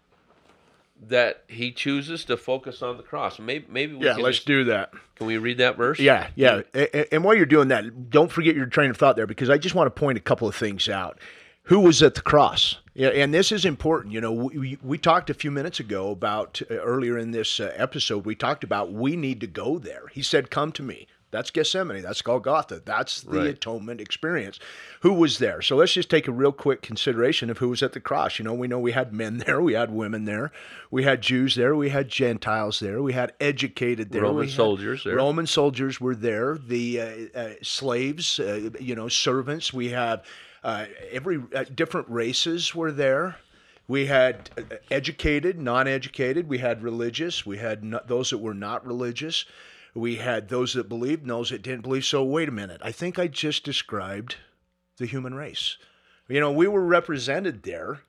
that 1.09 1.45
he 1.49 1.73
chooses 1.73 2.25
to 2.25 2.37
focus 2.37 2.83
on 2.83 2.97
the 2.97 3.03
cross. 3.03 3.39
Maybe, 3.39 3.67
maybe 3.69 3.95
we 3.95 4.07
yeah, 4.07 4.15
can 4.15 4.23
let's 4.23 4.39
just- 4.39 4.47
do 4.47 4.65
that. 4.65 4.93
Can 5.17 5.27
we 5.27 5.39
read 5.39 5.59
that 5.59 5.77
verse? 5.77 5.99
Yeah, 5.99 6.29
yeah. 6.35 6.63
A- 6.75 6.97
a- 6.99 7.15
And 7.15 7.25
while 7.25 7.35
you're 7.35 7.47
doing 7.47 7.69
that, 7.69 8.11
don't 8.11 8.31
forget 8.31 8.55
your 8.55 8.67
train 8.67 8.91
of 8.91 8.97
thought 8.97 9.17
there 9.17 9.27
because 9.27 9.49
I 9.51 9.57
just 9.59 9.75
want 9.75 9.87
to 9.87 9.91
point 9.99 10.19
a 10.19 10.21
couple 10.21 10.47
of 10.49 10.55
things 10.55 10.89
out. 10.89 11.19
Who 11.65 11.81
was 11.81 12.03
at 12.03 12.15
the 12.15 12.21
cross? 12.23 12.77
Yeah, 12.95 13.09
and 13.09 13.33
this 13.35 13.51
is 13.51 13.65
important. 13.65 14.13
You 14.15 14.21
know, 14.21 14.33
we, 14.33 14.59
we, 14.59 14.79
we 14.83 14.99
talked 14.99 15.31
a 15.31 15.35
few 15.35 15.51
minutes 15.51 15.81
ago 15.81 16.11
about 16.11 16.63
uh, 16.71 16.75
earlier 16.77 17.19
in 17.19 17.31
this 17.33 17.59
uh, 17.61 17.73
episode, 17.77 18.25
we 18.25 18.35
talked 18.35 18.63
about 18.65 18.93
we 18.93 19.17
need 19.17 19.41
to 19.41 19.47
go 19.47 19.79
there. 19.79 20.05
He 20.13 20.23
said, 20.23 20.51
Come 20.51 20.71
to 20.73 20.83
me. 20.83 21.07
That's 21.33 21.51
Gethsemane. 21.51 22.03
That's 22.03 22.23
Golgotha. 22.23 22.81
That's 22.85 23.23
the 23.23 23.39
Right. 23.39 23.47
atonement 23.49 24.01
experience. 24.01 24.59
Who 25.01 25.13
was 25.13 25.39
there? 25.39 25.61
So 25.61 25.77
let's 25.77 25.93
just 25.93 26.09
take 26.09 26.29
a 26.29 26.33
real 26.33 26.53
quick 26.53 26.83
consideration 26.83 27.51
of 27.51 27.59
who 27.59 27.69
was 27.69 27.83
at 27.83 27.93
the 27.93 28.01
cross. 28.01 28.39
You 28.39 28.45
know, 28.45 28.55
we 28.55 28.69
know 28.69 28.79
we 28.79 28.93
had 28.93 29.13
men 29.13 29.39
there, 29.47 29.61
we 29.61 29.75
had 29.75 29.91
women 29.91 30.25
there, 30.25 30.53
we 30.91 31.03
had 31.03 31.21
Jews 31.23 31.55
there, 31.57 31.75
we 31.75 31.89
had 31.91 32.09
Gentiles 32.09 32.79
there, 32.81 33.03
we 33.03 33.13
had 33.13 33.33
educated 33.41 34.13
there, 34.13 34.23
Roman 34.23 34.45
had- 34.45 34.55
soldiers 34.55 35.03
there. 35.05 35.17
Roman 35.17 35.47
soldiers 35.47 36.01
were 36.01 36.15
there. 36.15 36.57
The 36.59 37.01
uh, 37.01 37.39
uh, 37.39 37.51
slaves, 37.63 38.39
uh, 38.39 38.71
you 38.81 38.95
know, 38.95 39.09
servants. 39.09 39.73
We 39.73 39.89
have 39.91 40.25
uh, 40.65 40.87
every 41.11 41.43
uh, 41.55 41.65
different 41.75 42.09
races 42.09 42.75
were 42.75 42.93
there. 42.93 43.37
We 43.89 44.07
had 44.07 44.51
uh, 44.59 44.77
educated, 44.91 45.61
non-educated. 45.61 46.49
We 46.49 46.59
had 46.59 46.83
religious. 46.83 47.45
We 47.45 47.59
had 47.59 47.85
no, 47.85 48.01
those 48.07 48.31
that 48.31 48.39
were 48.39 48.55
not 48.55 48.87
religious. 48.87 49.45
We 49.97 50.17
had 50.17 50.49
those 50.49 50.75
that 50.75 50.89
believed, 50.89 51.23
and 51.23 51.31
those 51.31 51.51
that 51.51 51.63
didn't 51.63 51.83
believe. 51.83 52.05
So 52.05 52.23
wait 52.23 52.49
a 52.49 52.53
minute. 52.53 52.81
I 52.85 52.93
think 52.93 53.19
I 53.19 53.27
just 53.27 53.65
described 53.65 54.37
the 54.99 55.07
human 55.07 55.35
race. 55.35 55.77
You 56.29 56.41
know, 56.41 56.53
we 56.53 56.67
were 56.69 56.85
represented 56.85 57.63
there. 57.63 58.01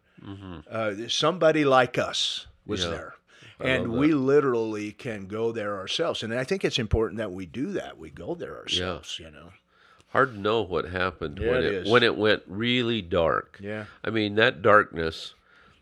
Uh, 0.70 0.94
somebody 1.08 1.64
like 1.64 1.98
us 1.98 2.48
was 2.66 2.82
Mm-hmm. 2.82 2.92
Yeah. 2.92 2.98
there. 2.98 3.14
I 3.60 3.64
And 3.70 3.92
we 3.94 4.14
literally 4.14 4.92
can 4.92 5.26
go 5.28 5.52
there 5.52 5.78
ourselves. 5.78 6.22
And 6.24 6.34
I 6.34 6.44
think 6.44 6.64
it's 6.66 6.78
important 6.80 7.18
that 7.18 7.32
we 7.32 7.46
do 7.46 7.72
that. 7.74 7.98
We 7.98 8.10
go 8.12 8.36
there 8.36 8.56
ourselves, 8.58 9.18
you 9.20 9.32
know. 9.32 9.52
Hard 10.10 10.34
to 10.36 10.40
know 10.40 10.62
what 10.62 10.86
happened 10.86 11.40
Yeah, 11.42 11.52
when 11.52 11.64
it 11.64 11.86
when 11.88 12.04
it 12.04 12.18
went 12.18 12.44
really 12.48 13.02
dark. 13.02 13.58
Yeah. 13.62 13.86
I 14.04 14.10
mean, 14.10 14.36
that 14.36 14.62
darkness 14.62 15.34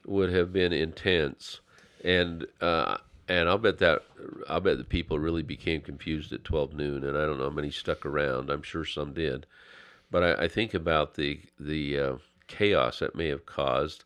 would 0.06 0.32
have 0.32 0.52
been 0.54 0.74
intense, 0.74 1.60
and 2.04 2.46
uh, 2.62 2.98
and 3.28 3.50
I'll 3.50 3.58
bet 3.58 3.80
that 3.80 4.04
I'll 4.48 4.60
bet 4.62 4.78
the 4.78 4.84
people 4.84 5.20
really 5.20 5.44
became 5.44 5.82
confused 5.82 6.32
at 6.34 6.44
twelve 6.44 6.74
noon, 6.74 7.04
and 7.04 7.18
I 7.18 7.26
don't 7.26 7.38
know 7.38 7.46
how 7.50 7.56
many 7.56 7.72
stuck 7.72 8.06
around. 8.06 8.50
I'm 8.50 8.62
sure 8.64 8.86
some 8.86 9.14
did, 9.14 9.46
but 10.12 10.24
I, 10.24 10.44
I 10.44 10.48
think 10.48 10.74
about 10.74 11.16
the 11.16 11.40
the 11.60 12.00
uh, 12.00 12.16
chaos 12.48 13.00
that 13.00 13.16
may 13.16 13.28
have 13.30 13.46
caused, 13.46 14.04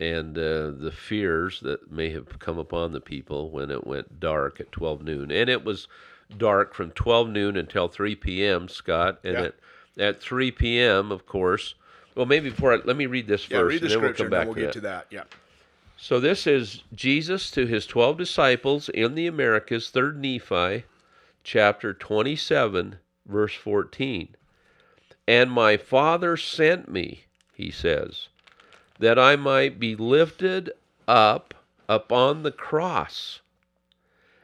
and 0.00 0.36
uh, 0.36 0.70
the 0.70 0.92
fears 0.94 1.60
that 1.60 1.90
may 1.90 2.10
have 2.10 2.38
come 2.38 2.58
upon 2.58 2.92
the 2.92 3.00
people 3.00 3.50
when 3.50 3.70
it 3.70 3.86
went 3.86 4.20
dark 4.20 4.60
at 4.60 4.72
twelve 4.72 5.02
noon, 5.02 5.30
and 5.30 5.48
it 5.50 5.64
was 5.64 5.88
dark 6.36 6.74
from 6.74 6.90
twelve 6.92 7.28
noon 7.28 7.56
until 7.56 7.88
three 7.88 8.14
p.m. 8.16 8.68
Scott, 8.68 9.18
and 9.24 9.34
Yeah. 9.34 9.44
at 9.44 9.54
at 9.98 10.20
three 10.20 10.50
p.m. 10.50 11.12
of 11.12 11.26
course. 11.26 11.74
Well, 12.14 12.26
maybe 12.26 12.48
before 12.48 12.72
I, 12.72 12.76
let 12.76 12.96
me 12.96 13.04
read 13.04 13.26
this 13.26 13.42
first, 13.42 13.52
Yeah, 13.52 13.60
read 13.60 13.82
the 13.82 13.86
and 13.86 13.94
then 13.94 14.00
we'll 14.02 14.14
come 14.14 14.30
back 14.30 14.46
we'll 14.46 14.54
to 14.54 14.60
get 14.60 14.66
that. 14.68 14.72
to 14.72 14.80
that. 14.80 15.06
Yeah. 15.10 15.24
So 15.98 16.20
this 16.20 16.46
is 16.46 16.82
Jesus 16.94 17.50
to 17.52 17.66
his 17.66 17.86
12 17.86 18.18
disciples 18.18 18.90
in 18.90 19.14
the 19.14 19.26
Americas, 19.26 19.90
3rd 19.90 20.16
Nephi, 20.16 20.84
chapter 21.42 21.94
27, 21.94 22.98
verse 23.26 23.54
14. 23.54 24.36
And 25.26 25.50
my 25.50 25.78
Father 25.78 26.36
sent 26.36 26.90
me, 26.90 27.24
he 27.54 27.70
says, 27.70 28.28
that 28.98 29.18
I 29.18 29.36
might 29.36 29.80
be 29.80 29.96
lifted 29.96 30.70
up 31.08 31.54
upon 31.88 32.42
the 32.42 32.52
cross. 32.52 33.40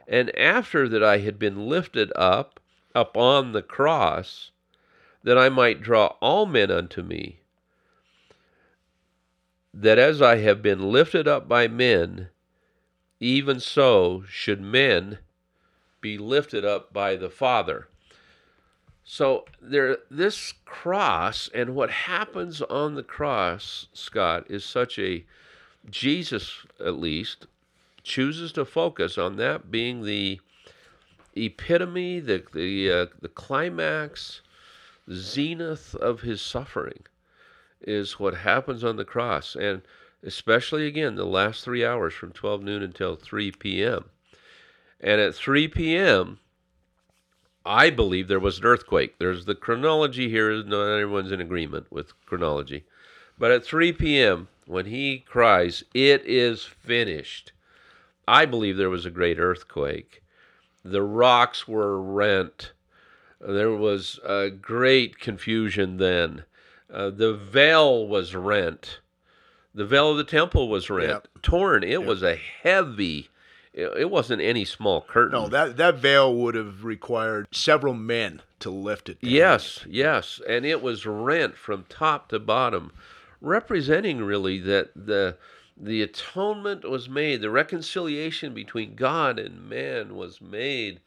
And 0.07 0.35
after 0.37 0.89
that 0.89 1.03
I 1.03 1.19
had 1.19 1.37
been 1.37 1.67
lifted 1.67 2.11
up 2.15 2.59
upon 2.95 3.51
the 3.51 3.61
cross, 3.61 4.49
that 5.23 5.37
I 5.37 5.49
might 5.49 5.81
draw 5.81 6.15
all 6.19 6.47
men 6.47 6.71
unto 6.71 7.03
me 7.03 7.39
that 9.73 9.97
as 9.97 10.21
I 10.21 10.37
have 10.37 10.61
been 10.61 10.91
lifted 10.91 11.27
up 11.27 11.47
by 11.47 11.67
men, 11.67 12.29
even 13.19 13.59
so 13.59 14.23
should 14.29 14.61
men 14.61 15.17
be 15.99 16.17
lifted 16.17 16.63
up 16.63 16.93
by 16.93 17.15
the 17.15 17.29
Father. 17.29 17.87
So 19.03 19.45
there 19.61 19.97
this 20.09 20.53
cross 20.65 21.49
and 21.53 21.75
what 21.75 21.89
happens 21.89 22.61
on 22.61 22.95
the 22.95 23.03
cross, 23.03 23.87
Scott, 23.93 24.45
is 24.49 24.63
such 24.63 24.99
a 24.99 25.25
Jesus 25.89 26.65
at 26.79 26.99
least 26.99 27.47
chooses 28.03 28.51
to 28.53 28.65
focus 28.65 29.17
on 29.17 29.37
that 29.37 29.71
being 29.71 30.03
the 30.03 30.39
epitome, 31.35 32.19
the 32.19 32.43
the 32.53 32.91
uh, 32.91 33.05
the 33.21 33.29
climax, 33.29 34.41
zenith 35.11 35.95
of 35.95 36.21
his 36.21 36.41
suffering 36.41 37.03
is 37.83 38.19
what 38.19 38.35
happens 38.35 38.83
on 38.83 38.95
the 38.95 39.05
cross, 39.05 39.55
and 39.55 39.81
especially 40.23 40.87
again 40.87 41.15
the 41.15 41.25
last 41.25 41.63
three 41.63 41.85
hours 41.85 42.13
from 42.13 42.31
12 42.31 42.63
noon 42.63 42.83
until 42.83 43.15
3 43.15 43.51
p.m. 43.51 44.05
And 44.99 45.19
at 45.19 45.35
3 45.35 45.67
p.m., 45.67 46.39
I 47.65 47.89
believe 47.89 48.27
there 48.27 48.39
was 48.39 48.59
an 48.59 48.65
earthquake. 48.65 49.19
There's 49.19 49.45
the 49.45 49.55
chronology 49.55 50.29
here, 50.29 50.63
not 50.63 50.93
everyone's 50.93 51.31
in 51.31 51.41
agreement 51.41 51.91
with 51.91 52.13
chronology. 52.25 52.83
But 53.37 53.51
at 53.51 53.65
3 53.65 53.93
p.m., 53.93 54.47
when 54.65 54.85
he 54.85 55.19
cries, 55.19 55.83
It 55.93 56.25
is 56.25 56.63
finished, 56.63 57.51
I 58.27 58.45
believe 58.45 58.77
there 58.77 58.89
was 58.89 59.05
a 59.05 59.11
great 59.11 59.39
earthquake. 59.39 60.23
The 60.85 61.01
rocks 61.01 61.67
were 61.67 62.01
rent. 62.01 62.71
There 63.39 63.71
was 63.71 64.19
a 64.25 64.49
great 64.49 65.19
confusion 65.19 65.97
then. 65.97 66.45
Uh, 66.93 67.09
the 67.09 67.33
veil 67.33 68.07
was 68.07 68.35
rent. 68.35 68.99
The 69.73 69.85
veil 69.85 70.11
of 70.11 70.17
the 70.17 70.23
temple 70.23 70.69
was 70.69 70.89
rent, 70.89 71.09
Yep. 71.09 71.27
torn. 71.41 71.83
It 71.83 72.05
was 72.05 72.21
a 72.21 72.35
heavy. 72.35 73.29
It, 73.73 73.91
it 73.97 74.09
wasn't 74.11 74.43
any 74.43 74.65
small 74.65 75.01
curtain. 75.01 75.31
No, 75.31 75.47
that, 75.47 75.77
that 75.77 75.95
veil 75.95 76.31
would 76.35 76.53
have 76.53 76.83
required 76.85 77.47
several 77.51 77.95
men 77.95 78.41
to 78.59 78.69
lift 78.69 79.09
it. 79.09 79.19
down. 79.19 79.31
Yes, 79.31 79.83
yes, 79.89 80.39
and 80.47 80.63
it 80.65 80.83
was 80.83 81.07
rent 81.07 81.57
from 81.57 81.85
top 81.89 82.29
to 82.29 82.39
bottom, 82.39 82.91
representing 83.41 84.23
really 84.23 84.59
that 84.59 84.91
the 84.95 85.37
the 85.75 86.03
atonement 86.03 86.87
was 86.87 87.09
made, 87.09 87.41
the 87.41 87.49
reconciliation 87.49 88.53
between 88.53 88.93
God 88.93 89.39
and 89.39 89.67
man 89.67 90.15
was 90.15 90.39
made, 90.39 90.99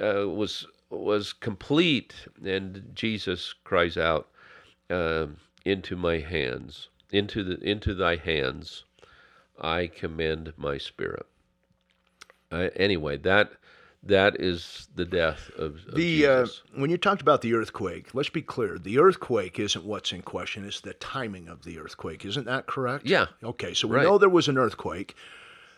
uh, 0.00 0.28
was 0.28 0.66
was 0.88 1.32
complete, 1.32 2.14
and 2.44 2.92
Jesus 2.94 3.54
cries 3.64 3.96
out, 3.96 4.28
um, 4.90 5.36
"Into 5.64 5.96
my 5.96 6.18
hands, 6.18 6.88
into 7.10 7.42
the 7.44 7.58
into 7.62 7.94
thy 7.94 8.16
hands, 8.16 8.84
I 9.60 9.86
commend 9.86 10.52
my 10.56 10.78
spirit." 10.78 11.26
Uh, 12.50 12.68
anyway, 12.76 13.16
that 13.18 13.52
That 14.02 14.40
is 14.40 14.88
the 14.94 15.04
death 15.04 15.50
of, 15.56 15.86
of 15.88 15.94
The 15.96 16.26
uh, 16.26 16.42
Jesus. 16.44 16.62
when 16.76 16.88
you 16.88 16.96
talked 16.96 17.20
about 17.20 17.42
the 17.42 17.52
earthquake, 17.54 18.14
let's 18.14 18.30
be 18.30 18.42
clear: 18.42 18.78
the 18.78 18.98
earthquake 18.98 19.58
isn't 19.58 19.84
what's 19.84 20.12
in 20.12 20.22
question; 20.22 20.64
it's 20.64 20.80
the 20.80 20.94
timing 20.94 21.48
of 21.48 21.64
the 21.64 21.78
earthquake. 21.78 22.24
Isn't 22.24 22.46
that 22.46 22.66
correct? 22.66 23.06
Yeah. 23.06 23.26
Okay, 23.42 23.74
so 23.74 23.88
we 23.88 23.96
Right. 23.96 24.04
know 24.04 24.16
there 24.16 24.28
was 24.28 24.48
an 24.48 24.56
earthquake. 24.56 25.16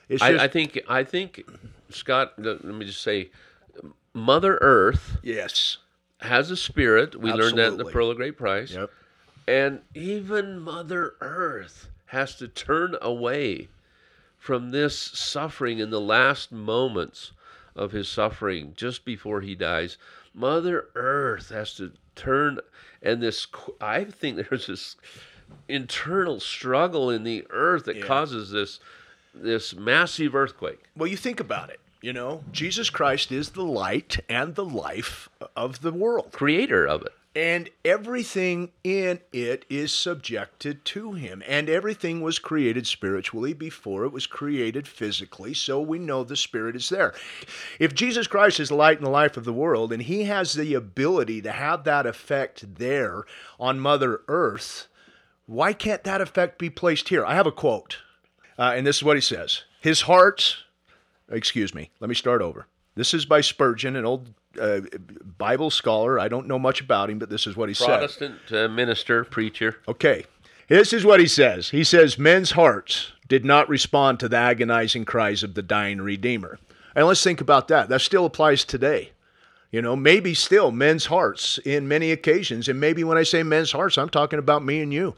It's 0.09 0.23
just 0.23 0.41
I, 0.41 0.45
I 0.45 0.49
think 0.49 0.79
I 0.89 1.03
think 1.03 1.49
Scott. 1.89 2.35
Let 2.37 2.63
me 2.65 2.85
just 2.85 3.03
say, 3.03 3.31
Mother 4.13 4.59
Earth 4.61 5.17
yes. 5.23 5.79
has 6.21 6.51
a 6.51 6.57
spirit. 6.57 7.19
We 7.19 7.33
learned 7.33 7.59
that 7.59 7.73
in 7.73 7.79
the 7.79 7.87
Pearl 7.87 8.11
of 8.11 8.17
Great 8.17 8.37
Price. 8.37 8.73
Yep. 8.73 8.91
And 9.51 9.81
even 9.97 10.61
Mother 10.61 11.15
Earth 11.21 11.89
has 12.07 12.37
to 12.37 12.47
turn 12.47 12.95
away 13.03 13.67
from 14.39 14.71
this 14.71 14.97
suffering 14.97 15.81
in 15.81 15.91
the 15.91 16.01
last 16.01 16.53
moments 16.53 17.33
of 17.75 17.91
his 17.91 18.09
suffering 18.09 18.75
just 18.77 19.05
before 19.05 19.41
he 19.41 19.57
dies. 19.57 19.99
Mother 20.33 20.87
Earth 20.95 21.49
has 21.49 21.75
to 21.75 21.91
turn, 22.15 22.61
and 23.03 23.21
this, 23.21 23.49
I 23.81 24.05
think 24.05 24.37
there's 24.37 24.69
this 24.69 24.95
internal 25.69 26.39
struggle 26.39 27.11
in 27.11 27.25
the 27.25 27.45
earth 27.51 27.87
that 27.87 27.97
Yeah. 27.97 28.07
causes 28.07 28.51
this 28.53 28.79
this 29.35 29.75
massive 29.75 30.35
earthquake. 30.35 30.81
Well, 30.97 31.09
you 31.09 31.17
think 31.17 31.41
about 31.41 31.71
it. 31.71 31.81
You 32.01 32.13
know, 32.13 32.45
Jesus 32.53 32.89
Christ 32.89 33.33
is 33.33 33.51
the 33.51 33.65
light 33.65 34.21
and 34.29 34.55
the 34.55 34.65
life 34.65 35.29
of 35.57 35.83
the 35.83 35.93
world. 35.93 36.31
Creator 36.33 36.87
of 36.87 37.03
it. 37.03 37.13
And 37.35 37.71
everything 37.85 38.71
in 38.83 39.21
it 39.33 39.65
is 39.71 39.95
subjected 39.95 40.85
to 40.87 41.13
him. 41.13 41.45
And 41.47 41.69
everything 41.69 42.23
was 42.23 42.41
created 42.41 42.89
spiritually 42.89 43.53
before 43.53 44.05
it 44.05 44.13
was 44.13 44.27
created 44.27 44.89
physically. 44.89 45.55
So 45.55 45.81
we 45.81 46.01
know 46.01 46.25
the 46.25 46.35
Spirit 46.35 46.75
is 46.75 46.89
there. 46.89 47.15
If 47.79 47.95
Jesus 47.95 48.27
Christ 48.27 48.59
is 48.59 48.71
the 48.71 48.75
light 48.75 48.99
and 48.99 49.07
the 49.07 49.11
life 49.11 49.37
of 49.37 49.45
the 49.45 49.53
world, 49.53 49.93
and 49.93 50.03
he 50.03 50.25
has 50.25 50.55
the 50.55 50.75
ability 50.75 51.41
to 51.43 51.53
have 51.53 51.85
that 51.85 52.05
effect 52.05 52.75
there 52.77 53.25
on 53.61 53.79
Mother 53.79 54.23
Earth, 54.27 54.89
why 55.47 55.73
can't 55.73 56.03
that 56.05 56.21
effect 56.21 56.59
be 56.59 56.71
placed 56.71 57.11
here? 57.11 57.25
I 57.25 57.35
have 57.35 57.47
a 57.47 57.53
quote. 57.53 57.99
Uh, 58.59 58.73
and 58.75 58.87
this 58.87 58.97
is 58.97 59.05
what 59.05 59.17
he 59.17 59.21
says 59.21 59.63
His 59.81 60.03
heart, 60.03 60.59
excuse 61.31 61.75
me, 61.75 61.91
let 62.01 62.09
me 62.09 62.15
start 62.15 62.43
over. 62.43 62.67
This 62.97 63.15
is 63.15 63.25
by 63.25 63.41
Spurgeon, 63.41 63.97
an 63.97 64.05
old 64.05 64.35
uh, 64.59 64.81
Bible 65.39 65.71
scholar. 65.71 66.19
I 66.19 66.29
don't 66.29 66.47
know 66.47 66.59
much 66.59 66.81
about 66.81 67.11
him, 67.11 67.19
but 67.19 67.31
this 67.31 67.47
is 67.47 67.57
what 67.57 67.69
he 67.69 67.75
said. 67.75 67.87
Protestant 67.87 68.53
uh, 68.53 68.69
minister, 68.69 69.25
preacher. 69.25 69.77
Okay. 69.87 70.25
This 70.69 70.93
is 70.93 71.05
what 71.05 71.21
he 71.21 71.27
says. 71.27 71.71
He 71.71 71.83
says, 71.83 72.19
Men's 72.19 72.53
hearts 72.53 73.13
did 73.27 73.45
not 73.45 73.69
respond 73.69 74.21
to 74.21 74.29
the 74.29 74.37
agonizing 74.37 75.05
cries 75.05 75.43
of 75.43 75.55
the 75.55 75.63
dying 75.63 76.01
Redeemer. 76.01 76.59
And 76.95 77.07
let's 77.07 77.23
think 77.23 77.41
about 77.41 77.69
that. 77.69 77.89
That 77.89 78.01
still 78.01 78.25
applies 78.27 78.65
today. 78.65 79.11
You 79.71 79.83
know, 79.83 79.95
maybe 79.95 80.35
still 80.35 80.73
men's 80.73 81.07
hearts 81.07 81.59
in 81.65 81.87
many 81.87 82.11
occasions. 82.11 82.69
And 82.69 82.81
maybe 82.81 83.05
when 83.05 83.19
I 83.19 83.23
say 83.23 83.43
men's 83.43 83.71
hearts, 83.73 83.99
I'm 83.99 84.09
talking 84.09 84.39
about 84.39 84.65
me 84.65 84.81
and 84.81 84.93
you. 84.93 85.15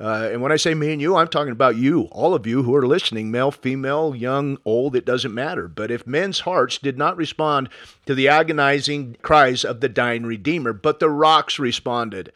Uh, 0.00 0.30
and 0.32 0.40
when 0.40 0.50
I 0.50 0.56
say 0.56 0.72
me 0.72 0.92
and 0.92 1.00
you, 1.00 1.14
I'm 1.14 1.28
talking 1.28 1.52
about 1.52 1.76
you, 1.76 2.04
all 2.04 2.34
of 2.34 2.46
you 2.46 2.62
who 2.62 2.74
are 2.74 2.86
listening, 2.86 3.30
male, 3.30 3.50
female, 3.50 4.14
young, 4.16 4.56
old, 4.64 4.96
it 4.96 5.04
doesn't 5.04 5.34
matter. 5.34 5.68
But 5.68 5.90
if 5.90 6.06
men's 6.06 6.40
hearts 6.40 6.78
did 6.78 6.96
not 6.96 7.18
respond 7.18 7.68
to 8.06 8.14
the 8.14 8.26
agonizing 8.26 9.16
cries 9.20 9.62
of 9.62 9.80
the 9.80 9.90
dying 9.90 10.24
Redeemer, 10.24 10.72
but 10.72 11.00
the 11.00 11.10
rocks 11.10 11.58
responded, 11.58 12.32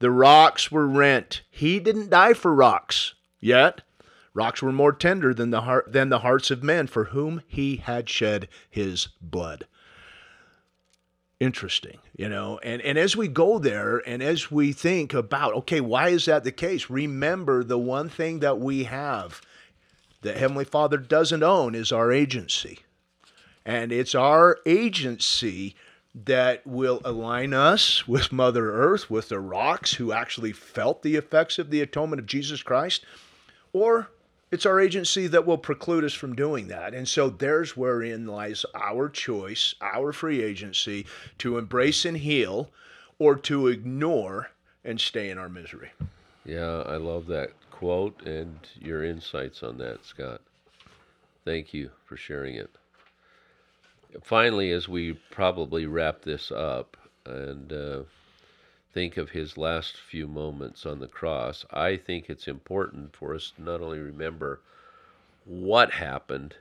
the 0.00 0.10
rocks 0.10 0.70
were 0.70 0.86
rent. 0.86 1.40
He 1.50 1.80
didn't 1.80 2.10
die 2.10 2.34
for 2.34 2.54
rocks 2.54 3.14
yet. 3.40 3.80
Rocks 4.34 4.60
were 4.60 4.72
more 4.72 4.92
tender 4.92 5.32
than 5.32 5.50
the 5.50 5.62
heart 5.62 5.92
than 5.92 6.10
the 6.10 6.20
hearts 6.20 6.50
of 6.50 6.62
men 6.62 6.86
for 6.86 7.06
whom 7.06 7.42
he 7.48 7.76
had 7.76 8.08
shed 8.08 8.48
his 8.68 9.08
blood. 9.20 9.66
Interesting, 11.40 11.98
you 12.16 12.28
know. 12.28 12.58
And 12.64 12.82
and 12.82 12.98
as 12.98 13.16
we 13.16 13.28
go 13.28 13.58
there 13.60 14.02
and 14.06 14.22
as 14.22 14.50
we 14.50 14.72
think 14.72 15.14
about, 15.14 15.54
okay, 15.54 15.80
why 15.80 16.08
is 16.08 16.24
that 16.24 16.42
the 16.42 16.50
case? 16.50 16.90
Remember 16.90 17.62
the 17.62 17.78
one 17.78 18.08
thing 18.08 18.40
that 18.40 18.58
we 18.58 18.84
have 18.84 19.40
that 20.22 20.36
Heavenly 20.36 20.64
Father 20.64 20.96
doesn't 20.96 21.44
own 21.44 21.76
is 21.76 21.92
our 21.92 22.10
agency. 22.10 22.80
And 23.64 23.92
it's 23.92 24.14
our 24.14 24.58
agency 24.66 25.76
that 26.14 26.66
will 26.66 27.00
align 27.04 27.54
us 27.54 28.08
with 28.08 28.32
Mother 28.32 28.72
Earth, 28.72 29.08
with 29.08 29.28
the 29.28 29.38
rocks 29.38 29.94
who 29.94 30.10
actually 30.10 30.52
felt 30.52 31.02
the 31.02 31.14
effects 31.14 31.58
of 31.58 31.70
the 31.70 31.80
atonement 31.80 32.18
of 32.18 32.26
Jesus 32.26 32.62
Christ, 32.62 33.04
or 33.72 34.10
it's 34.50 34.66
our 34.66 34.80
agency 34.80 35.26
that 35.26 35.46
will 35.46 35.58
preclude 35.58 36.04
us 36.04 36.14
from 36.14 36.34
doing 36.34 36.68
that. 36.68 36.94
And 36.94 37.06
so 37.06 37.28
there's 37.28 37.76
wherein 37.76 38.26
lies 38.26 38.64
our 38.74 39.08
choice, 39.08 39.74
our 39.80 40.12
free 40.12 40.42
agency 40.42 41.06
to 41.38 41.58
embrace 41.58 42.04
and 42.04 42.16
heal 42.16 42.70
or 43.18 43.36
to 43.36 43.66
ignore 43.66 44.50
and 44.84 45.00
stay 45.00 45.30
in 45.30 45.38
our 45.38 45.48
misery. 45.48 45.90
Yeah, 46.44 46.82
I 46.86 46.96
love 46.96 47.26
that 47.26 47.50
quote 47.70 48.22
and 48.26 48.58
your 48.80 49.04
insights 49.04 49.62
on 49.62 49.78
that, 49.78 50.04
Scott. 50.04 50.40
Thank 51.44 51.74
you 51.74 51.90
for 52.06 52.16
sharing 52.16 52.54
it. 52.54 52.70
Finally, 54.22 54.72
as 54.72 54.88
we 54.88 55.12
probably 55.30 55.86
wrap 55.86 56.22
this 56.22 56.50
up 56.50 56.96
and 57.26 57.72
uh, 57.72 58.02
think 58.92 59.16
of 59.16 59.30
his 59.30 59.56
last 59.56 59.96
few 59.96 60.26
moments 60.26 60.86
on 60.86 61.00
the 61.00 61.08
cross, 61.08 61.64
I 61.70 61.96
think 61.96 62.28
it's 62.28 62.48
important 62.48 63.14
for 63.14 63.34
us 63.34 63.52
to 63.56 63.62
not 63.62 63.80
only 63.80 63.98
remember 63.98 64.60
what 65.44 65.92
happened, 65.92 66.56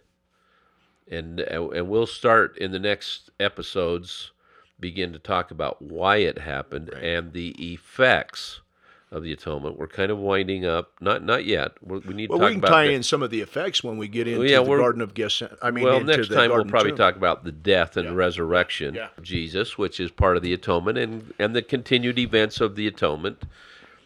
and 1.09 1.39
and 1.39 1.89
we'll 1.89 2.07
start 2.07 2.57
in 2.57 2.71
the 2.71 2.79
next 2.79 3.29
episodes 3.39 4.31
begin 4.79 5.13
to 5.13 5.19
talk 5.19 5.51
about 5.51 5.81
why 5.81 6.17
it 6.17 6.37
happened 6.37 6.89
and 6.89 7.33
the 7.33 7.49
effects 7.73 8.61
of 9.09 9.23
the 9.23 9.31
atonement. 9.31 9.77
We're 9.77 9.87
kind 9.87 10.11
of 10.11 10.17
winding 10.17 10.65
up. 10.65 10.91
Not 10.99 11.23
not 11.23 11.45
yet. 11.45 11.71
We're, 11.81 11.99
we 11.99 12.13
need 12.13 12.29
Well, 12.29 12.39
to 12.39 12.43
talk 12.45 12.49
we 12.49 12.55
can 12.55 12.59
about 12.63 12.69
tie 12.69 12.87
the- 12.87 12.93
in 12.93 13.03
some 13.03 13.23
of 13.23 13.29
the 13.29 13.41
effects 13.41 13.83
when 13.83 13.97
we 13.97 14.07
get 14.07 14.27
into 14.27 14.45
yeah, 14.45 14.59
the 14.59 14.65
Garden 14.65 15.01
of 15.01 15.13
Gethsemane. 15.13 15.55
I 15.61 15.71
mean, 15.71 15.85
well, 15.85 16.01
next 16.01 16.29
time 16.29 16.51
we'll 16.51 16.65
probably 16.65 16.91
tomb. 16.91 16.97
talk 16.97 17.15
about 17.15 17.43
the 17.43 17.51
death 17.51 17.95
and 17.97 18.15
resurrection 18.17 18.95
Yeah. 18.95 19.07
of 19.17 19.23
Jesus, 19.23 19.77
which 19.77 19.99
is 19.99 20.11
part 20.11 20.35
of 20.37 20.43
the 20.43 20.53
atonement, 20.53 20.97
and 20.97 21.33
and 21.39 21.55
the 21.55 21.61
continued 21.61 22.19
events 22.19 22.59
of 22.59 22.75
the 22.75 22.87
atonement. 22.87 23.43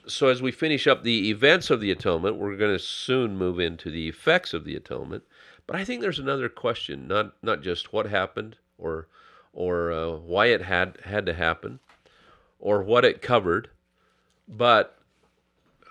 So 0.07 0.27
as 0.27 0.41
we 0.41 0.51
finish 0.51 0.87
up 0.87 1.03
the 1.03 1.29
events 1.29 1.69
of 1.69 1.79
the 1.79 1.91
atonement, 1.91 2.35
we're 2.35 2.55
going 2.57 2.75
to 2.75 2.83
soon 2.83 3.37
move 3.37 3.59
into 3.59 3.89
the 3.91 4.07
effects 4.09 4.53
of 4.53 4.65
the 4.65 4.75
atonement. 4.75 5.23
But 5.67 5.75
I 5.77 5.83
think 5.85 6.01
there's 6.01 6.19
another 6.19 6.49
question, 6.49 7.07
not 7.07 7.33
not 7.41 7.61
just 7.61 7.91
what 7.93 8.05
happened 8.07 8.57
or 8.77 9.07
or 9.53 9.91
uh, 9.91 10.11
why 10.11 10.47
it 10.47 10.61
had 10.61 10.97
had 11.05 11.25
to 11.25 11.33
happen, 11.33 11.79
or 12.59 12.81
what 12.83 13.03
it 13.05 13.21
covered, 13.21 13.69
but 14.51 14.99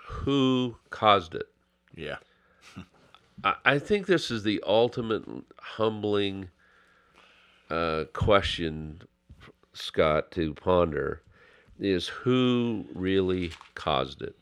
who 0.05 0.75
caused 0.89 1.35
it. 1.35 1.47
Yeah. 1.95 2.17
I, 3.43 3.55
I 3.65 3.79
think 3.79 4.05
this 4.05 4.31
is 4.31 4.43
the 4.43 4.63
ultimate 4.65 5.23
humbling 5.59 6.49
uh, 7.69 8.05
question, 8.13 9.01
Scott, 9.73 10.31
to 10.31 10.53
ponder 10.53 11.21
is 11.79 12.07
who 12.07 12.85
really 12.93 13.51
caused 13.73 14.21
it. 14.21 14.35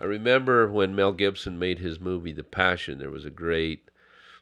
I 0.00 0.04
remember 0.04 0.70
when 0.70 0.94
Mel 0.94 1.12
Gibson 1.12 1.58
made 1.58 1.78
his 1.78 2.00
movie 2.00 2.32
The 2.32 2.44
Passion, 2.44 2.98
there 2.98 3.10
was 3.10 3.24
a 3.24 3.30
great, 3.30 3.90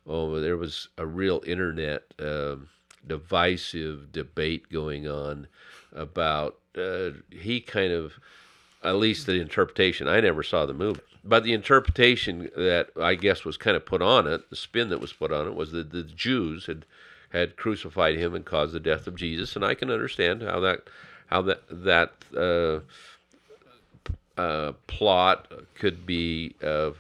oh, 0.07 0.40
there 0.40 0.57
was 0.57 0.88
a 0.99 1.07
real 1.07 1.42
internet 1.47 2.03
um, 2.18 2.68
divisive 3.07 4.12
debate 4.12 4.70
going 4.70 5.09
on 5.09 5.49
about, 5.92 6.59
uh, 6.76 7.11
he 7.30 7.61
kind 7.61 7.92
of, 7.92 8.14
at 8.87 8.97
least 8.97 9.26
the 9.26 9.41
interpretation, 9.41 10.09
I 10.09 10.20
never 10.20 10.43
saw 10.43 10.64
the 10.64 10.74
movie, 10.74 11.01
but 11.24 11.43
the 11.43 11.53
interpretation 11.53 12.51
that 12.57 12.91
I 13.01 13.16
guess 13.16 13.45
was 13.45 13.57
kind 13.57 13.76
of 13.76 13.84
put 13.84 14.01
on 14.01 14.26
it, 14.26 14.49
the 14.49 14.57
spin 14.57 14.89
that 14.91 15.01
was 15.01 15.12
put 15.12 15.32
on 15.32 15.47
it, 15.47 15.55
was 15.55 15.72
that 15.72 15.91
the 15.91 16.05
Jews 16.05 16.66
had 16.66 16.87
had 17.30 17.57
crucified 17.57 18.16
him 18.16 18.34
and 18.34 18.45
caused 18.45 18.72
the 18.72 18.80
death 18.80 19.07
of 19.07 19.16
Jesus, 19.16 19.57
and 19.57 19.64
I 19.64 19.74
can 19.74 19.91
understand 19.91 20.43
how 20.43 20.61
that 20.61 20.89
how 21.26 21.43
that 21.43 21.62
that 21.68 22.12
uh, 22.37 22.80
uh, 24.41 24.72
plot 24.87 25.51
could 25.74 26.07
be 26.07 26.55
uh, 26.62 26.93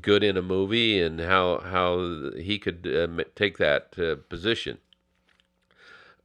good 0.00 0.24
in 0.24 0.36
a 0.36 0.42
movie, 0.42 1.00
and 1.00 1.20
how 1.20 1.58
how 1.58 2.30
he 2.36 2.58
could 2.58 2.86
uh, 2.86 3.24
take 3.34 3.58
that 3.58 3.98
uh, 3.98 4.16
position. 4.28 4.78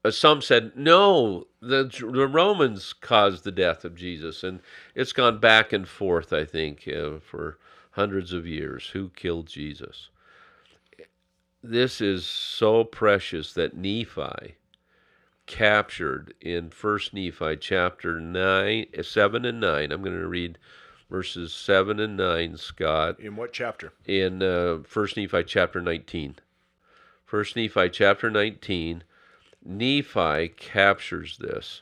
Uh, 0.03 0.09
some 0.11 0.41
said 0.41 0.71
no, 0.75 1.45
the 1.61 1.83
the 2.11 2.27
Romans 2.27 2.91
caused 2.93 3.43
the 3.43 3.51
death 3.51 3.85
of 3.85 3.95
Jesus, 3.95 4.43
and 4.43 4.59
it's 4.95 5.13
gone 5.13 5.39
back 5.39 5.71
and 5.71 5.87
forth. 5.87 6.33
I 6.33 6.43
think 6.45 6.87
uh, 6.87 7.19
for 7.19 7.57
hundreds 7.91 8.33
of 8.33 8.47
years, 8.47 8.87
who 8.89 9.09
killed 9.09 9.47
Jesus? 9.47 10.09
This 11.63 12.01
is 12.01 12.25
so 12.25 12.83
precious 12.83 13.53
that 13.53 13.77
Nephi 13.77 14.55
captured 15.45 16.33
in 16.41 16.69
First 16.71 17.13
Nephi 17.13 17.57
chapter 17.57 18.19
nine, 18.19 18.87
seven 19.03 19.45
and 19.45 19.59
nine. 19.59 19.91
I'm 19.91 20.01
going 20.01 20.17
to 20.19 20.27
read 20.27 20.57
verses 21.09 21.53
seven 21.53 21.99
and 21.99 22.17
nine, 22.17 22.57
Scott 22.57 23.19
In 23.19 23.35
what 23.35 23.53
chapter? 23.53 23.93
in 24.07 24.41
uh, 24.41 24.79
First 24.83 25.17
Nephi 25.17 25.43
chapter 25.43 25.81
19. 25.81 26.37
First 27.25 27.55
Nephi 27.55 27.89
chapter 27.89 28.31
19, 28.31 29.03
Nephi 29.63 30.49
captures 30.49 31.37
this. 31.37 31.81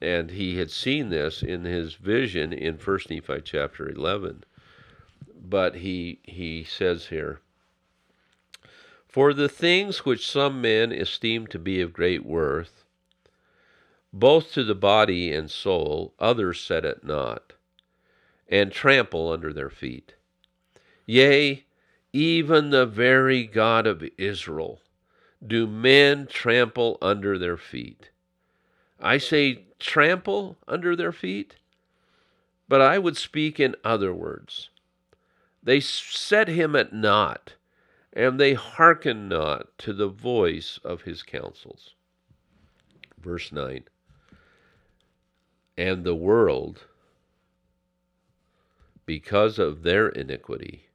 And 0.00 0.30
he 0.30 0.58
had 0.58 0.70
seen 0.70 1.10
this 1.10 1.42
in 1.42 1.64
his 1.64 1.94
vision 1.94 2.52
in 2.52 2.76
1 2.76 2.98
Nephi 3.10 3.40
chapter 3.42 3.88
11. 3.88 4.44
But 5.42 5.76
he, 5.76 6.20
he 6.22 6.64
says 6.64 7.06
here, 7.06 7.40
For 9.06 9.34
the 9.34 9.48
things 9.48 10.04
which 10.04 10.26
some 10.26 10.60
men 10.60 10.90
esteem 10.90 11.46
to 11.48 11.58
be 11.58 11.80
of 11.80 11.92
great 11.92 12.24
worth, 12.24 12.84
both 14.12 14.52
to 14.54 14.64
the 14.64 14.74
body 14.74 15.32
and 15.32 15.50
soul, 15.50 16.14
others 16.18 16.60
set 16.60 16.84
at 16.84 17.04
naught, 17.04 17.52
and 18.48 18.72
trample 18.72 19.30
under 19.30 19.52
their 19.52 19.70
feet. 19.70 20.14
Yea, 21.06 21.64
even 22.12 22.70
the 22.70 22.86
very 22.86 23.44
God 23.44 23.86
of 23.86 24.02
Israel 24.18 24.80
do 25.46 25.66
men 25.66 26.26
trample 26.26 26.98
under 27.00 27.38
their 27.38 27.56
feet. 27.56 28.10
I 29.00 29.18
say 29.18 29.64
trample 29.78 30.58
under 30.68 30.94
their 30.94 31.12
feet, 31.12 31.56
but 32.68 32.80
I 32.80 32.98
would 32.98 33.16
speak 33.16 33.58
in 33.58 33.74
other 33.82 34.12
words. 34.12 34.70
They 35.62 35.80
set 35.80 36.48
him 36.48 36.76
at 36.76 36.92
naught, 36.92 37.54
and 38.12 38.38
they 38.38 38.54
hearken 38.54 39.28
not 39.28 39.76
to 39.78 39.92
the 39.92 40.08
voice 40.08 40.78
of 40.84 41.02
his 41.02 41.22
counsels. 41.22 41.94
Verse 43.18 43.52
9 43.52 43.84
And 45.76 46.04
the 46.04 46.14
world, 46.14 46.86
because 49.06 49.58
of 49.58 49.82
their 49.82 50.08
iniquity, 50.08 50.86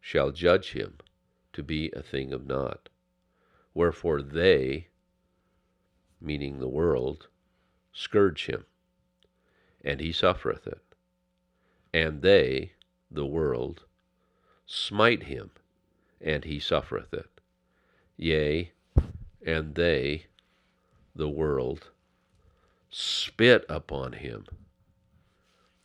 shall 0.00 0.30
judge 0.30 0.72
him 0.72 0.98
to 1.52 1.62
be 1.62 1.90
a 1.92 2.02
thing 2.02 2.32
of 2.32 2.46
naught. 2.46 2.88
Wherefore 3.76 4.22
they, 4.22 4.88
meaning 6.18 6.60
the 6.60 6.66
world, 6.66 7.28
scourge 7.92 8.46
him, 8.46 8.64
and 9.84 10.00
he 10.00 10.12
suffereth 10.12 10.66
it. 10.66 10.80
And 11.92 12.22
they, 12.22 12.72
the 13.10 13.26
world, 13.26 13.84
smite 14.64 15.24
him, 15.24 15.50
and 16.22 16.46
he 16.46 16.58
suffereth 16.58 17.12
it. 17.12 17.28
Yea, 18.16 18.72
and 19.44 19.74
they, 19.74 20.28
the 21.14 21.28
world, 21.28 21.90
spit 22.88 23.66
upon 23.68 24.14
him, 24.14 24.46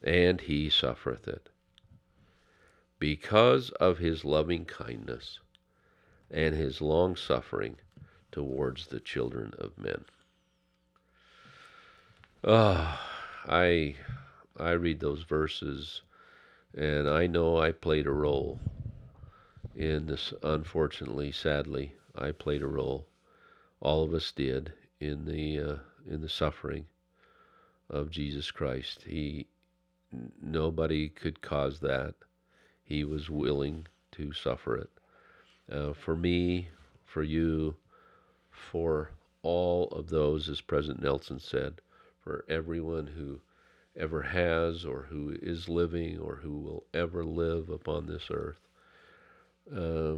and 0.01 0.39
he 0.39 0.69
suffereth 0.69 1.27
it. 1.27 1.49
Because 2.99 3.69
of 3.71 3.97
his 3.97 4.23
loving 4.23 4.63
kindness 4.63 5.39
and 6.31 6.55
his 6.55 6.81
long 6.81 7.15
suffering 7.15 7.75
towards 8.31 8.87
the 8.87 8.99
children 8.99 9.53
of 9.57 9.77
men. 9.77 10.05
Oh, 12.43 12.99
I 13.45 13.95
I 14.57 14.71
read 14.71 14.99
those 14.99 15.23
verses 15.23 16.01
and 16.75 17.07
I 17.09 17.27
know 17.27 17.57
I 17.59 17.71
played 17.71 18.07
a 18.07 18.11
role 18.11 18.59
in 19.75 20.07
this. 20.07 20.33
Unfortunately 20.41 21.31
sadly 21.31 21.93
I 22.15 22.31
played 22.31 22.61
a 22.61 22.67
role 22.67 23.07
all 23.81 24.03
of 24.03 24.13
us 24.13 24.31
did 24.31 24.73
in 24.99 25.25
the 25.25 25.59
uh, 25.59 25.75
in 26.09 26.21
the 26.21 26.29
suffering 26.29 26.85
of 27.89 28.09
Jesus 28.09 28.51
Christ. 28.51 29.03
He 29.03 29.47
nobody 30.41 31.09
could 31.09 31.41
cause 31.41 31.79
that. 31.81 32.15
He 32.83 33.03
was 33.03 33.29
willing 33.29 33.87
to 34.13 34.33
suffer 34.33 34.75
it 34.77 34.89
uh, 35.71 35.93
for 35.93 36.15
me 36.15 36.67
for 37.05 37.23
you 37.23 37.75
for 38.51 39.11
all 39.43 39.87
of 39.89 40.09
those 40.09 40.47
as 40.49 40.61
President 40.61 41.01
Nelson 41.01 41.39
said 41.39 41.81
for 42.23 42.45
everyone 42.47 43.07
who 43.07 43.39
ever 43.97 44.21
has 44.21 44.85
or 44.85 45.03
who 45.09 45.35
is 45.41 45.67
living 45.67 46.19
or 46.19 46.35
who 46.35 46.59
will 46.59 46.83
ever 46.93 47.25
live 47.25 47.69
upon 47.69 48.05
this 48.05 48.27
earth. 48.29 48.59
Uh, 49.75 50.15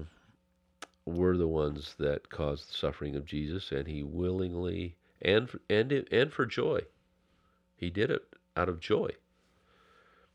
we're 1.05 1.37
the 1.37 1.47
ones 1.47 1.95
that 1.97 2.29
caused 2.29 2.69
the 2.69 2.73
suffering 2.73 3.15
of 3.15 3.25
Jesus, 3.25 3.71
and 3.71 3.87
He 3.87 4.03
willingly 4.03 4.95
and 5.21 5.49
and 5.69 5.91
and 5.91 6.31
for 6.31 6.45
joy, 6.45 6.81
He 7.75 7.89
did 7.89 8.09
it 8.09 8.23
out 8.55 8.69
of 8.69 8.79
joy, 8.79 9.09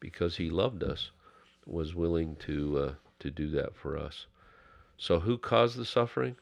because 0.00 0.36
He 0.36 0.50
loved 0.50 0.82
us, 0.82 1.10
was 1.66 1.94
willing 1.94 2.36
to 2.36 2.78
uh, 2.78 2.94
to 3.20 3.30
do 3.30 3.50
that 3.50 3.76
for 3.76 3.96
us. 3.96 4.26
So, 4.98 5.20
who 5.20 5.38
caused 5.38 5.78
the 5.78 5.84
suffering? 5.84 6.36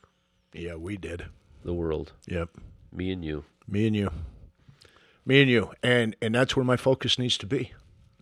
Yeah, 0.53 0.75
we 0.75 0.97
did. 0.97 1.27
The 1.65 1.75
world. 1.75 2.13
Yep. 2.27 2.51
Me 2.93 3.13
and 3.13 3.25
you. 3.25 3.45
Me 3.69 3.87
and 3.87 3.95
you 3.95 4.11
me 5.27 5.43
and 5.43 5.51
you, 5.51 5.73
and 5.83 6.17
and 6.23 6.35
that's 6.35 6.57
where 6.57 6.65
my 6.65 6.77
focus 6.77 7.19
needs 7.19 7.37
to 7.39 7.47
be, 7.47 7.73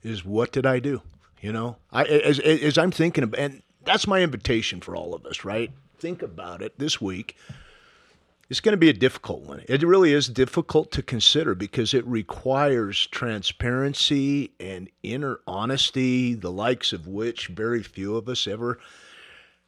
is 0.03 0.25
what 0.25 0.51
did 0.51 0.67
I 0.67 0.81
do? 0.81 1.03
You 1.41 1.53
know, 1.53 1.77
I 1.93 2.05
as 2.05 2.41
as 2.41 2.79
I'm 2.79 2.91
thinking 2.91 3.23
about, 3.23 3.39
and 3.39 3.63
that's 3.85 4.07
my 4.07 4.23
invitation 4.23 4.81
for 4.81 4.97
all 4.97 5.15
of 5.15 5.27
us, 5.27 5.45
right? 5.45 5.71
Think 5.99 6.23
about 6.23 6.63
it 6.63 6.79
this 6.79 7.01
week. 7.01 7.37
It's 8.51 8.61
going 8.61 8.75
to 8.75 8.79
be 8.79 8.91
a 8.91 8.95
difficult 8.95 9.43
one. 9.43 9.63
It 9.69 9.83
really 9.83 10.13
is 10.13 10.29
difficult 10.29 10.93
to 10.93 11.03
consider 11.03 11.55
because 11.55 11.95
it 11.95 12.07
requires 12.07 13.07
transparency 13.07 14.53
and 14.61 14.91
inner 15.03 15.41
honesty, 15.47 16.35
the 16.35 16.53
likes 16.53 16.93
of 16.93 17.07
which 17.07 17.47
very 17.49 17.83
few 17.83 18.17
of 18.17 18.29
us 18.29 18.47
ever 18.47 18.79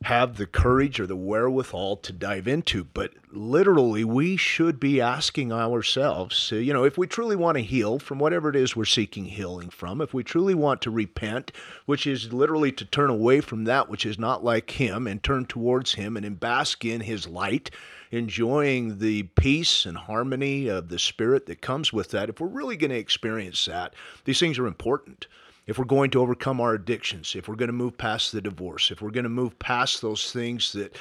have 0.05 0.37
the 0.37 0.47
courage 0.47 1.01
or 1.01 1.07
the 1.07 1.17
wherewithal 1.17 1.97
to 1.97 2.13
dive 2.13 2.47
into. 2.47 2.85
But 2.85 3.13
literally, 3.33 4.05
we 4.05 4.37
should 4.37 4.79
be 4.79 5.01
asking 5.01 5.53
ourselves, 5.53 6.53
uh, 6.53 6.57
you 6.57 6.73
know, 6.73 6.85
if 6.85 6.99
we 6.99 7.07
truly 7.07 7.35
want 7.35 7.57
to 7.57 7.63
heal 7.65 7.99
from 7.99 8.19
whatever 8.19 8.51
it 8.51 8.57
is 8.57 8.77
we're 8.77 8.85
seeking 8.85 9.25
healing 9.25 9.71
from, 9.71 10.01
if 10.01 10.13
we 10.13 10.23
truly 10.23 10.55
want 10.55 10.83
to 10.83 10.91
repent, 10.91 11.51
which 11.87 12.07
is 12.07 12.33
literally 12.33 12.71
to 12.73 12.85
turn 12.85 13.11
away 13.11 13.41
from 13.41 13.65
that 13.65 13.89
which 13.89 14.05
is 14.05 14.19
not 14.19 14.45
like 14.45 14.71
Him 14.73 15.07
and 15.07 15.23
turn 15.23 15.47
towards 15.47 15.95
Him 15.95 16.17
and 16.17 16.39
bask 16.39 16.85
in 16.85 17.01
His 17.01 17.27
light, 17.27 17.71
enjoying 18.11 18.99
the 18.99 19.25
peace 19.25 19.87
and 19.87 19.97
harmony 19.97 20.69
of 20.69 20.89
the 20.89 20.99
Spirit 20.99 21.47
that 21.47 21.63
comes 21.63 21.93
with 21.93 22.11
that, 22.11 22.29
if 22.29 22.39
we're 22.39 22.47
really 22.49 22.77
going 22.77 22.91
to 22.91 22.97
experience 22.97 23.65
that, 23.65 23.95
these 24.25 24.39
things 24.39 24.59
are 24.59 24.67
important 24.67 25.27
if 25.67 25.79
we're 25.79 25.85
going 25.85 26.11
to 26.11 26.21
overcome 26.21 26.61
our 26.61 26.75
addictions, 26.75 27.35
if 27.35 27.49
we're 27.49 27.57
going 27.57 27.69
to 27.69 27.73
move 27.73 27.99
past 27.99 28.33
the 28.33 28.41
divorce, 28.41 28.91
if 28.91 29.03
we're 29.03 29.11
going 29.11 29.25
to 29.25 29.31
move 29.31 29.59
past 29.59 30.01
those 30.01 30.33
things 30.33 30.73
that 30.73 30.97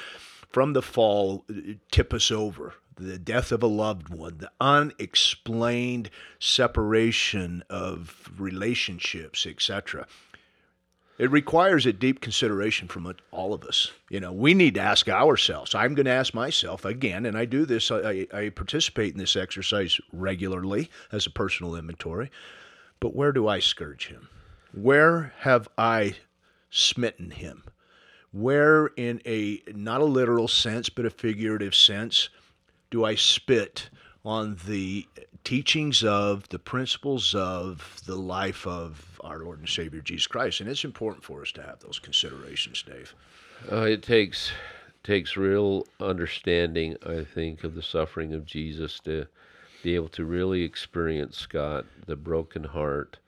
from 0.50 0.72
the 0.72 0.82
fall 0.82 1.44
uh, 1.50 1.74
tip 1.90 2.12
us 2.12 2.30
over, 2.30 2.74
the 2.96 3.18
death 3.18 3.52
of 3.52 3.62
a 3.62 3.66
loved 3.66 4.08
one, 4.08 4.38
the 4.38 4.50
unexplained 4.60 6.10
separation 6.38 7.62
of 7.68 8.30
relationships, 8.38 9.46
etc. 9.46 10.06
It 11.18 11.30
requires 11.30 11.86
a 11.86 11.92
deep 11.92 12.20
consideration 12.20 12.88
from 12.88 13.14
all 13.30 13.54
of 13.54 13.64
us. 13.64 13.92
You 14.10 14.20
know, 14.20 14.32
we 14.32 14.54
need 14.54 14.74
to 14.74 14.80
ask 14.80 15.08
ourselves. 15.08 15.74
I'm 15.74 15.94
going 15.94 16.06
to 16.06 16.12
ask 16.12 16.34
myself 16.34 16.84
again, 16.84 17.26
and 17.26 17.36
I 17.38 17.44
do 17.44 17.64
this. 17.64 17.90
I, 17.90 18.26
I 18.32 18.48
participate 18.48 19.12
in 19.12 19.18
this 19.18 19.36
exercise 19.36 19.98
regularly 20.12 20.90
as 21.12 21.26
a 21.26 21.30
personal 21.30 21.76
inventory. 21.76 22.30
But 22.98 23.14
where 23.14 23.32
do 23.32 23.46
I 23.46 23.60
scourge 23.60 24.08
him? 24.08 24.28
Where 24.72 25.32
have 25.40 25.68
I 25.78 26.16
smitten 26.70 27.30
him? 27.30 27.64
Where, 28.32 28.88
in 28.96 29.22
a 29.24 29.62
not 29.68 30.00
a 30.00 30.04
literal 30.04 30.48
sense, 30.48 30.88
but 30.88 31.06
a 31.06 31.10
figurative 31.10 31.74
sense, 31.74 32.28
do 32.90 33.04
I 33.04 33.14
spit 33.14 33.88
on 34.24 34.58
the 34.66 35.06
teachings 35.44 36.04
of, 36.04 36.48
the 36.48 36.58
principles 36.58 37.34
of, 37.34 38.00
the 38.06 38.16
life 38.16 38.66
of 38.66 39.20
our 39.22 39.38
Lord 39.38 39.60
and 39.60 39.68
Savior 39.68 40.00
Jesus 40.00 40.26
Christ? 40.26 40.60
And 40.60 40.68
it's 40.68 40.84
important 40.84 41.24
for 41.24 41.42
us 41.42 41.52
to 41.52 41.62
have 41.62 41.80
those 41.80 41.98
considerations, 41.98 42.82
Dave. 42.82 43.14
Uh, 43.70 43.82
it 43.82 44.02
takes 44.02 44.52
takes 45.02 45.36
real 45.36 45.86
understanding, 46.00 46.96
I 47.06 47.22
think, 47.22 47.62
of 47.62 47.76
the 47.76 47.82
suffering 47.82 48.34
of 48.34 48.44
Jesus 48.44 48.98
to 49.04 49.26
be 49.84 49.94
able 49.94 50.08
to 50.08 50.24
really 50.24 50.62
experience 50.62 51.38
Scott, 51.38 51.86
the 52.06 52.16
broken 52.16 52.64
heart, 52.64 53.18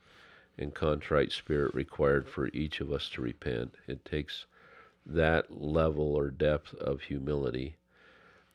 and 0.59 0.75
contrite 0.75 1.33
spirit 1.33 1.75
required 1.75 2.29
for 2.29 2.49
each 2.49 2.81
of 2.81 2.93
us 2.93 3.09
to 3.11 3.23
repent. 3.23 3.75
It 3.87 4.05
takes 4.05 4.47
that 5.07 5.63
level 5.63 6.17
or 6.17 6.31
depth 6.31 6.75
of 6.75 7.03
humility. 7.03 7.77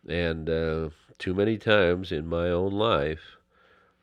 And 0.07 0.49
uh, 0.49 0.89
too 1.17 1.33
many 1.33 1.57
times 1.57 2.11
in 2.11 2.27
my 2.27 2.49
own 2.49 2.73
life, 2.73 3.37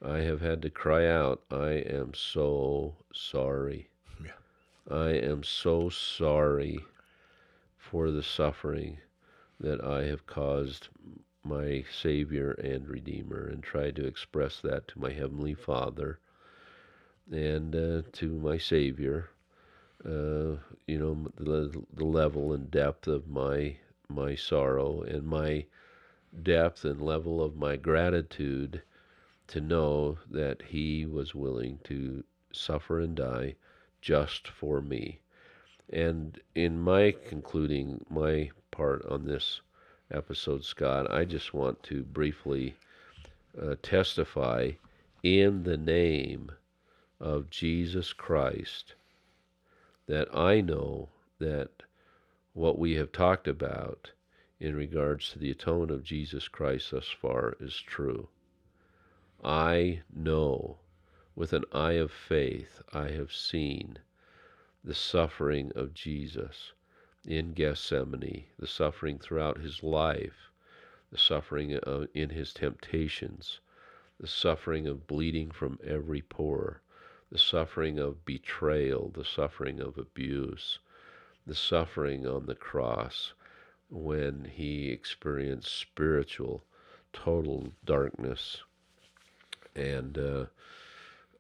I 0.03 0.19
have 0.19 0.41
had 0.41 0.63
to 0.63 0.71
cry 0.71 1.07
out, 1.07 1.43
I 1.51 1.73
am 1.73 2.15
so 2.15 2.97
sorry. 3.13 3.91
Yeah. 4.25 4.31
I 4.91 5.11
am 5.11 5.45
so 5.45 5.91
sorry 5.91 6.81
for 7.77 8.11
the 8.11 8.23
suffering 8.23 8.99
that 9.59 9.85
I 9.85 10.05
have 10.05 10.27
caused 10.27 10.89
my 11.45 11.85
Savior 11.91 12.53
and 12.53 12.89
Redeemer, 12.89 13.47
and 13.47 13.63
tried 13.63 13.97
to 13.97 14.07
express 14.07 14.61
that 14.61 14.89
to 14.89 14.99
my 14.99 15.11
Heavenly 15.11 15.55
Father 15.55 16.19
and 17.31 17.75
uh, 17.75 18.03
to 18.13 18.29
my 18.39 18.59
Savior. 18.59 19.31
Uh, 20.05 20.57
you 20.87 20.99
know 20.99 21.31
the, 21.37 21.83
the 21.95 22.05
level 22.05 22.53
and 22.53 22.71
depth 22.71 23.07
of 23.07 23.29
my 23.29 23.77
my 24.09 24.35
sorrow 24.35 25.03
and 25.03 25.25
my 25.27 25.65
depth 26.43 26.85
and 26.85 27.01
level 27.01 27.43
of 27.43 27.57
my 27.57 27.77
gratitude 27.77 28.83
to 29.49 29.61
know 29.61 30.19
that 30.31 30.63
He 30.63 31.07
was 31.07 31.35
willing 31.35 31.79
to 31.85 32.25
suffer 32.53 33.01
and 33.01 33.17
die 33.17 33.55
just 34.01 34.49
for 34.49 34.81
me. 34.81 35.21
And 35.91 36.41
in 36.55 36.81
my 36.81 37.13
concluding 37.13 38.05
my 38.11 38.51
part 38.71 39.05
on 39.07 39.25
this 39.25 39.61
episode, 40.11 40.65
Scott, 40.65 41.11
I 41.11 41.25
just 41.25 41.55
want 41.55 41.83
to 41.85 42.03
briefly 42.03 42.77
uh, 43.61 43.77
testify 43.83 44.73
in 45.23 45.65
the 45.65 45.77
name 45.77 46.53
of 47.21 47.51
Jesus 47.51 48.13
Christ 48.13 48.95
that 50.07 50.35
I 50.35 50.61
know 50.61 51.11
that 51.39 51.85
what 52.53 52.79
we 52.79 52.95
have 52.95 53.13
talked 53.13 53.47
about 53.47 54.11
in 54.59 54.75
regards 54.75 55.31
to 55.31 55.39
the 55.39 55.51
atonement 55.51 55.91
of 55.91 56.03
Jesus 56.03 56.49
Christ 56.49 56.91
thus 56.91 57.09
far 57.09 57.57
is 57.61 57.77
true. 57.77 58.29
I 59.43 60.03
know 60.15 60.79
with 61.35 61.53
an 61.53 61.65
eye 61.73 61.93
of 61.93 62.11
faith 62.11 62.83
I 62.93 63.09
have 63.11 63.33
seen 63.33 63.99
the 64.83 64.95
suffering 64.95 65.73
of 65.75 65.95
Jesus 65.95 66.73
in 67.27 67.53
Gethsemane, 67.53 68.47
the 68.59 68.67
suffering 68.67 69.19
throughout 69.19 69.59
his 69.59 69.83
life, 69.83 70.51
the 71.11 71.19
suffering 71.19 71.77
uh, 71.77 72.07
in 72.15 72.31
his 72.31 72.53
temptations, 72.53 73.61
the 74.19 74.27
suffering 74.27 74.87
of 74.87 75.07
bleeding 75.07 75.51
from 75.51 75.79
every 75.85 76.23
pore, 76.23 76.83
the 77.31 77.39
suffering 77.39 77.99
of 77.99 78.25
betrayal, 78.25 79.11
the 79.15 79.25
suffering 79.25 79.81
of 79.81 79.99
abuse, 79.99 80.79
the 81.47 81.55
suffering 81.55 82.27
on 82.27 82.47
the 82.47 82.55
cross 82.55 83.33
when 83.89 84.45
he 84.45 84.89
experienced 84.91 85.79
spiritual 85.79 86.65
total 87.13 87.73
darkness. 87.85 88.59
And 89.75 90.19
uh, 90.19 90.47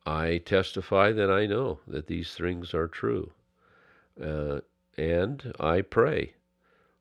I 0.06 0.38
testify 0.38 1.12
that 1.12 1.30
I 1.30 1.46
know 1.46 1.80
that 1.86 2.06
these 2.06 2.34
things 2.34 2.74
are 2.74 2.88
true. 2.88 3.32
Uh, 4.20 4.60
and 4.96 5.54
I 5.58 5.82
pray 5.82 6.34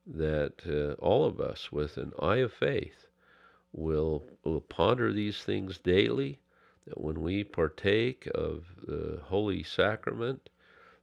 that 0.06 0.54
uh, 0.68 0.94
all 1.02 1.26
of 1.26 1.40
us, 1.40 1.72
with 1.72 1.98
an 1.98 2.14
eye 2.20 2.38
of 2.38 2.54
faith, 2.54 3.08
will, 3.72 4.24
will 4.44 4.62
ponder 4.62 5.12
these 5.12 5.44
things 5.44 5.78
daily, 5.78 6.40
that 6.90 7.00
when 7.00 7.22
we 7.22 7.44
partake 7.44 8.28
of 8.34 8.66
the 8.86 9.20
Holy 9.24 9.64
Sacrament, 9.64 10.50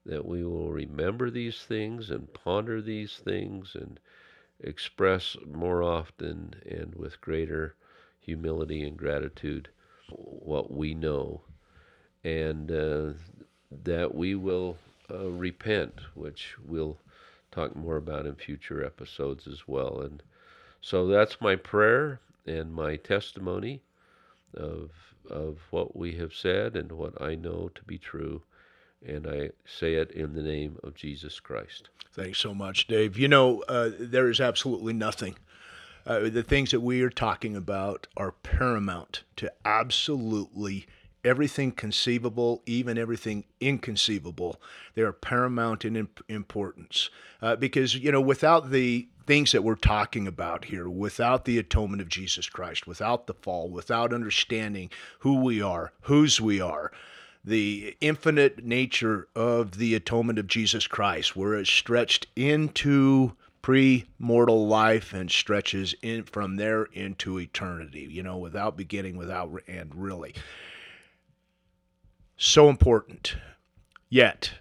that 0.04 0.26
we 0.26 0.44
will 0.44 0.70
remember 0.70 1.30
these 1.30 1.58
things 1.58 2.10
and 2.10 2.32
ponder 2.34 2.82
these 2.82 3.16
things 3.16 3.74
and 3.74 3.98
express 4.60 5.36
more 5.46 5.82
often 5.82 6.54
and 6.68 6.94
with 6.94 7.20
greater 7.20 7.74
humility 8.20 8.82
and 8.82 8.96
gratitude 8.96 9.68
what 10.08 10.72
we 10.72 10.94
know, 10.94 11.40
and 12.24 12.70
uh, 12.70 13.12
that 13.84 14.14
we 14.14 14.34
will 14.34 14.76
uh, 15.10 15.28
repent, 15.30 16.00
which 16.14 16.54
we'll 16.64 16.96
talk 17.52 17.74
more 17.76 17.96
about 17.96 18.26
in 18.26 18.34
future 18.34 18.84
episodes 18.84 19.46
as 19.46 19.68
well. 19.68 20.00
And 20.00 20.22
so 20.80 21.06
that's 21.06 21.40
my 21.40 21.56
prayer 21.56 22.20
and 22.46 22.72
my 22.72 22.96
testimony 22.96 23.82
of 24.54 24.90
of 25.30 25.58
what 25.70 25.96
we 25.96 26.12
have 26.12 26.34
said 26.34 26.76
and 26.76 26.92
what 26.92 27.20
I 27.20 27.34
know 27.34 27.70
to 27.74 27.82
be 27.84 27.98
true. 27.98 28.42
And 29.06 29.26
I 29.26 29.50
say 29.64 29.94
it 29.94 30.10
in 30.10 30.34
the 30.34 30.42
name 30.42 30.78
of 30.82 30.94
Jesus 30.94 31.38
Christ. 31.40 31.90
Thanks 32.12 32.38
so 32.38 32.54
much, 32.54 32.86
Dave. 32.86 33.18
You 33.18 33.28
know, 33.28 33.62
uh, 33.68 33.90
there 33.98 34.30
is 34.30 34.40
absolutely 34.40 34.94
nothing. 34.94 35.36
Uh, 36.06 36.30
the 36.30 36.42
things 36.42 36.70
that 36.70 36.80
we 36.80 37.02
are 37.02 37.10
talking 37.10 37.56
about 37.56 38.06
are 38.16 38.32
paramount 38.32 39.24
to 39.36 39.52
absolutely 39.64 40.86
everything 41.26 41.72
conceivable, 41.72 42.62
even 42.66 42.96
everything 42.96 43.44
inconceivable. 43.60 44.60
They 44.94 45.02
are 45.02 45.12
paramount 45.12 45.84
in 45.84 45.96
imp- 45.96 46.24
importance 46.28 47.10
uh, 47.42 47.56
because 47.56 47.94
you 47.96 48.12
know 48.12 48.20
without 48.20 48.70
the 48.70 49.08
things 49.26 49.50
that 49.52 49.64
we're 49.64 49.74
talking 49.74 50.28
about 50.28 50.66
here, 50.66 50.88
without 50.88 51.44
the 51.44 51.58
atonement 51.58 52.00
of 52.00 52.08
Jesus 52.08 52.48
Christ, 52.48 52.86
without 52.86 53.26
the 53.26 53.34
fall, 53.34 53.68
without 53.68 54.14
understanding 54.14 54.88
who 55.18 55.42
we 55.42 55.60
are, 55.60 55.92
whose 56.02 56.40
we 56.40 56.60
are. 56.60 56.92
The 57.44 57.96
infinite 58.00 58.64
nature 58.64 59.28
of 59.36 59.78
the 59.78 59.94
atonement 59.94 60.38
of 60.38 60.46
Jesus 60.46 60.86
Christ, 60.86 61.36
where 61.36 61.54
it's 61.54 61.70
stretched 61.70 62.26
into 62.34 63.36
pre-mortal 63.62 64.68
life 64.68 65.12
and 65.12 65.28
stretches 65.28 65.92
in 66.00 66.22
from 66.22 66.54
there 66.54 66.84
into 66.92 67.40
eternity 67.40 68.06
you 68.08 68.22
know 68.22 68.36
without 68.36 68.76
beginning 68.76 69.16
without 69.16 69.50
end 69.66 69.90
really 69.92 70.32
so 72.36 72.68
important. 72.68 73.36
Yet, 74.08 74.52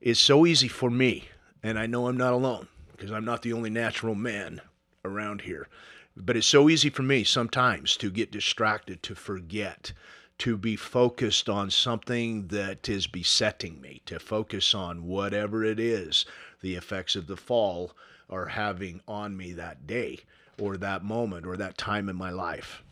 it's 0.00 0.20
so 0.20 0.46
easy 0.46 0.68
for 0.68 0.90
me, 0.90 1.28
and 1.62 1.78
I 1.78 1.86
know 1.86 2.08
I'm 2.08 2.16
not 2.16 2.32
alone 2.32 2.68
because 2.92 3.12
I'm 3.12 3.24
not 3.24 3.42
the 3.42 3.52
only 3.52 3.70
natural 3.70 4.14
man 4.14 4.60
around 5.04 5.42
here. 5.42 5.68
But 6.16 6.36
it's 6.36 6.46
so 6.46 6.68
easy 6.68 6.90
for 6.90 7.02
me 7.02 7.24
sometimes 7.24 7.96
to 7.98 8.10
get 8.10 8.32
distracted, 8.32 9.02
to 9.04 9.14
forget, 9.14 9.92
to 10.38 10.56
be 10.56 10.76
focused 10.76 11.48
on 11.48 11.70
something 11.70 12.48
that 12.48 12.88
is 12.88 13.06
besetting 13.06 13.80
me, 13.80 14.02
to 14.06 14.18
focus 14.18 14.74
on 14.74 15.06
whatever 15.06 15.64
it 15.64 15.78
is 15.78 16.26
the 16.60 16.74
effects 16.74 17.16
of 17.16 17.26
the 17.26 17.36
fall 17.36 17.92
are 18.30 18.46
having 18.46 19.00
on 19.06 19.36
me 19.36 19.52
that 19.52 19.86
day 19.86 20.20
or 20.58 20.76
that 20.76 21.04
moment 21.04 21.46
or 21.46 21.56
that 21.56 21.76
time 21.76 22.08
in 22.08 22.16
my 22.16 22.30
life 22.30 22.82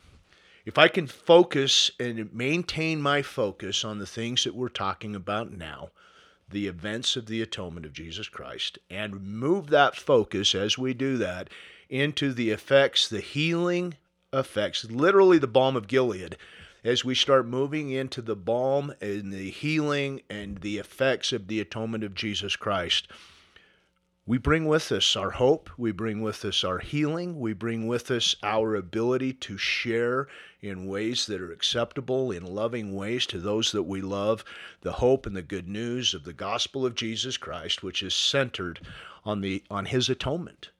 if 0.70 0.78
I 0.78 0.86
can 0.86 1.08
focus 1.08 1.90
and 1.98 2.32
maintain 2.32 3.02
my 3.02 3.22
focus 3.22 3.84
on 3.84 3.98
the 3.98 4.06
things 4.06 4.44
that 4.44 4.54
we're 4.54 4.68
talking 4.68 5.16
about 5.16 5.50
now, 5.50 5.88
the 6.48 6.68
events 6.68 7.16
of 7.16 7.26
the 7.26 7.42
atonement 7.42 7.84
of 7.84 7.92
Jesus 7.92 8.28
Christ, 8.28 8.78
and 8.88 9.20
move 9.20 9.70
that 9.70 9.96
focus 9.96 10.54
as 10.54 10.78
we 10.78 10.94
do 10.94 11.16
that 11.16 11.50
into 11.88 12.32
the 12.32 12.50
effects, 12.50 13.08
the 13.08 13.18
healing 13.18 13.94
effects, 14.32 14.84
literally 14.84 15.38
the 15.38 15.48
balm 15.48 15.74
of 15.74 15.88
Gilead, 15.88 16.36
as 16.84 17.04
we 17.04 17.16
start 17.16 17.48
moving 17.48 17.90
into 17.90 18.22
the 18.22 18.36
balm 18.36 18.94
and 19.00 19.32
the 19.32 19.50
healing 19.50 20.22
and 20.30 20.58
the 20.58 20.78
effects 20.78 21.32
of 21.32 21.48
the 21.48 21.58
atonement 21.58 22.04
of 22.04 22.14
Jesus 22.14 22.54
Christ 22.54 23.08
we 24.30 24.38
bring 24.38 24.64
with 24.68 24.92
us 24.92 25.16
our 25.16 25.32
hope, 25.32 25.68
we 25.76 25.90
bring 25.90 26.22
with 26.22 26.44
us 26.44 26.62
our 26.62 26.78
healing, 26.78 27.40
we 27.40 27.52
bring 27.52 27.88
with 27.88 28.12
us 28.12 28.36
our 28.44 28.76
ability 28.76 29.32
to 29.32 29.58
share 29.58 30.28
in 30.62 30.86
ways 30.86 31.26
that 31.26 31.40
are 31.40 31.50
acceptable, 31.50 32.30
in 32.30 32.46
loving 32.46 32.94
ways 32.94 33.26
to 33.26 33.40
those 33.40 33.72
that 33.72 33.82
we 33.82 34.00
love, 34.00 34.44
the 34.82 34.92
hope 34.92 35.26
and 35.26 35.34
the 35.34 35.42
good 35.42 35.66
news 35.66 36.14
of 36.14 36.22
the 36.22 36.32
gospel 36.32 36.86
of 36.86 36.94
Jesus 36.94 37.36
Christ, 37.36 37.82
which 37.82 38.04
is 38.04 38.14
centered 38.14 38.78
on 39.24 39.40
the 39.40 39.64
on 39.68 39.86
his 39.86 40.08
atonement, 40.08 40.70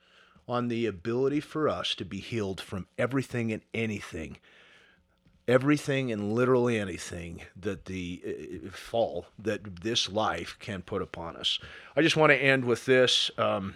on 0.46 0.68
the 0.68 0.86
ability 0.86 1.40
for 1.40 1.68
us 1.68 1.96
to 1.96 2.04
be 2.04 2.20
healed 2.20 2.60
from 2.60 2.86
everything 2.98 3.50
and 3.50 3.62
anything 3.74 4.36
everything 5.50 6.12
and 6.12 6.32
literally 6.32 6.78
anything 6.78 7.42
that 7.60 7.86
the 7.86 8.22
uh, 8.24 8.70
fall 8.70 9.26
that 9.36 9.82
this 9.82 10.08
life 10.08 10.56
can 10.60 10.80
put 10.80 11.02
upon 11.02 11.36
us. 11.36 11.58
I 11.96 12.02
just 12.02 12.16
want 12.16 12.30
to 12.30 12.36
end 12.36 12.64
with 12.64 12.86
this. 12.86 13.32
Um, 13.36 13.74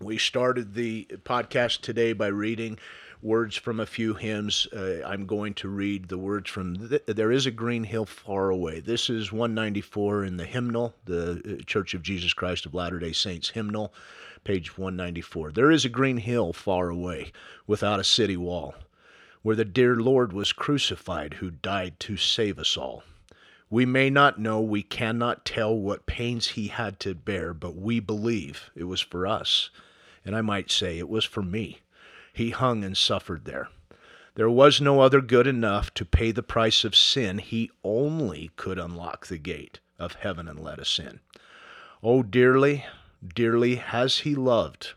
we 0.00 0.16
started 0.16 0.74
the 0.74 1.06
podcast 1.24 1.82
today 1.82 2.14
by 2.14 2.28
reading 2.28 2.78
words 3.20 3.54
from 3.54 3.80
a 3.80 3.86
few 3.86 4.14
hymns. 4.14 4.66
Uh, 4.72 5.02
I'm 5.04 5.26
going 5.26 5.52
to 5.54 5.68
read 5.68 6.08
the 6.08 6.16
words 6.16 6.48
from 6.48 6.88
th- 6.88 7.04
There 7.06 7.32
is 7.32 7.44
a 7.44 7.50
Green 7.50 7.84
Hill 7.84 8.06
Far 8.06 8.48
Away. 8.48 8.80
This 8.80 9.10
is 9.10 9.30
194 9.30 10.24
in 10.24 10.38
the 10.38 10.46
hymnal, 10.46 10.94
the 11.04 11.58
uh, 11.60 11.62
Church 11.64 11.92
of 11.92 12.02
Jesus 12.02 12.32
Christ 12.32 12.64
of 12.64 12.72
Latter 12.72 12.98
day 12.98 13.12
Saints 13.12 13.50
hymnal, 13.50 13.92
page 14.42 14.78
194. 14.78 15.52
There 15.52 15.70
is 15.70 15.84
a 15.84 15.90
green 15.90 16.16
hill 16.16 16.54
far 16.54 16.88
away 16.88 17.30
without 17.66 18.00
a 18.00 18.04
city 18.04 18.38
wall 18.38 18.74
where 19.44 19.54
the 19.54 19.64
dear 19.64 19.96
Lord 19.96 20.32
was 20.32 20.54
crucified, 20.54 21.34
who 21.34 21.50
died 21.50 22.00
to 22.00 22.16
save 22.16 22.58
us 22.58 22.78
all. 22.78 23.02
We 23.68 23.84
may 23.84 24.08
not 24.08 24.40
know, 24.40 24.62
we 24.62 24.82
cannot 24.82 25.44
tell 25.44 25.76
what 25.76 26.06
pains 26.06 26.48
he 26.48 26.68
had 26.68 26.98
to 27.00 27.14
bear, 27.14 27.52
but 27.52 27.76
we 27.76 28.00
believe 28.00 28.70
it 28.74 28.84
was 28.84 29.02
for 29.02 29.26
us. 29.26 29.68
And 30.24 30.34
I 30.34 30.40
might 30.40 30.70
say 30.70 30.98
it 30.98 31.10
was 31.10 31.26
for 31.26 31.42
me. 31.42 31.80
He 32.32 32.50
hung 32.50 32.82
and 32.82 32.96
suffered 32.96 33.44
there. 33.44 33.68
There 34.34 34.48
was 34.48 34.80
no 34.80 35.00
other 35.00 35.20
good 35.20 35.46
enough 35.46 35.92
to 35.94 36.06
pay 36.06 36.32
the 36.32 36.42
price 36.42 36.82
of 36.82 36.96
sin. 36.96 37.36
He 37.36 37.70
only 37.84 38.50
could 38.56 38.78
unlock 38.78 39.26
the 39.26 39.36
gate 39.36 39.78
of 39.98 40.14
heaven 40.14 40.48
and 40.48 40.58
let 40.58 40.78
us 40.78 40.98
in. 40.98 41.20
Oh, 42.02 42.22
dearly, 42.22 42.86
dearly 43.22 43.76
has 43.76 44.20
he 44.20 44.34
loved. 44.34 44.94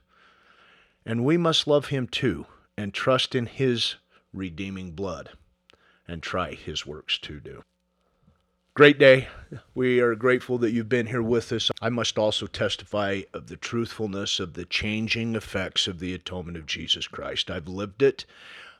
And 1.06 1.26
we 1.26 1.36
must 1.36 1.68
love 1.68 1.88
him 1.88 2.08
too 2.08 2.46
and 2.78 2.94
trust 2.94 3.36
in 3.36 3.48
his 3.48 3.96
redeeming 4.38 4.92
blood 4.92 5.32
and 6.08 6.24
try 6.24 6.54
his 6.54 6.86
works 6.86 7.18
to 7.20 7.40
do. 7.40 7.64
Great 8.74 9.00
day. 9.00 9.28
We 9.74 10.00
are 10.02 10.14
grateful 10.14 10.60
that 10.60 10.72
you've 10.72 10.88
been 10.88 11.08
here 11.08 11.24
with 11.24 11.52
us. 11.52 11.72
I 11.82 11.90
must 11.90 12.20
also 12.20 12.46
testify 12.46 13.24
of 13.34 13.48
the 13.48 13.58
truthfulness 13.58 14.40
of 14.40 14.54
the 14.54 14.66
changing 14.66 15.36
effects 15.36 15.88
of 15.88 16.00
the 16.00 16.14
atonement 16.14 16.58
of 16.58 16.68
Jesus 16.68 17.08
Christ. 17.08 17.50
I've 17.50 17.68
lived 17.68 18.04
it, 18.04 18.26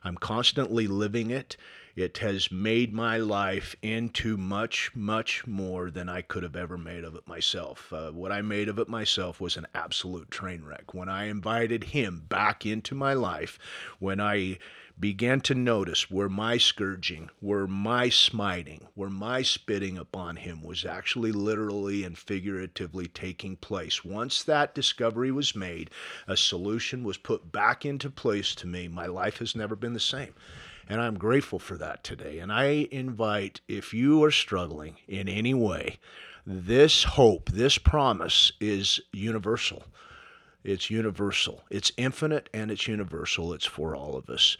I'm 0.04 0.16
constantly 0.16 0.86
living 0.86 1.30
it. 1.30 1.56
It 1.96 2.18
has 2.18 2.52
made 2.52 2.94
my 2.94 3.16
life 3.16 3.74
into 3.82 4.36
much, 4.36 4.92
much 4.94 5.44
more 5.48 5.90
than 5.90 6.08
I 6.08 6.22
could 6.22 6.44
have 6.44 6.54
ever 6.54 6.78
made 6.78 7.02
of 7.02 7.16
it 7.16 7.26
myself. 7.26 7.92
Uh, 7.92 8.12
what 8.12 8.30
I 8.30 8.40
made 8.40 8.68
of 8.68 8.78
it 8.78 8.88
myself 8.88 9.40
was 9.40 9.56
an 9.56 9.66
absolute 9.74 10.30
train 10.30 10.62
wreck. 10.64 10.94
When 10.94 11.08
I 11.08 11.24
invited 11.24 11.82
Him 11.82 12.24
back 12.28 12.64
into 12.64 12.94
my 12.94 13.14
life, 13.14 13.58
when 13.98 14.20
I 14.20 14.58
began 15.00 15.40
to 15.40 15.54
notice 15.54 16.10
where 16.10 16.28
my 16.28 16.58
scourging, 16.58 17.30
where 17.40 17.66
my 17.66 18.08
smiting, 18.08 18.88
where 18.94 19.10
my 19.10 19.42
spitting 19.42 19.96
upon 19.96 20.36
him 20.36 20.62
was 20.62 20.84
actually 20.84 21.30
literally 21.30 22.02
and 22.04 22.18
figuratively 22.18 23.06
taking 23.06 23.56
place. 23.56 24.04
Once 24.04 24.42
that 24.42 24.74
discovery 24.74 25.30
was 25.30 25.54
made, 25.54 25.90
a 26.26 26.36
solution 26.36 27.04
was 27.04 27.16
put 27.16 27.52
back 27.52 27.84
into 27.86 28.10
place 28.10 28.54
to 28.56 28.66
me. 28.66 28.88
My 28.88 29.06
life 29.06 29.38
has 29.38 29.54
never 29.54 29.76
been 29.76 29.92
the 29.92 30.00
same. 30.00 30.34
And 30.88 31.00
I'm 31.00 31.18
grateful 31.18 31.58
for 31.58 31.76
that 31.76 32.02
today. 32.02 32.38
And 32.38 32.50
I 32.50 32.88
invite, 32.90 33.60
if 33.68 33.92
you 33.92 34.24
are 34.24 34.30
struggling 34.30 34.96
in 35.06 35.28
any 35.28 35.54
way, 35.54 35.98
this 36.46 37.04
hope, 37.04 37.50
this 37.50 37.76
promise 37.76 38.52
is 38.58 38.98
universal. 39.12 39.84
It's 40.64 40.90
universal. 40.90 41.62
It's 41.70 41.92
infinite 41.96 42.48
and 42.54 42.70
it's 42.70 42.88
universal. 42.88 43.52
It's 43.52 43.66
for 43.66 43.94
all 43.94 44.16
of 44.16 44.28
us. 44.30 44.56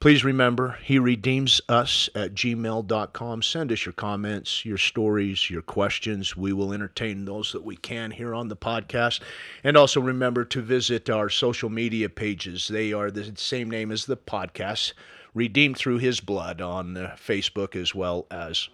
Please 0.00 0.24
remember, 0.24 0.78
he 0.84 0.96
redeems 0.96 1.60
us 1.68 2.08
at 2.14 2.32
gmail.com. 2.32 3.42
Send 3.42 3.72
us 3.72 3.84
your 3.84 3.92
comments, 3.94 4.64
your 4.64 4.78
stories, 4.78 5.50
your 5.50 5.62
questions. 5.62 6.36
We 6.36 6.52
will 6.52 6.72
entertain 6.72 7.24
those 7.24 7.50
that 7.50 7.64
we 7.64 7.74
can 7.74 8.12
here 8.12 8.32
on 8.32 8.46
the 8.46 8.54
podcast. 8.54 9.18
And 9.64 9.76
also 9.76 10.00
remember 10.00 10.44
to 10.44 10.62
visit 10.62 11.10
our 11.10 11.28
social 11.28 11.68
media 11.68 12.08
pages. 12.08 12.68
They 12.68 12.92
are 12.92 13.10
the 13.10 13.32
same 13.34 13.68
name 13.68 13.90
as 13.90 14.06
the 14.06 14.16
podcast, 14.16 14.92
Redeemed 15.34 15.76
Through 15.76 15.98
His 15.98 16.20
Blood 16.20 16.60
on 16.60 16.96
uh, 16.96 17.16
Facebook 17.18 17.74
as 17.74 17.92
well 17.92 18.26
as 18.30 18.68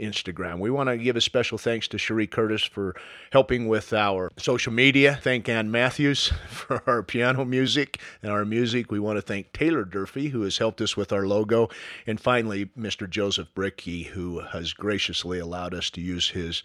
Instagram. 0.00 0.58
We 0.58 0.70
want 0.70 0.88
to 0.88 0.96
give 0.96 1.16
a 1.16 1.20
special 1.20 1.58
thanks 1.58 1.88
to 1.88 1.98
Cherie 1.98 2.26
Curtis 2.26 2.62
for 2.62 2.94
helping 3.32 3.68
with 3.68 3.92
our 3.92 4.30
social 4.36 4.72
media. 4.72 5.18
Thank 5.22 5.48
Ann 5.48 5.70
Matthews 5.70 6.28
for 6.48 6.82
our 6.86 7.02
piano 7.02 7.44
music 7.44 8.00
and 8.22 8.32
our 8.32 8.44
music. 8.44 8.90
We 8.90 9.00
want 9.00 9.16
to 9.18 9.22
thank 9.22 9.52
Taylor 9.52 9.84
Durfee, 9.84 10.28
who 10.28 10.42
has 10.42 10.58
helped 10.58 10.80
us 10.80 10.96
with 10.96 11.12
our 11.12 11.26
logo. 11.26 11.68
And 12.06 12.20
finally, 12.20 12.66
Mr. 12.78 13.08
Joseph 13.08 13.48
Brickey, 13.54 14.04
who 14.04 14.40
has 14.40 14.72
graciously 14.72 15.38
allowed 15.38 15.74
us 15.74 15.90
to 15.90 16.00
use 16.00 16.30
his 16.30 16.62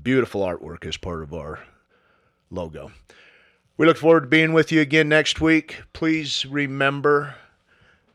beautiful 0.00 0.42
artwork 0.42 0.86
as 0.86 0.96
part 0.96 1.22
of 1.22 1.32
our 1.32 1.60
logo. 2.50 2.92
We 3.76 3.86
look 3.86 3.96
forward 3.96 4.20
to 4.22 4.26
being 4.28 4.52
with 4.52 4.70
you 4.70 4.80
again 4.80 5.08
next 5.08 5.40
week. 5.40 5.82
Please 5.92 6.46
remember 6.46 7.34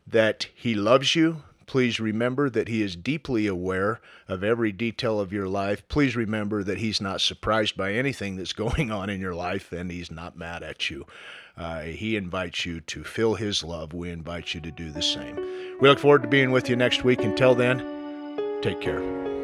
that 0.06 0.48
He 0.54 0.74
loves 0.74 1.14
you 1.14 1.42
Please 1.70 2.00
remember 2.00 2.50
that 2.50 2.66
He 2.66 2.82
is 2.82 2.96
deeply 2.96 3.46
aware 3.46 4.00
of 4.26 4.42
every 4.42 4.72
detail 4.72 5.20
of 5.20 5.32
your 5.32 5.46
life. 5.46 5.86
Please 5.86 6.16
remember 6.16 6.64
that 6.64 6.78
He's 6.78 7.00
not 7.00 7.20
surprised 7.20 7.76
by 7.76 7.92
anything 7.92 8.34
that's 8.34 8.52
going 8.64 8.90
on 8.90 9.08
in 9.08 9.20
your 9.20 9.36
life 9.36 9.70
and 9.70 9.88
He's 9.88 10.10
not 10.10 10.36
mad 10.36 10.64
at 10.64 10.90
you. 10.90 11.06
Uh, 11.56 11.82
he 11.82 12.16
invites 12.16 12.66
you 12.66 12.80
to 12.80 13.04
feel 13.04 13.36
His 13.36 13.62
love. 13.62 13.92
We 13.92 14.10
invite 14.10 14.52
you 14.52 14.60
to 14.62 14.72
do 14.72 14.90
the 14.90 15.00
same. 15.00 15.36
We 15.80 15.88
look 15.88 16.00
forward 16.00 16.22
to 16.22 16.28
being 16.28 16.50
with 16.50 16.68
you 16.68 16.74
next 16.74 17.04
week. 17.04 17.20
Until 17.20 17.54
then, 17.54 17.78
take 18.62 18.80
care. 18.80 19.39